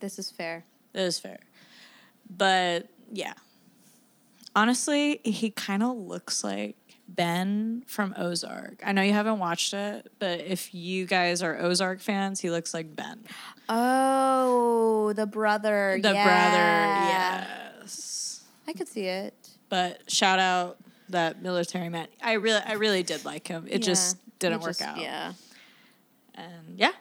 [0.00, 0.64] This is fair.
[0.92, 1.40] That is fair.
[2.28, 3.34] But yeah.
[4.56, 6.76] Honestly, he kind of looks like
[7.08, 8.82] Ben from Ozark.
[8.84, 12.72] I know you haven't watched it, but if you guys are Ozark fans, he looks
[12.72, 13.24] like Ben.
[13.68, 15.98] Oh, the brother.
[16.02, 16.24] The yeah.
[16.24, 18.29] brother, yes.
[18.70, 19.34] I could see it.
[19.68, 20.78] But shout out
[21.08, 22.06] that military man.
[22.22, 23.66] I really I really did like him.
[23.68, 24.98] It just didn't It work just- out.
[25.00, 25.32] Yeah.
[26.36, 26.92] And yeah.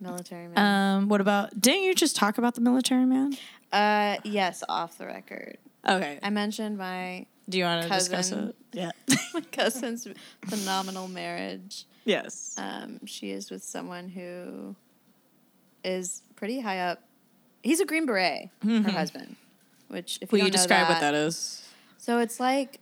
[0.00, 0.58] Military man.
[0.96, 3.36] Um, what about didn't you just talk about the military man?
[3.72, 5.58] Uh, yes, off the record.
[5.86, 6.18] Okay.
[6.22, 8.54] I mentioned my Do you want to discuss it?
[8.72, 8.90] Yeah.
[9.34, 10.08] my cousin's
[10.46, 11.84] phenomenal marriage.
[12.04, 12.54] yes.
[12.56, 14.74] Um, she is with someone who
[15.84, 17.02] is pretty high up.
[17.62, 19.36] He's a Green Beret, her husband.
[19.88, 21.66] Which, if Will you you describe that, what that is?
[21.98, 22.80] So it's like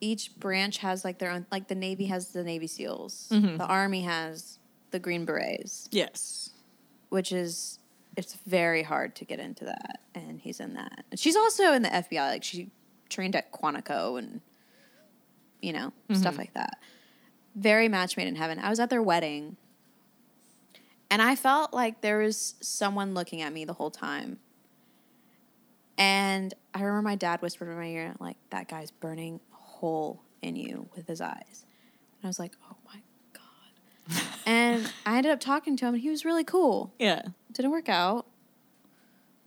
[0.00, 1.46] each branch has like their own.
[1.52, 3.28] Like the Navy has the Navy SEALs.
[3.30, 3.58] Mm-hmm.
[3.58, 4.58] The Army has
[4.90, 6.50] the Green Berets, Yes.
[7.10, 7.78] which is
[8.16, 10.00] it's very hard to get into that.
[10.14, 11.04] And he's in that.
[11.10, 12.30] And she's also in the FBI.
[12.30, 12.70] Like she
[13.08, 14.40] trained at Quantico and
[15.60, 16.78] you know stuff like that.
[17.54, 18.58] Very match made in heaven.
[18.58, 19.56] I was at their wedding,
[21.10, 24.38] and I felt like there was someone looking at me the whole time.
[25.98, 30.22] And I remember my dad whispered in my ear, like, that guy's burning a hole
[30.40, 31.64] in you with his eyes.
[32.20, 33.00] And I was like, oh my
[33.32, 34.22] God.
[34.46, 36.92] and I ended up talking to him, and he was really cool.
[36.98, 37.22] Yeah.
[37.52, 38.26] Didn't work out.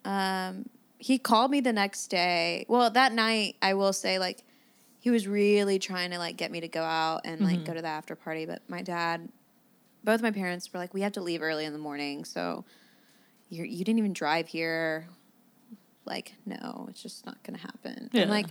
[0.04, 0.70] Um,
[1.00, 2.66] he called me the next day.
[2.68, 4.44] Well, that night, I will say, like,
[5.00, 7.82] he was really trying to, like, get me to go out and, like, go to
[7.82, 8.46] the after party.
[8.46, 9.30] But my dad,
[10.04, 12.24] both my parents were like, we have to leave early in the morning.
[12.24, 12.66] So
[13.50, 15.08] you're, you didn't even drive here
[16.06, 18.10] like no it's just not gonna happen.
[18.14, 18.24] Yeah.
[18.24, 18.48] and like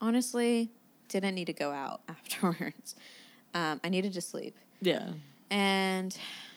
[0.00, 0.70] honestly
[1.08, 2.94] didn't need to go out afterwards.
[3.54, 4.56] Um, i needed to sleep.
[4.80, 5.08] Yeah.
[5.50, 6.16] and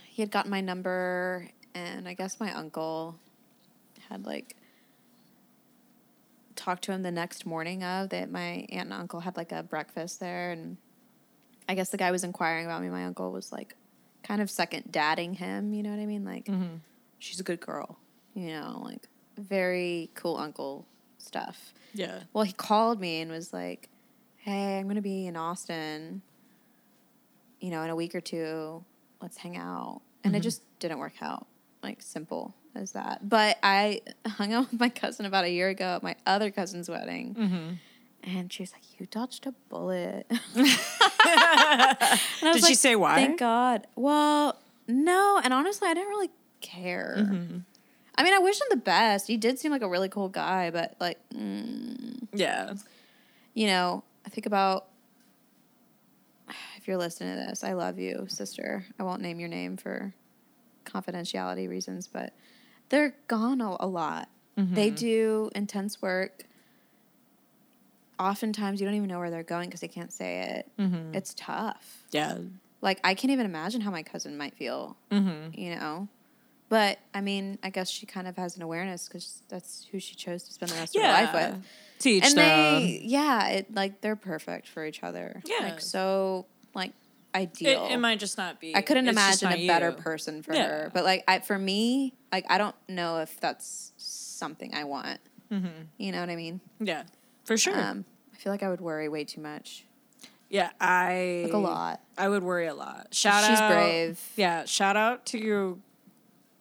[0.09, 3.17] he had gotten my number and i guess my uncle
[4.09, 4.55] had like
[6.55, 9.63] talked to him the next morning of that my aunt and uncle had like a
[9.63, 10.51] breakfast there.
[10.51, 10.77] And
[11.67, 12.89] i guess the guy was inquiring about me.
[12.89, 13.75] My uncle was like
[14.21, 16.23] kind of second dadding him you know what i mean?
[16.23, 16.47] Like
[17.19, 17.97] she's a good girl
[18.35, 19.07] you know like
[19.37, 20.85] very cool uncle
[21.17, 22.19] stuff Yeah.
[22.33, 23.89] well, he called me and was like,
[24.37, 26.21] "Hey, I'm going to be in Austin,
[27.59, 28.83] you know, in a week or two.
[29.21, 31.47] Let's hang out." And it just didn't work out.
[31.81, 33.27] Like simple as that.
[33.27, 36.89] But I hung out with my cousin about a year ago at my other cousin's
[36.89, 37.79] wedding.
[38.23, 40.25] And she was like, "You dodged a bullet."
[41.25, 43.15] And I was Did she say why?
[43.15, 43.87] Thank God.
[43.95, 46.29] Well, no, and honestly, I didn't really
[46.61, 47.15] care.
[47.19, 47.57] Mm-hmm.
[48.15, 49.27] I mean, I wish him the best.
[49.27, 52.73] He did seem like a really cool guy, but like, mm, Yeah.
[53.53, 54.87] you know, I think about
[56.77, 58.85] if you're listening to this, I love you, sister.
[58.99, 60.13] I won't name your name for
[60.85, 62.33] confidentiality reasons, but
[62.89, 64.29] they're gone a, a lot.
[64.55, 64.95] They mm-hmm.
[64.95, 66.43] do intense work.
[68.19, 70.71] Oftentimes, you don't even know where they're going because they can't say it.
[70.79, 71.15] Mm-hmm.
[71.15, 72.03] It's tough.
[72.11, 72.37] Yeah.
[72.81, 75.59] Like, I can't even imagine how my cousin might feel, mm-hmm.
[75.59, 76.07] you know?
[76.69, 80.15] But I mean, I guess she kind of has an awareness because that's who she
[80.15, 81.63] chose to spend the rest of her life with
[81.99, 82.45] To each and own.
[82.81, 85.67] they yeah it like they're perfect for each other Yeah.
[85.67, 86.91] like so like
[87.35, 88.75] ideal it might just not be.
[88.75, 89.95] i couldn't imagine a better you.
[89.95, 90.67] person for Yeah.
[90.67, 95.19] her but like I, for me like i don't know if that's something i want
[95.51, 95.67] Mm-hmm.
[95.97, 97.03] you know what i mean Yeah.
[97.45, 97.79] For sure.
[97.79, 99.85] um i feel like i would worry way too much
[100.49, 100.69] yeah.
[100.79, 101.41] I.
[101.45, 103.07] like a lot I would worry a lot.
[103.11, 103.69] Shout she's out.
[103.69, 104.65] She's brave Yeah.
[104.65, 105.81] Shout out to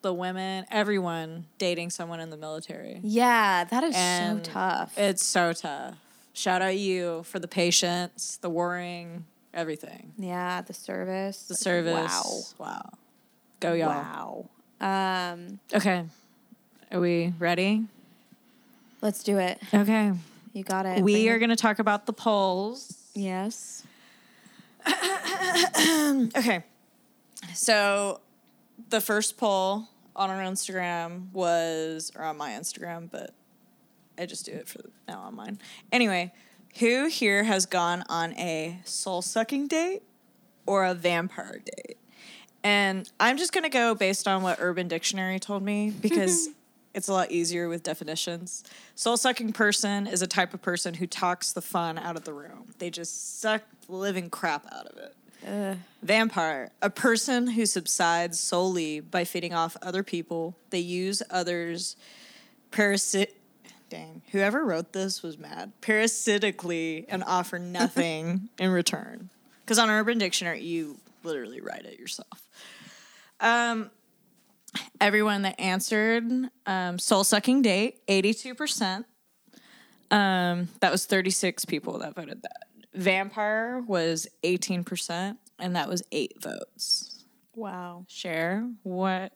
[0.03, 3.01] the women, everyone dating someone in the military.
[3.03, 5.95] yeah that is And so tough It's so tough.
[6.35, 9.25] Shout out you for the patience, the worrying,
[9.55, 10.13] everything.
[10.19, 12.55] yeah the service The service.
[12.59, 12.91] wow Wow.
[13.61, 13.89] Go y'all.
[14.81, 16.05] wow um Okay.
[16.91, 17.85] Are we ready?
[19.01, 20.13] let's do it Okay.
[20.53, 22.95] you got it We are going to talk about the polls.
[23.15, 23.85] yes
[26.37, 26.65] Okay.
[27.55, 28.21] So
[28.91, 33.35] the first poll on our Instagram was, or on my Instagram, but
[34.19, 35.59] I just do it for now on mine.
[35.91, 36.33] Anyway,
[36.79, 40.03] who here has gone on a soul sucking date
[40.67, 41.99] or a vampire date?
[42.65, 46.49] And I'm just going to go based on what Urban Dictionary told me because
[46.95, 48.65] it's a lot easier with definitions.
[48.95, 52.33] Soul sucking person is a type of person who talks the fun out of the
[52.33, 55.15] room, they just suck the living crap out of it.
[56.03, 60.57] Vampire, a person who subsides solely by feeding off other people.
[60.71, 61.97] They use others
[62.71, 63.29] parasit.
[63.89, 65.73] Dang, whoever wrote this was mad.
[65.81, 69.31] Parasitically and offer nothing in return.
[69.65, 72.49] Because on Urban Dictionary, you literally write it yourself.
[73.41, 73.91] Um,
[75.01, 76.25] everyone that answered
[76.67, 79.07] um, soul sucking date, eighty-two percent.
[80.11, 82.72] Um, that was thirty-six people that voted that.
[82.95, 87.25] Vampire was 18%, and that was eight votes.
[87.55, 89.33] wow Share what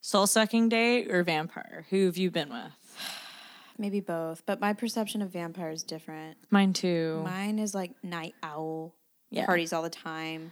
[0.00, 1.86] soul sucking date or vampire?
[1.90, 2.72] Who have you been with?
[3.78, 6.36] Maybe both, but my perception of vampire is different.
[6.50, 7.20] Mine too.
[7.24, 8.94] Mine is like night owl,
[9.30, 9.46] Yeah.
[9.46, 10.50] parties all the time.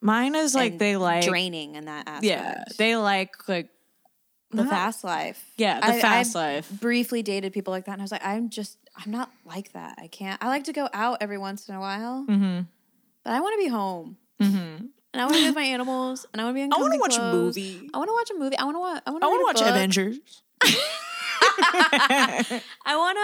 [0.00, 2.24] Mine is like they like draining in that aspect.
[2.24, 3.68] yeah, they like like
[4.50, 5.44] the not- fast life.
[5.58, 6.70] yeah, the I- fast I life.
[6.70, 9.96] Briefly dated people like that, and I was like, I'm just, I'm not like that.
[9.98, 10.42] I can't.
[10.42, 12.60] I like to go out every once in a while, Mm-hmm.
[13.24, 14.56] but I want to be home, Mm-hmm.
[14.56, 16.72] and I want to be with my animals, and I want to be in.
[16.72, 17.88] I want to watch a movie.
[17.94, 18.56] I want to watch a movie.
[18.58, 19.02] I want to watch.
[19.06, 19.68] I want I to watch book.
[19.68, 20.18] Avengers.
[21.62, 22.62] I
[22.96, 23.18] want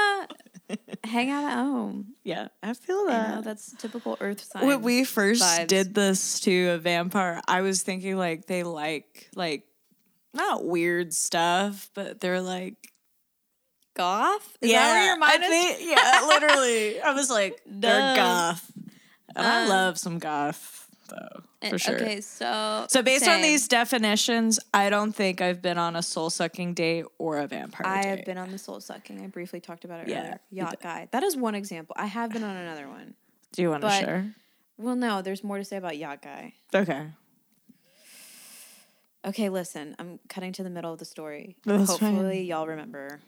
[0.70, 0.78] to
[1.08, 2.14] hang out at home.
[2.24, 3.34] Yeah, I feel that.
[3.36, 4.66] know, that's typical Earth sign.
[4.66, 5.66] when we first vibes.
[5.68, 9.64] did this to a vampire, I was thinking like they like like
[10.34, 12.92] not weird stuff, but they're like
[13.96, 14.56] goth.
[14.60, 15.50] Is that where your mind I is?
[15.76, 17.00] think- yeah, literally.
[17.00, 18.16] I was like they're Duh.
[18.16, 18.72] goth,
[19.34, 21.96] and I Um, love some goth though for sure.
[21.96, 26.30] Okay, so So based on these definitions, I don't think I've been on a soul
[26.30, 28.08] sucking date or a vampire I date.
[28.08, 29.22] have been on the soul sucking.
[29.22, 30.40] I briefly talked about it Yeah, earlier.
[30.50, 31.08] Yacht guy.
[31.12, 31.94] That is one example.
[31.98, 33.14] I have been on another one.
[33.52, 34.34] Do you want to share?
[34.78, 36.52] Well, no, there's more to say about yacht guy.
[36.74, 37.06] Okay.
[39.24, 41.56] Okay, listen, I'm cutting to the middle of the story.
[41.64, 42.44] That's Hopefully, fine.
[42.46, 43.20] y'all remember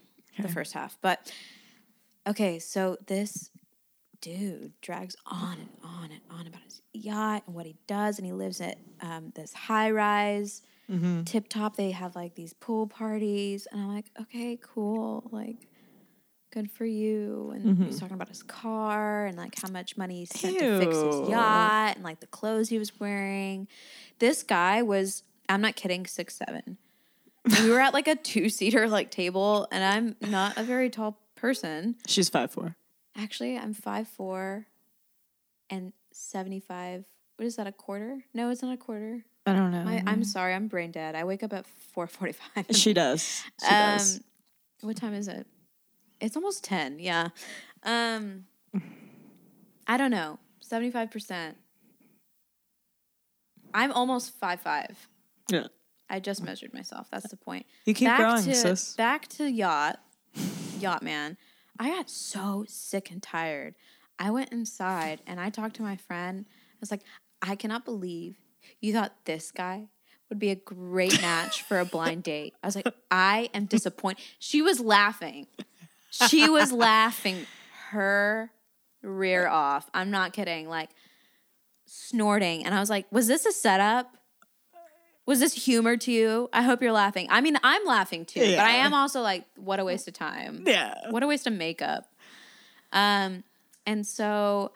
[0.42, 0.96] the first half.
[1.00, 1.32] But
[2.26, 3.50] okay, so this
[4.20, 8.26] dude drags on and on and on about his yacht and what he does, and
[8.26, 11.24] he lives at um, this high rise, Mm-hmm.
[11.24, 11.76] tip top.
[11.76, 15.68] They have like these pool parties, and I'm like, okay, cool, like.
[16.50, 17.52] Good for you.
[17.54, 17.84] And Mm-hmm.
[17.84, 21.28] he's talking about his car and like how much money he spent to fix his
[21.28, 23.68] yacht and like the clothes he was wearing.
[24.18, 26.78] This guy was, I'm not kidding, six seven.
[27.56, 30.90] And we were at like a two seater like table, and I'm not a very
[30.90, 31.96] tall person.
[32.06, 32.76] She's five four.
[33.16, 34.66] Actually, I'm five four,
[35.70, 37.04] and seventy five.
[37.36, 37.66] What is that?
[37.66, 38.24] A quarter?
[38.34, 39.24] No, it's not a quarter.
[39.46, 39.84] I don't know.
[39.84, 41.14] My, I'm sorry, I'm brain dead.
[41.14, 42.66] I wake up at four forty five.
[42.70, 43.42] she does.
[43.62, 44.16] She does.
[44.16, 45.46] Um, what time is it?
[46.20, 46.98] It's almost ten.
[46.98, 47.28] Yeah.
[47.82, 48.44] Um,
[49.86, 50.38] I don't know.
[50.60, 51.56] Seventy five percent.
[53.72, 55.08] I'm almost five five.
[55.50, 55.68] Yeah.
[56.10, 57.08] I just measured myself.
[57.10, 57.66] That's the point.
[57.84, 58.94] You keep growing, to, sis.
[58.94, 60.00] Back to yacht,
[60.80, 61.36] yacht man.
[61.78, 63.74] I got so sick and tired.
[64.18, 66.46] I went inside and I talked to my friend.
[66.48, 67.02] I was like,
[67.40, 68.36] I cannot believe
[68.80, 69.88] you thought this guy
[70.28, 72.54] would be a great match for a blind date.
[72.62, 74.22] I was like, I am disappointed.
[74.38, 75.46] She was laughing.
[76.10, 77.46] She was laughing
[77.90, 78.50] her
[79.02, 79.88] rear off.
[79.94, 80.68] I'm not kidding.
[80.68, 80.90] Like
[81.86, 82.64] snorting.
[82.64, 84.17] And I was like, was this a setup?
[85.28, 86.48] Was this humor to you?
[86.54, 87.26] I hope you're laughing.
[87.28, 90.64] I mean, I'm laughing too, but I am also like, what a waste of time.
[90.66, 90.94] Yeah.
[91.10, 92.10] What a waste of makeup.
[92.94, 93.44] Um,
[93.84, 94.72] and so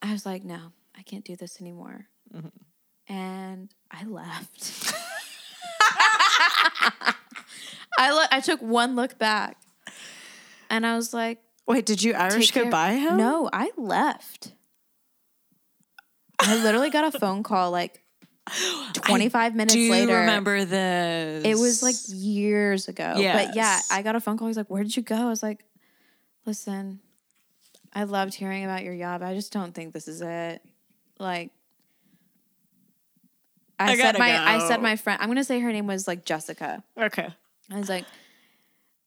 [0.00, 2.06] I was like, no, I can't do this anymore.
[3.06, 4.94] And I left.
[7.98, 9.58] I look, I took one look back,
[10.70, 13.18] and I was like, Wait, did you Irish goodbye him?
[13.18, 14.54] No, I left.
[16.38, 17.99] I literally got a phone call like
[18.94, 20.20] 25 minutes later Do you later.
[20.20, 21.44] remember this?
[21.44, 23.14] It was like years ago.
[23.16, 24.48] But yeah, I got a phone call.
[24.48, 25.16] He's like, Where did you go?
[25.16, 25.64] I was like,
[26.46, 27.00] Listen,
[27.92, 30.62] I loved hearing about your but I just don't think this is it.
[31.18, 31.50] Like,
[33.78, 36.24] I, I said my I said my friend I'm gonna say her name was like
[36.24, 36.82] Jessica.
[36.98, 37.28] okay.
[37.70, 38.04] I was like,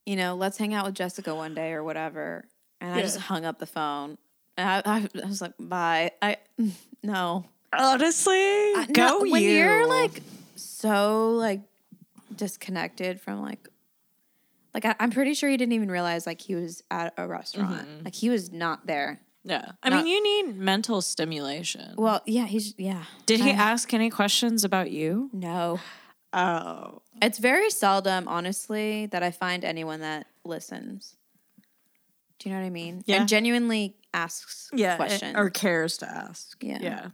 [0.05, 2.45] you know, let's hang out with Jessica one day or whatever.
[2.79, 4.17] And I just hung up the phone.
[4.57, 6.11] And I, I, I was like, bye.
[6.21, 6.37] I
[7.03, 7.45] no.
[7.77, 9.49] Honestly, I- go no, when you.
[9.51, 10.21] you're like
[10.55, 11.61] so like
[12.35, 13.67] disconnected from like
[14.73, 17.87] like I, I'm pretty sure he didn't even realize like he was at a restaurant.
[17.87, 18.05] Mm-hmm.
[18.05, 19.21] Like he was not there.
[19.43, 19.73] yeah.
[19.83, 21.93] I not- mean, you need mental stimulation.
[21.97, 23.03] Well, yeah, he's yeah.
[23.25, 25.29] Did he I- ask any questions about you?
[25.31, 25.79] No.
[26.35, 31.15] Oh, It's very seldom, honestly, that I find anyone that listens.
[32.39, 33.03] Do you know what I mean?
[33.05, 33.17] Yeah.
[33.17, 35.35] And genuinely asks yeah, questions.
[35.37, 36.57] or cares to ask.
[36.63, 36.79] Yeah.
[36.81, 37.07] yeah.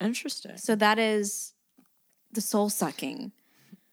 [0.00, 0.56] Interesting.
[0.56, 1.52] So that is
[2.32, 3.32] the soul sucking.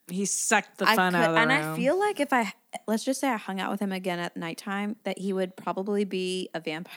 [0.10, 1.74] He sucked the I fun could, out of the and room.
[1.74, 2.54] I feel like if I
[2.88, 6.06] let's just say I hung out with him again at nighttime, that he would probably
[6.06, 6.94] be a vampire.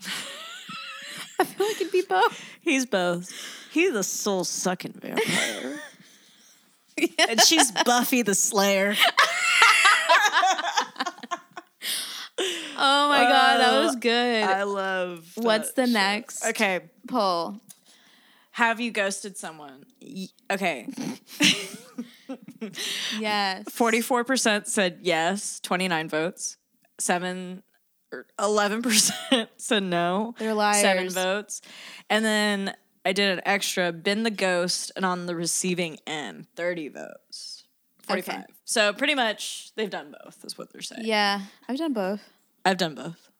[1.38, 2.44] I feel like it'd be both.
[2.60, 3.32] he's both.
[3.70, 5.80] He's the soul sucking vampire.
[7.30, 8.94] And she's Buffy the Slayer.
[12.82, 14.42] Oh my god, that was uh, good.
[14.44, 15.30] I love.
[15.34, 15.92] What's the shit.
[15.92, 17.60] next Okay, poll?
[18.60, 19.84] Have you ghosted someone?
[20.02, 20.86] Y- Okay,
[23.18, 23.64] Yes.
[23.70, 25.60] forty-four percent said yes.
[25.60, 26.56] Twenty-nine votes.
[26.98, 27.62] Seven
[28.12, 30.34] or eleven percent said no.
[30.38, 30.80] They're liars.
[30.80, 31.62] Seven votes,
[32.08, 32.74] and then
[33.04, 33.92] I did an extra.
[33.92, 37.64] Been the ghost, and on the receiving end, thirty votes.
[38.02, 38.34] Forty-five.
[38.40, 38.44] Okay.
[38.64, 40.44] So pretty much they've done both.
[40.44, 41.02] Is what they're saying.
[41.04, 42.20] Yeah, I've done both.
[42.64, 43.30] I've done both.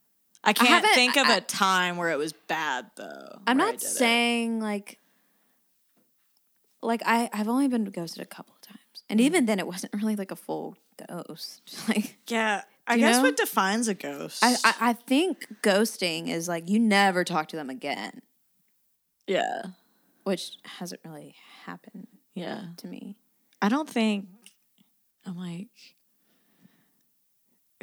[0.43, 3.41] I can't haven't- think of I- a time where it was bad though.
[3.47, 3.87] I'm not did it.
[3.87, 4.99] saying like
[6.83, 9.47] like I I've only been ghosted a couple of times, and even mm.
[9.49, 10.77] then it wasn't really like a full
[11.09, 11.63] ghost.
[11.89, 13.23] Like Yeah, I guess know?
[13.23, 14.43] what defines a ghost?
[14.43, 18.23] I, I I think ghosting is like you never talk to them again,
[19.27, 19.63] yeah,
[20.25, 21.35] which hasn't really
[21.65, 22.63] happened yeah.
[22.79, 23.17] to me.
[23.63, 24.27] I don't think
[25.27, 25.69] I'm like,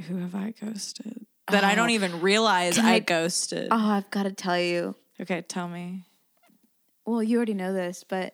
[0.08, 1.28] who have I ghosted?
[1.52, 3.70] that I don't oh, even realize I, ghosted.
[3.72, 4.96] Oh, I've got to tell you.
[5.20, 6.04] Okay, tell me.
[7.06, 8.34] Well, you already know this, but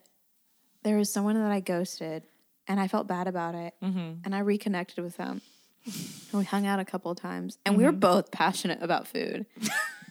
[0.83, 2.23] there was someone that I ghosted,
[2.67, 4.13] and I felt bad about it, mm-hmm.
[4.23, 5.41] and I reconnected with them,
[5.85, 7.99] and we hung out a couple of times, and we were mm-hmm.
[7.99, 9.45] both passionate about food.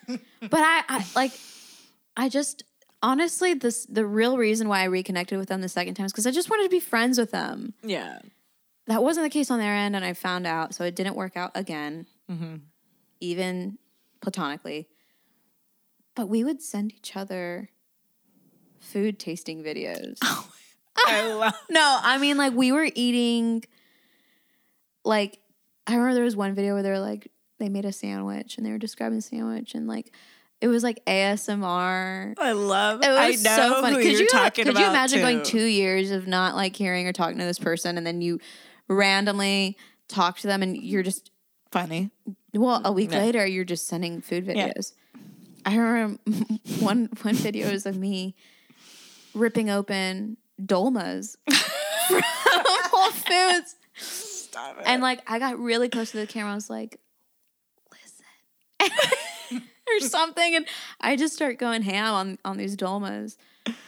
[0.06, 0.20] but
[0.52, 1.32] I, I like,
[2.16, 2.64] I just
[3.02, 6.26] honestly, this the real reason why I reconnected with them the second time is because
[6.26, 7.74] I just wanted to be friends with them.
[7.82, 8.20] Yeah.
[8.86, 11.36] That wasn't the case on their end, and I found out, so it didn't work
[11.36, 12.56] out again, mm-hmm.
[13.20, 13.78] even
[14.20, 14.88] platonically.
[16.14, 17.70] But we would send each other
[18.80, 20.18] food tasting videos.
[20.24, 20.48] Oh
[20.96, 23.64] I love No, I mean like we were eating
[25.04, 25.38] like
[25.86, 28.66] I remember there was one video where they were like they made a sandwich and
[28.66, 30.12] they were describing the sandwich and like
[30.60, 32.34] it was like ASMR.
[32.38, 33.96] I love It was I know so funny.
[33.96, 37.06] who Could you're you talking could you imagine going two years of not like hearing
[37.08, 38.38] or talking to this person and then you
[38.88, 39.76] randomly
[40.08, 41.30] talk to them and you're just
[41.72, 42.10] funny?
[42.54, 43.18] well a week Yeah.
[43.18, 44.68] later you're just sending food Yeah.
[44.68, 44.92] videos.
[45.64, 46.18] I remember
[46.78, 48.34] one one video is of me
[49.34, 53.76] ripping open dolmas from Whole Foods.
[53.96, 54.84] Stop it.
[54.86, 56.52] And like I got really close to the camera.
[56.52, 56.98] I was like,
[57.90, 59.62] listen.
[59.88, 60.56] or something.
[60.56, 60.66] And
[61.00, 63.36] I just start going ham on, on these dolmas.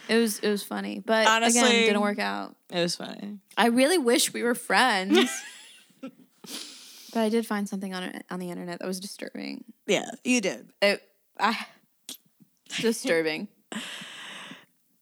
[0.07, 1.01] It was it was funny.
[1.05, 2.55] But Honestly- again, didn't work out.
[2.69, 3.39] it was funny.
[3.57, 5.29] I really wish we were friends.
[6.01, 6.11] but
[7.21, 9.63] I did find something on it on the internet that was disturbing.
[9.87, 10.69] Yeah, you did.
[10.81, 11.01] It
[11.39, 11.65] I
[12.79, 13.47] disturbing.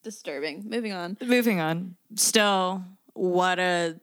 [0.04, 0.64] Disturbing.
[0.68, 1.16] Moving on.
[1.20, 1.96] Moving on.
[2.16, 3.96] Still, what a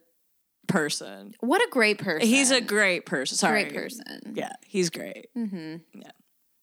[0.68, 1.34] person.
[1.40, 2.28] What a great person.
[2.28, 3.36] He's a great person.
[3.38, 3.62] Sorry.
[3.64, 4.32] great person.
[4.34, 5.28] Yeah, he's great.
[5.36, 5.76] Mm-hmm.
[5.94, 6.10] Yeah,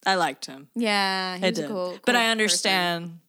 [0.05, 0.67] I liked him.
[0.75, 1.67] Yeah, he I did.
[1.67, 2.31] cool, but cool I person.
[2.31, 3.19] understand.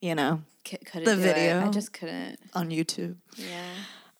[0.00, 1.16] You know, C- the do it.
[1.16, 1.66] video.
[1.66, 2.38] I just couldn't.
[2.54, 3.16] on YouTube.
[3.36, 3.68] Yeah.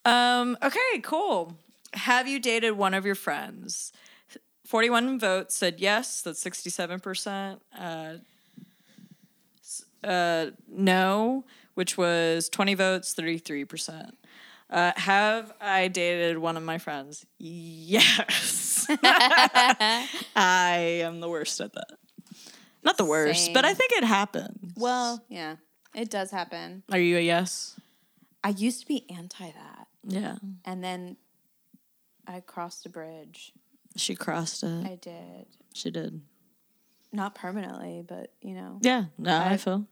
[0.05, 1.57] Um, okay, cool.
[1.95, 3.93] Have you dated one of your friends?
[4.67, 7.59] 41 votes said yes, that's 67%.
[7.77, 8.15] Uh,
[10.05, 11.45] uh, no,
[11.75, 14.11] which was 20 votes, 33%.
[14.69, 17.27] Uh, have I dated one of my friends?
[17.39, 18.87] Yes.
[20.37, 21.99] I am the worst at that.
[22.83, 24.73] Not the worst, but I think it happens.
[24.77, 25.57] Well, yeah,
[25.95, 26.83] it does happen.
[26.91, 27.79] Are you a yes?
[28.43, 30.37] I used to be anti that, Yeah.
[30.65, 31.17] and then
[32.27, 33.53] I crossed a bridge.
[33.97, 34.87] She crossed it.
[34.87, 36.23] I did she did.
[37.13, 39.87] Not permanently, but you know, Yeah, no, I I- feel.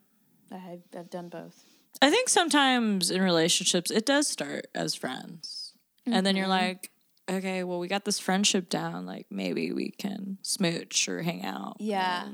[0.50, 1.62] I've, I've done both.
[2.00, 5.72] I think sometimes in relationships it does start as friends.
[6.06, 6.50] And then you're Mm-hmm.
[6.68, 6.90] like,
[7.28, 11.76] okay, well we got this friendship down, like maybe we can smooch or hang out.
[11.80, 12.28] Yeah.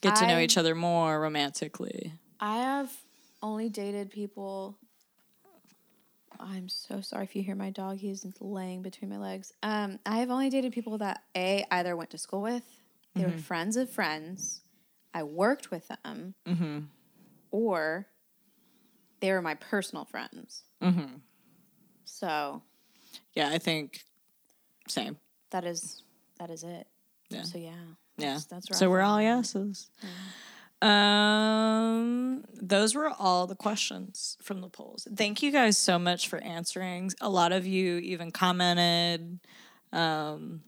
[0.00, 2.12] Get to know each other more romantically.
[2.40, 2.92] I have
[3.42, 4.78] only dated people.
[6.40, 7.98] I'm so sorry if you hear my dog.
[7.98, 9.52] He's laying between my legs.
[9.62, 12.62] Um, I have only dated people that a either went to school with,
[13.14, 14.62] they were friends of friends.
[15.12, 16.34] I worked with them,
[17.50, 18.08] or
[19.20, 20.64] they were my personal friends.
[22.04, 22.62] So
[23.34, 24.04] Yeah, I think
[24.88, 25.16] same.
[25.50, 26.02] that is
[26.38, 26.86] that is it.
[27.30, 27.42] Yeah.
[27.42, 27.70] So yeah,
[28.18, 28.32] Yeah.
[28.34, 29.88] that's, that's where so we're all yeses.
[30.82, 35.06] Um, those were all the questions from the polls.
[35.16, 37.10] Thank you guys so much for answering.
[37.20, 39.38] A lot of you even commented,
[39.92, 40.62] um,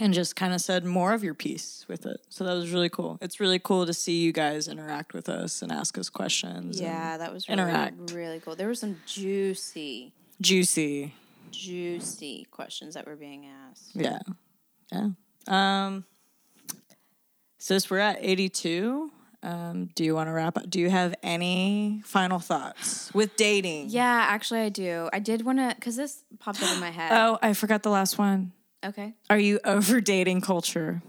[0.00, 2.20] and just kind of said more of your piece with it.
[2.28, 3.18] So that was really cool.
[3.20, 6.80] It's really cool to see you guys interact with us and ask us questions.
[6.80, 8.12] Yeah, that was really, interact.
[8.12, 8.56] really cool.
[8.56, 11.14] There were some juicy, juicy.
[11.50, 13.90] juicy questions that were being asked.
[13.94, 14.18] Yeah.
[14.92, 15.08] Yeah.
[15.46, 16.04] Um,
[17.58, 19.10] since we're at 82,
[19.42, 20.68] um, do you want to wrap up?
[20.68, 23.90] Do you have any final thoughts with dating?
[23.90, 25.08] Yeah, actually, I do.
[25.12, 27.12] I did want to, because this popped up in my head.
[27.18, 28.52] Oh, I forgot the last one.
[28.84, 29.14] Okay.
[29.30, 31.02] Are you over dating culture?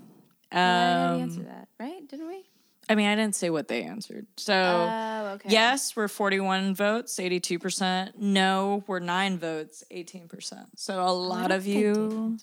[0.51, 2.07] I already Um, answered that, right?
[2.07, 2.43] Didn't we?
[2.91, 4.25] I mean, I didn't say what they answered.
[4.37, 4.53] So,
[4.91, 5.49] Oh, okay.
[5.49, 8.17] yes, we're 41 votes, 82%.
[8.17, 10.69] No, we're nine votes, 18%.
[10.75, 12.37] So, a lot of you,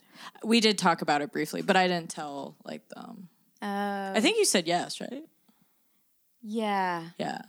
[0.44, 3.28] we did talk about it briefly, but I didn't tell like them.
[3.60, 5.24] Oh, I think you said yes, right?
[6.42, 7.08] yeah.
[7.18, 7.40] Yeah.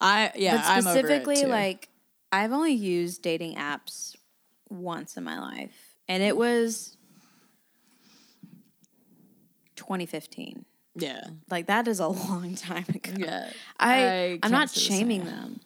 [0.00, 1.88] I yeah, but I'm specifically, like,
[2.32, 4.16] I've only used dating apps
[4.68, 6.96] once in my life, and it was
[9.82, 10.64] 2015.
[10.96, 13.12] yeah, Like, that is a long time ago.
[13.18, 13.50] yeah.
[13.78, 15.60] I, I I'm can't not say the shaming them.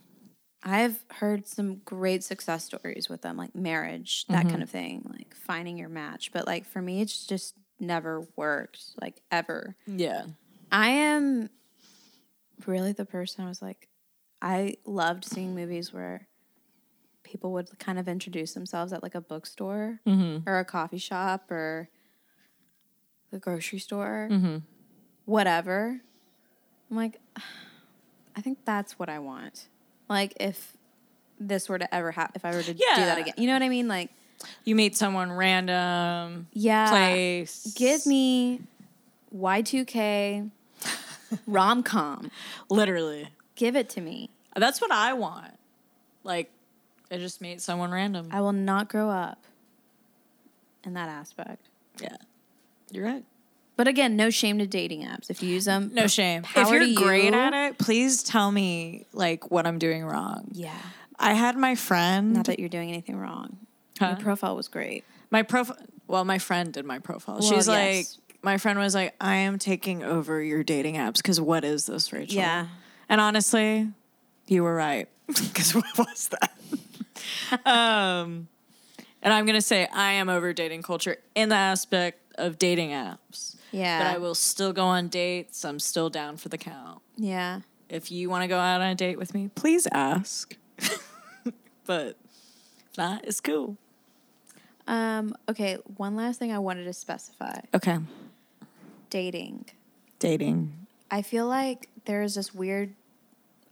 [0.64, 4.48] I've heard some great success stories with them, like marriage, that Mm-hmm.
[4.50, 6.32] kind of thing, like finding your match.
[6.32, 9.76] But like for me, it's just never worked, like ever.
[9.86, 10.26] Yeah,
[10.72, 11.50] I am
[12.66, 13.88] really the person I was like,
[14.42, 16.26] I loved seeing movies where
[17.22, 20.48] people would kind of introduce themselves at like a bookstore Mm-hmm.
[20.48, 21.88] or a coffee shop or
[23.30, 24.58] the grocery store, Mm-hmm.
[25.24, 26.00] whatever.
[26.90, 27.18] I'm like,
[28.36, 29.68] I think that's what I want.
[30.08, 30.76] Like if
[31.40, 33.62] this were to ever happen, if I were to do that again, you know what
[33.62, 33.88] I mean?
[33.88, 34.10] Like,
[34.64, 37.72] You meet someone random, yeah, place.
[37.76, 38.60] give me
[39.34, 40.50] Y2K
[41.46, 42.30] rom com.
[42.70, 43.28] literally.
[43.56, 44.30] Give it to me.
[44.54, 45.52] That's what I want.
[46.24, 46.50] Like,
[47.10, 48.28] I just meet someone random.
[48.30, 49.44] I will not grow up
[50.84, 51.68] in that aspect.
[52.00, 52.16] yeah,
[52.90, 53.24] you're right.
[53.76, 55.28] But again, no shame to dating apps.
[55.28, 56.44] If you use them, No shame.
[56.56, 57.38] If you're great you.
[57.38, 60.48] at it, please tell me like what I'm doing wrong.
[60.52, 60.72] Yeah.
[61.18, 62.32] I had my friend.
[62.32, 63.58] Not that you're doing anything wrong.
[63.98, 64.08] Huh?
[64.08, 65.04] Your profile was great.
[65.30, 65.76] my profile.
[66.06, 67.38] Well, my friend did my profile.
[67.40, 68.06] Well, She's like,
[68.42, 72.12] my friend was like, I am taking over your dating apps because what is this,
[72.12, 72.36] Rachel?
[72.36, 72.68] Yeah.
[73.08, 73.88] And honestly,
[74.46, 75.08] you were right.
[75.26, 76.52] Because what was that?
[77.66, 78.48] um,
[79.22, 83.56] and I'm gonna say I am over dating culture in the aspect of dating apps.
[83.72, 83.98] Yeah.
[83.98, 85.64] But I will still go on dates.
[85.64, 87.02] I'm still down for the count.
[87.16, 87.60] Yeah.
[87.88, 90.56] If you want to go out on a date with me, please ask.
[91.84, 92.16] but
[92.90, 93.76] if not, it's cool.
[94.88, 97.60] Um, okay, one last thing I wanted to specify.
[97.74, 97.98] Okay.
[99.10, 99.66] Dating.
[100.18, 100.86] Dating.
[101.10, 102.94] I feel like there is this weird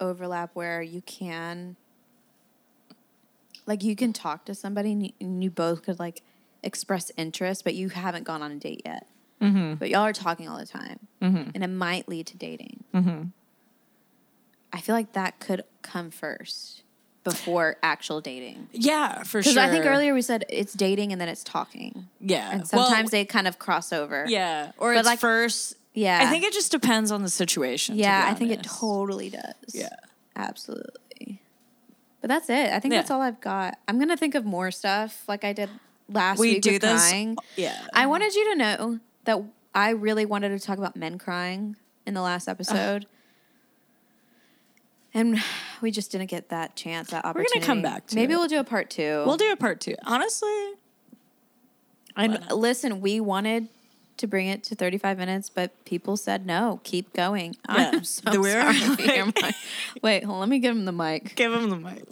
[0.01, 1.77] overlap where you can
[3.67, 6.23] like you can talk to somebody and you, and you both could like
[6.65, 9.07] express interest, but you haven't gone on a date yet.
[9.41, 9.75] Mm-hmm.
[9.75, 11.51] But y'all are talking all the time, mm-hmm.
[11.55, 12.85] and it might lead to dating.
[12.95, 13.23] Mm-hmm.
[14.73, 16.83] I feel like that could come first
[17.25, 18.69] before actual dating.
[18.73, 19.53] Yeah, for sure.
[19.53, 19.57] Because.
[19.57, 22.51] I think earlier we said it's dating and then it's talking, Yeah.
[22.51, 24.27] and Well, sometimes they kind of cross over.
[24.29, 24.73] Yeah.
[24.79, 25.77] Or But it's like- first.
[25.95, 26.21] yeah.
[26.23, 27.97] I think it just depends on the situation.
[27.97, 29.55] Yeah, I think it totally does.
[29.73, 29.89] Yeah.
[30.37, 31.41] Absolutely.
[32.21, 32.73] But that's it.
[32.73, 33.01] I think Yeah.
[33.01, 33.79] that's all I've got.
[33.89, 35.71] I'm gonna think of more stuff like I did
[36.09, 37.09] last We week do this.
[37.09, 37.37] crying.
[37.57, 37.79] Yeah.
[37.93, 39.43] I wanted you to know that
[39.75, 41.77] I really wanted to talk about men crying
[42.07, 43.07] in the last episode.
[45.13, 45.41] And
[45.81, 47.51] we just didn't get that chance, that opportunity.
[47.59, 48.37] We're gonna come back to Maybe it.
[48.37, 49.23] we'll do a part two.
[49.27, 49.95] We'll do a part two.
[50.05, 50.73] Honestly,
[52.17, 53.69] And listen, we wanted
[54.17, 56.81] to bring it to 35 minutes, but people said no.
[56.85, 57.57] Keep going.
[57.69, 57.91] Yeah.
[57.95, 59.33] I'm so The sorry.
[59.43, 59.55] My-
[60.03, 61.35] Wait, hold, let me give him the mic.
[61.35, 62.05] give him the mic.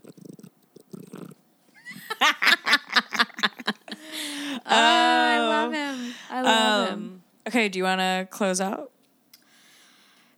[4.66, 6.14] Oh, I love him.
[6.30, 6.94] I love him.
[6.94, 8.90] Um, okay, do you want to close out?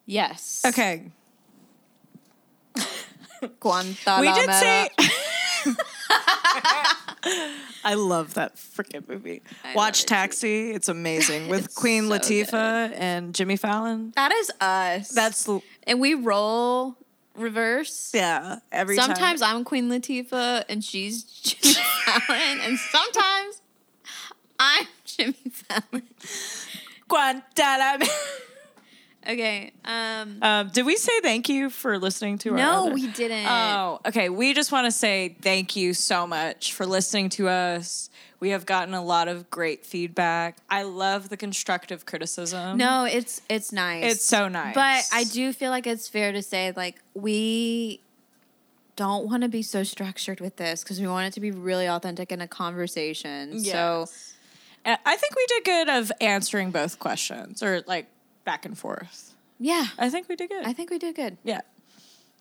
[0.06, 0.62] Yes.
[0.66, 1.10] Okay.
[3.60, 4.20] Guantanamo.
[4.20, 4.88] we did say.
[7.86, 9.42] I love that freaking movie.
[9.64, 10.05] love Watch.
[10.06, 10.70] Taxi.
[10.72, 14.12] It's amazing with It's Queen so Latifah and Jimmy Fallon.
[14.16, 15.09] that is us.
[15.09, 16.96] That's l- and we roll
[17.36, 18.10] reverse.
[18.14, 18.59] yeah.
[18.72, 19.56] Every sometimes time.
[19.56, 21.74] I'm Queen Latifah and she's Jimmy
[22.05, 23.60] Fallon, and sometimes
[24.59, 26.02] I'm Jimmy Fallon.
[27.09, 28.06] Guantanamo.
[29.26, 29.72] Okay.
[29.86, 30.39] Um.
[30.43, 33.47] Um, did we say thank you for listening to our No, other- we didn't.
[33.48, 34.28] Oh, okay.
[34.28, 38.10] We just want to say thank you so much for listening to us.
[38.40, 40.59] We have gotten a lot of great feedback.
[40.68, 42.76] I love the constructive criticism.
[42.76, 44.12] No, it's it's nice.
[44.12, 44.74] It's so nice.
[44.74, 48.01] But I do feel like it's fair to say like we
[48.97, 51.89] don't want to be so structured with this because we want it to be really
[51.89, 53.59] authentic in a conversation.
[53.59, 54.34] So Yes.
[54.34, 54.34] And
[54.86, 58.06] I think we did good of answering both questions or like
[58.44, 59.35] back and forth.
[59.59, 60.65] yeah, I think we did good.
[60.66, 61.39] I think we did good.
[61.44, 61.61] yeah.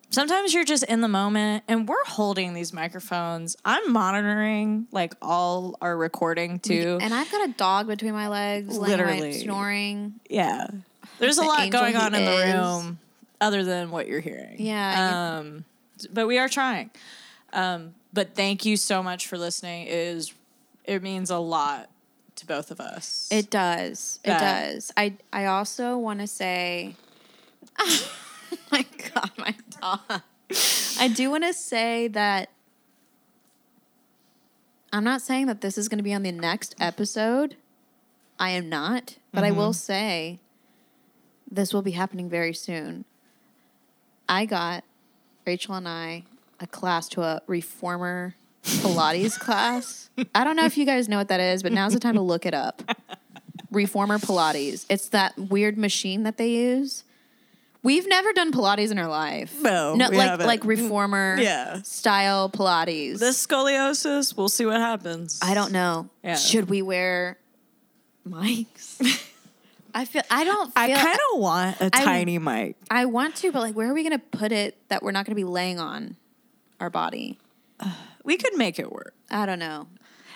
[0.09, 3.57] Sometimes you're just in the moment and we're holding these microphones.
[3.65, 6.99] I'm monitoring like all our recording too.
[7.01, 9.33] And I've got a dog between my legs, Literally.
[9.33, 10.13] snoring.
[10.29, 10.67] Yeah.
[11.17, 12.99] There's a lot going on in the room
[13.41, 14.57] other than what you're hearing.
[14.59, 15.65] Yeah, Um,
[16.11, 16.91] but we are trying.
[17.51, 19.87] Um, but thank you so much for listening.
[19.87, 20.31] It is
[20.85, 21.89] it means a lot
[22.35, 23.27] to both of us.
[23.31, 24.19] It does.
[24.23, 24.91] It does.
[24.97, 26.95] I I also want to say,
[27.79, 28.09] oh
[28.71, 30.21] my god, my dog.
[30.99, 32.49] I do want to say that
[34.91, 37.55] I'm not saying that this is going to be on the next episode.
[38.39, 39.73] I am not, but I will mm-hmm.
[39.73, 40.39] say
[41.49, 43.05] this will be happening very soon.
[44.27, 44.83] I got
[45.45, 46.23] Rachel and I
[46.59, 50.09] a class to a reformer Pilates class.
[50.33, 52.21] I don't know if you guys know what that is, but now's the time to
[52.21, 52.81] look it up.
[53.71, 54.85] Reformer Pilates.
[54.89, 57.03] It's that weird machine that they use.
[57.81, 59.59] We've never done Pilates in our life.
[59.61, 60.47] No, no, we like haven't.
[60.47, 61.81] like reformer Yeah.
[61.81, 63.19] style Pilates.
[63.19, 65.39] this scoliosis, we'll see what happens.
[65.41, 66.09] I don't know.
[66.23, 66.35] Yeah.
[66.35, 67.37] Should we wear
[68.27, 69.01] mics?
[69.95, 72.77] I feel I don't feel I kind of want a I- tiny mic.
[72.89, 75.35] I want to, but like where are we gonna put it that we're not gonna
[75.35, 76.15] be laying on
[76.79, 77.37] our body?
[78.23, 79.13] We could make it work.
[79.29, 79.87] I don't know.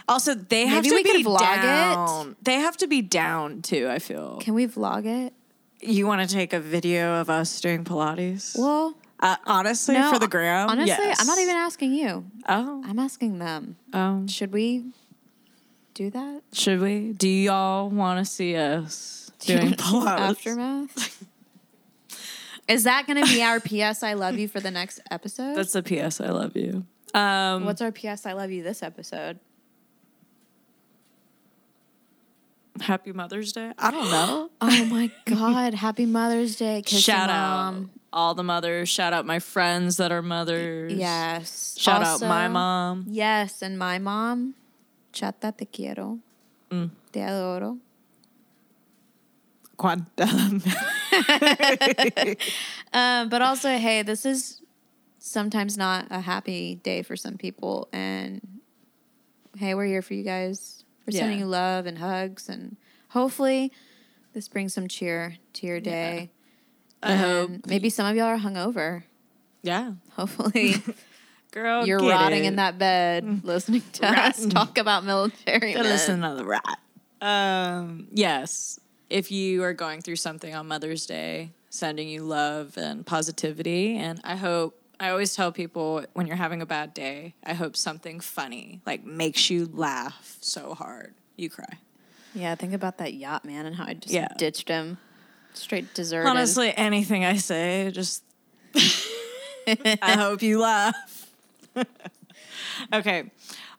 [0.10, 1.62] Also, they have Maybe to we be could vlog it.
[1.62, 2.36] down.
[2.42, 3.88] They have to be down too.
[3.90, 4.38] I feel.
[4.40, 5.34] Can we vlog it?
[5.82, 8.58] You want to take a video of us doing Pilates?
[8.58, 10.70] Well, uh, honestly, no, for the gram.
[10.70, 11.20] Honestly, yes.
[11.20, 12.26] I'm not even asking you.
[12.48, 13.76] Oh, I'm asking them.
[13.94, 14.26] oh.
[14.28, 14.86] Should we
[15.94, 16.42] do that?
[16.54, 17.12] Should we?
[17.14, 20.20] Do y'all want to see us doing Pilates?
[20.20, 21.26] Aftermath.
[22.68, 25.56] Is that going to be our PS I love you for the next episode?
[25.56, 26.20] That's the PS.
[26.22, 26.86] I love you.
[27.18, 29.40] Um, What's our PS I love you this episode?
[32.80, 33.72] Happy Mother's Day.
[33.78, 34.50] I don't know.
[34.62, 35.74] Oh my God!
[35.74, 36.82] Happy Mother's Day!
[36.86, 38.90] Kiss Shout out all the mothers.
[38.90, 40.94] Shout out my friends that are mothers.
[40.94, 41.76] Yes.
[41.80, 43.06] Shout Also- out my mom.
[43.10, 44.54] Yes, and my mom.
[45.12, 46.20] Chata te quiero.
[46.70, 46.92] Mm.
[47.12, 47.80] Te adoro.
[52.94, 54.62] Um, but also, hey, this is
[55.28, 58.42] sometimes not a happy day for some people, and
[59.58, 60.84] hey, we're here for you guys.
[61.06, 61.22] We're Yeah.
[61.22, 62.78] sending you love and hugs, and
[63.10, 63.72] hopefully,
[64.34, 66.32] this brings some cheer to your day.
[67.04, 67.52] I hope.
[67.68, 69.04] Maybe some of y'all are hungover.
[69.62, 69.94] Yeah.
[70.14, 70.76] Hopefully,
[71.52, 72.48] Girl, you're rotting it.
[72.48, 75.76] in that bed listening to us talk about military.
[75.76, 76.80] Listen to the rat.
[77.22, 78.80] Um, yes.
[79.10, 83.96] If you are going through something on Mother's Day, sending you love and positivity.
[83.98, 87.76] And I hope, I always tell people when you're having a bad day, I hope
[87.76, 91.78] something funny, like makes you laugh so hard, you cry.
[92.34, 94.28] Yeah, think about that yacht man and how I just Yeah.
[94.38, 94.98] ditched him.
[95.54, 96.30] Straight deserted.
[96.30, 98.24] Honestly, anything I say, just
[99.68, 101.32] I hope you laugh.
[102.94, 103.32] okay.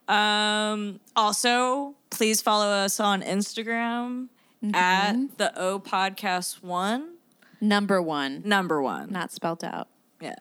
[0.07, 4.27] Um, also, please follow us on Instagram
[4.73, 7.15] at the O Podcast One,
[7.61, 9.11] number one, number one.
[9.11, 9.87] not spelled out.
[10.19, 10.35] yeah,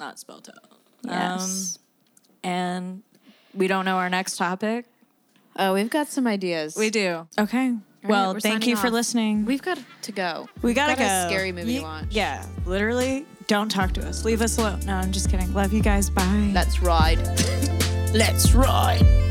[0.00, 0.78] not spelled out.
[1.04, 1.78] Yes.
[2.44, 3.02] Um, and
[3.54, 4.86] we don't know our next topic.
[5.56, 6.74] oh, we've got some ideas.
[6.76, 7.28] We do.
[7.38, 7.74] Okay.
[8.04, 9.44] well, we're thank you for listening.
[9.44, 10.48] We've got to go.
[10.62, 11.26] We gotta We've got go.
[11.26, 12.06] a scary movie Ye- to watch.
[12.10, 14.24] Yeah, literally, don't talk to us.
[14.24, 14.80] Leave us alone.
[14.86, 15.52] No, I'm just kidding.
[15.54, 16.08] Love you guys.
[16.10, 16.50] Bye.
[16.54, 17.18] Let's ride.
[18.14, 19.29] Let's ride.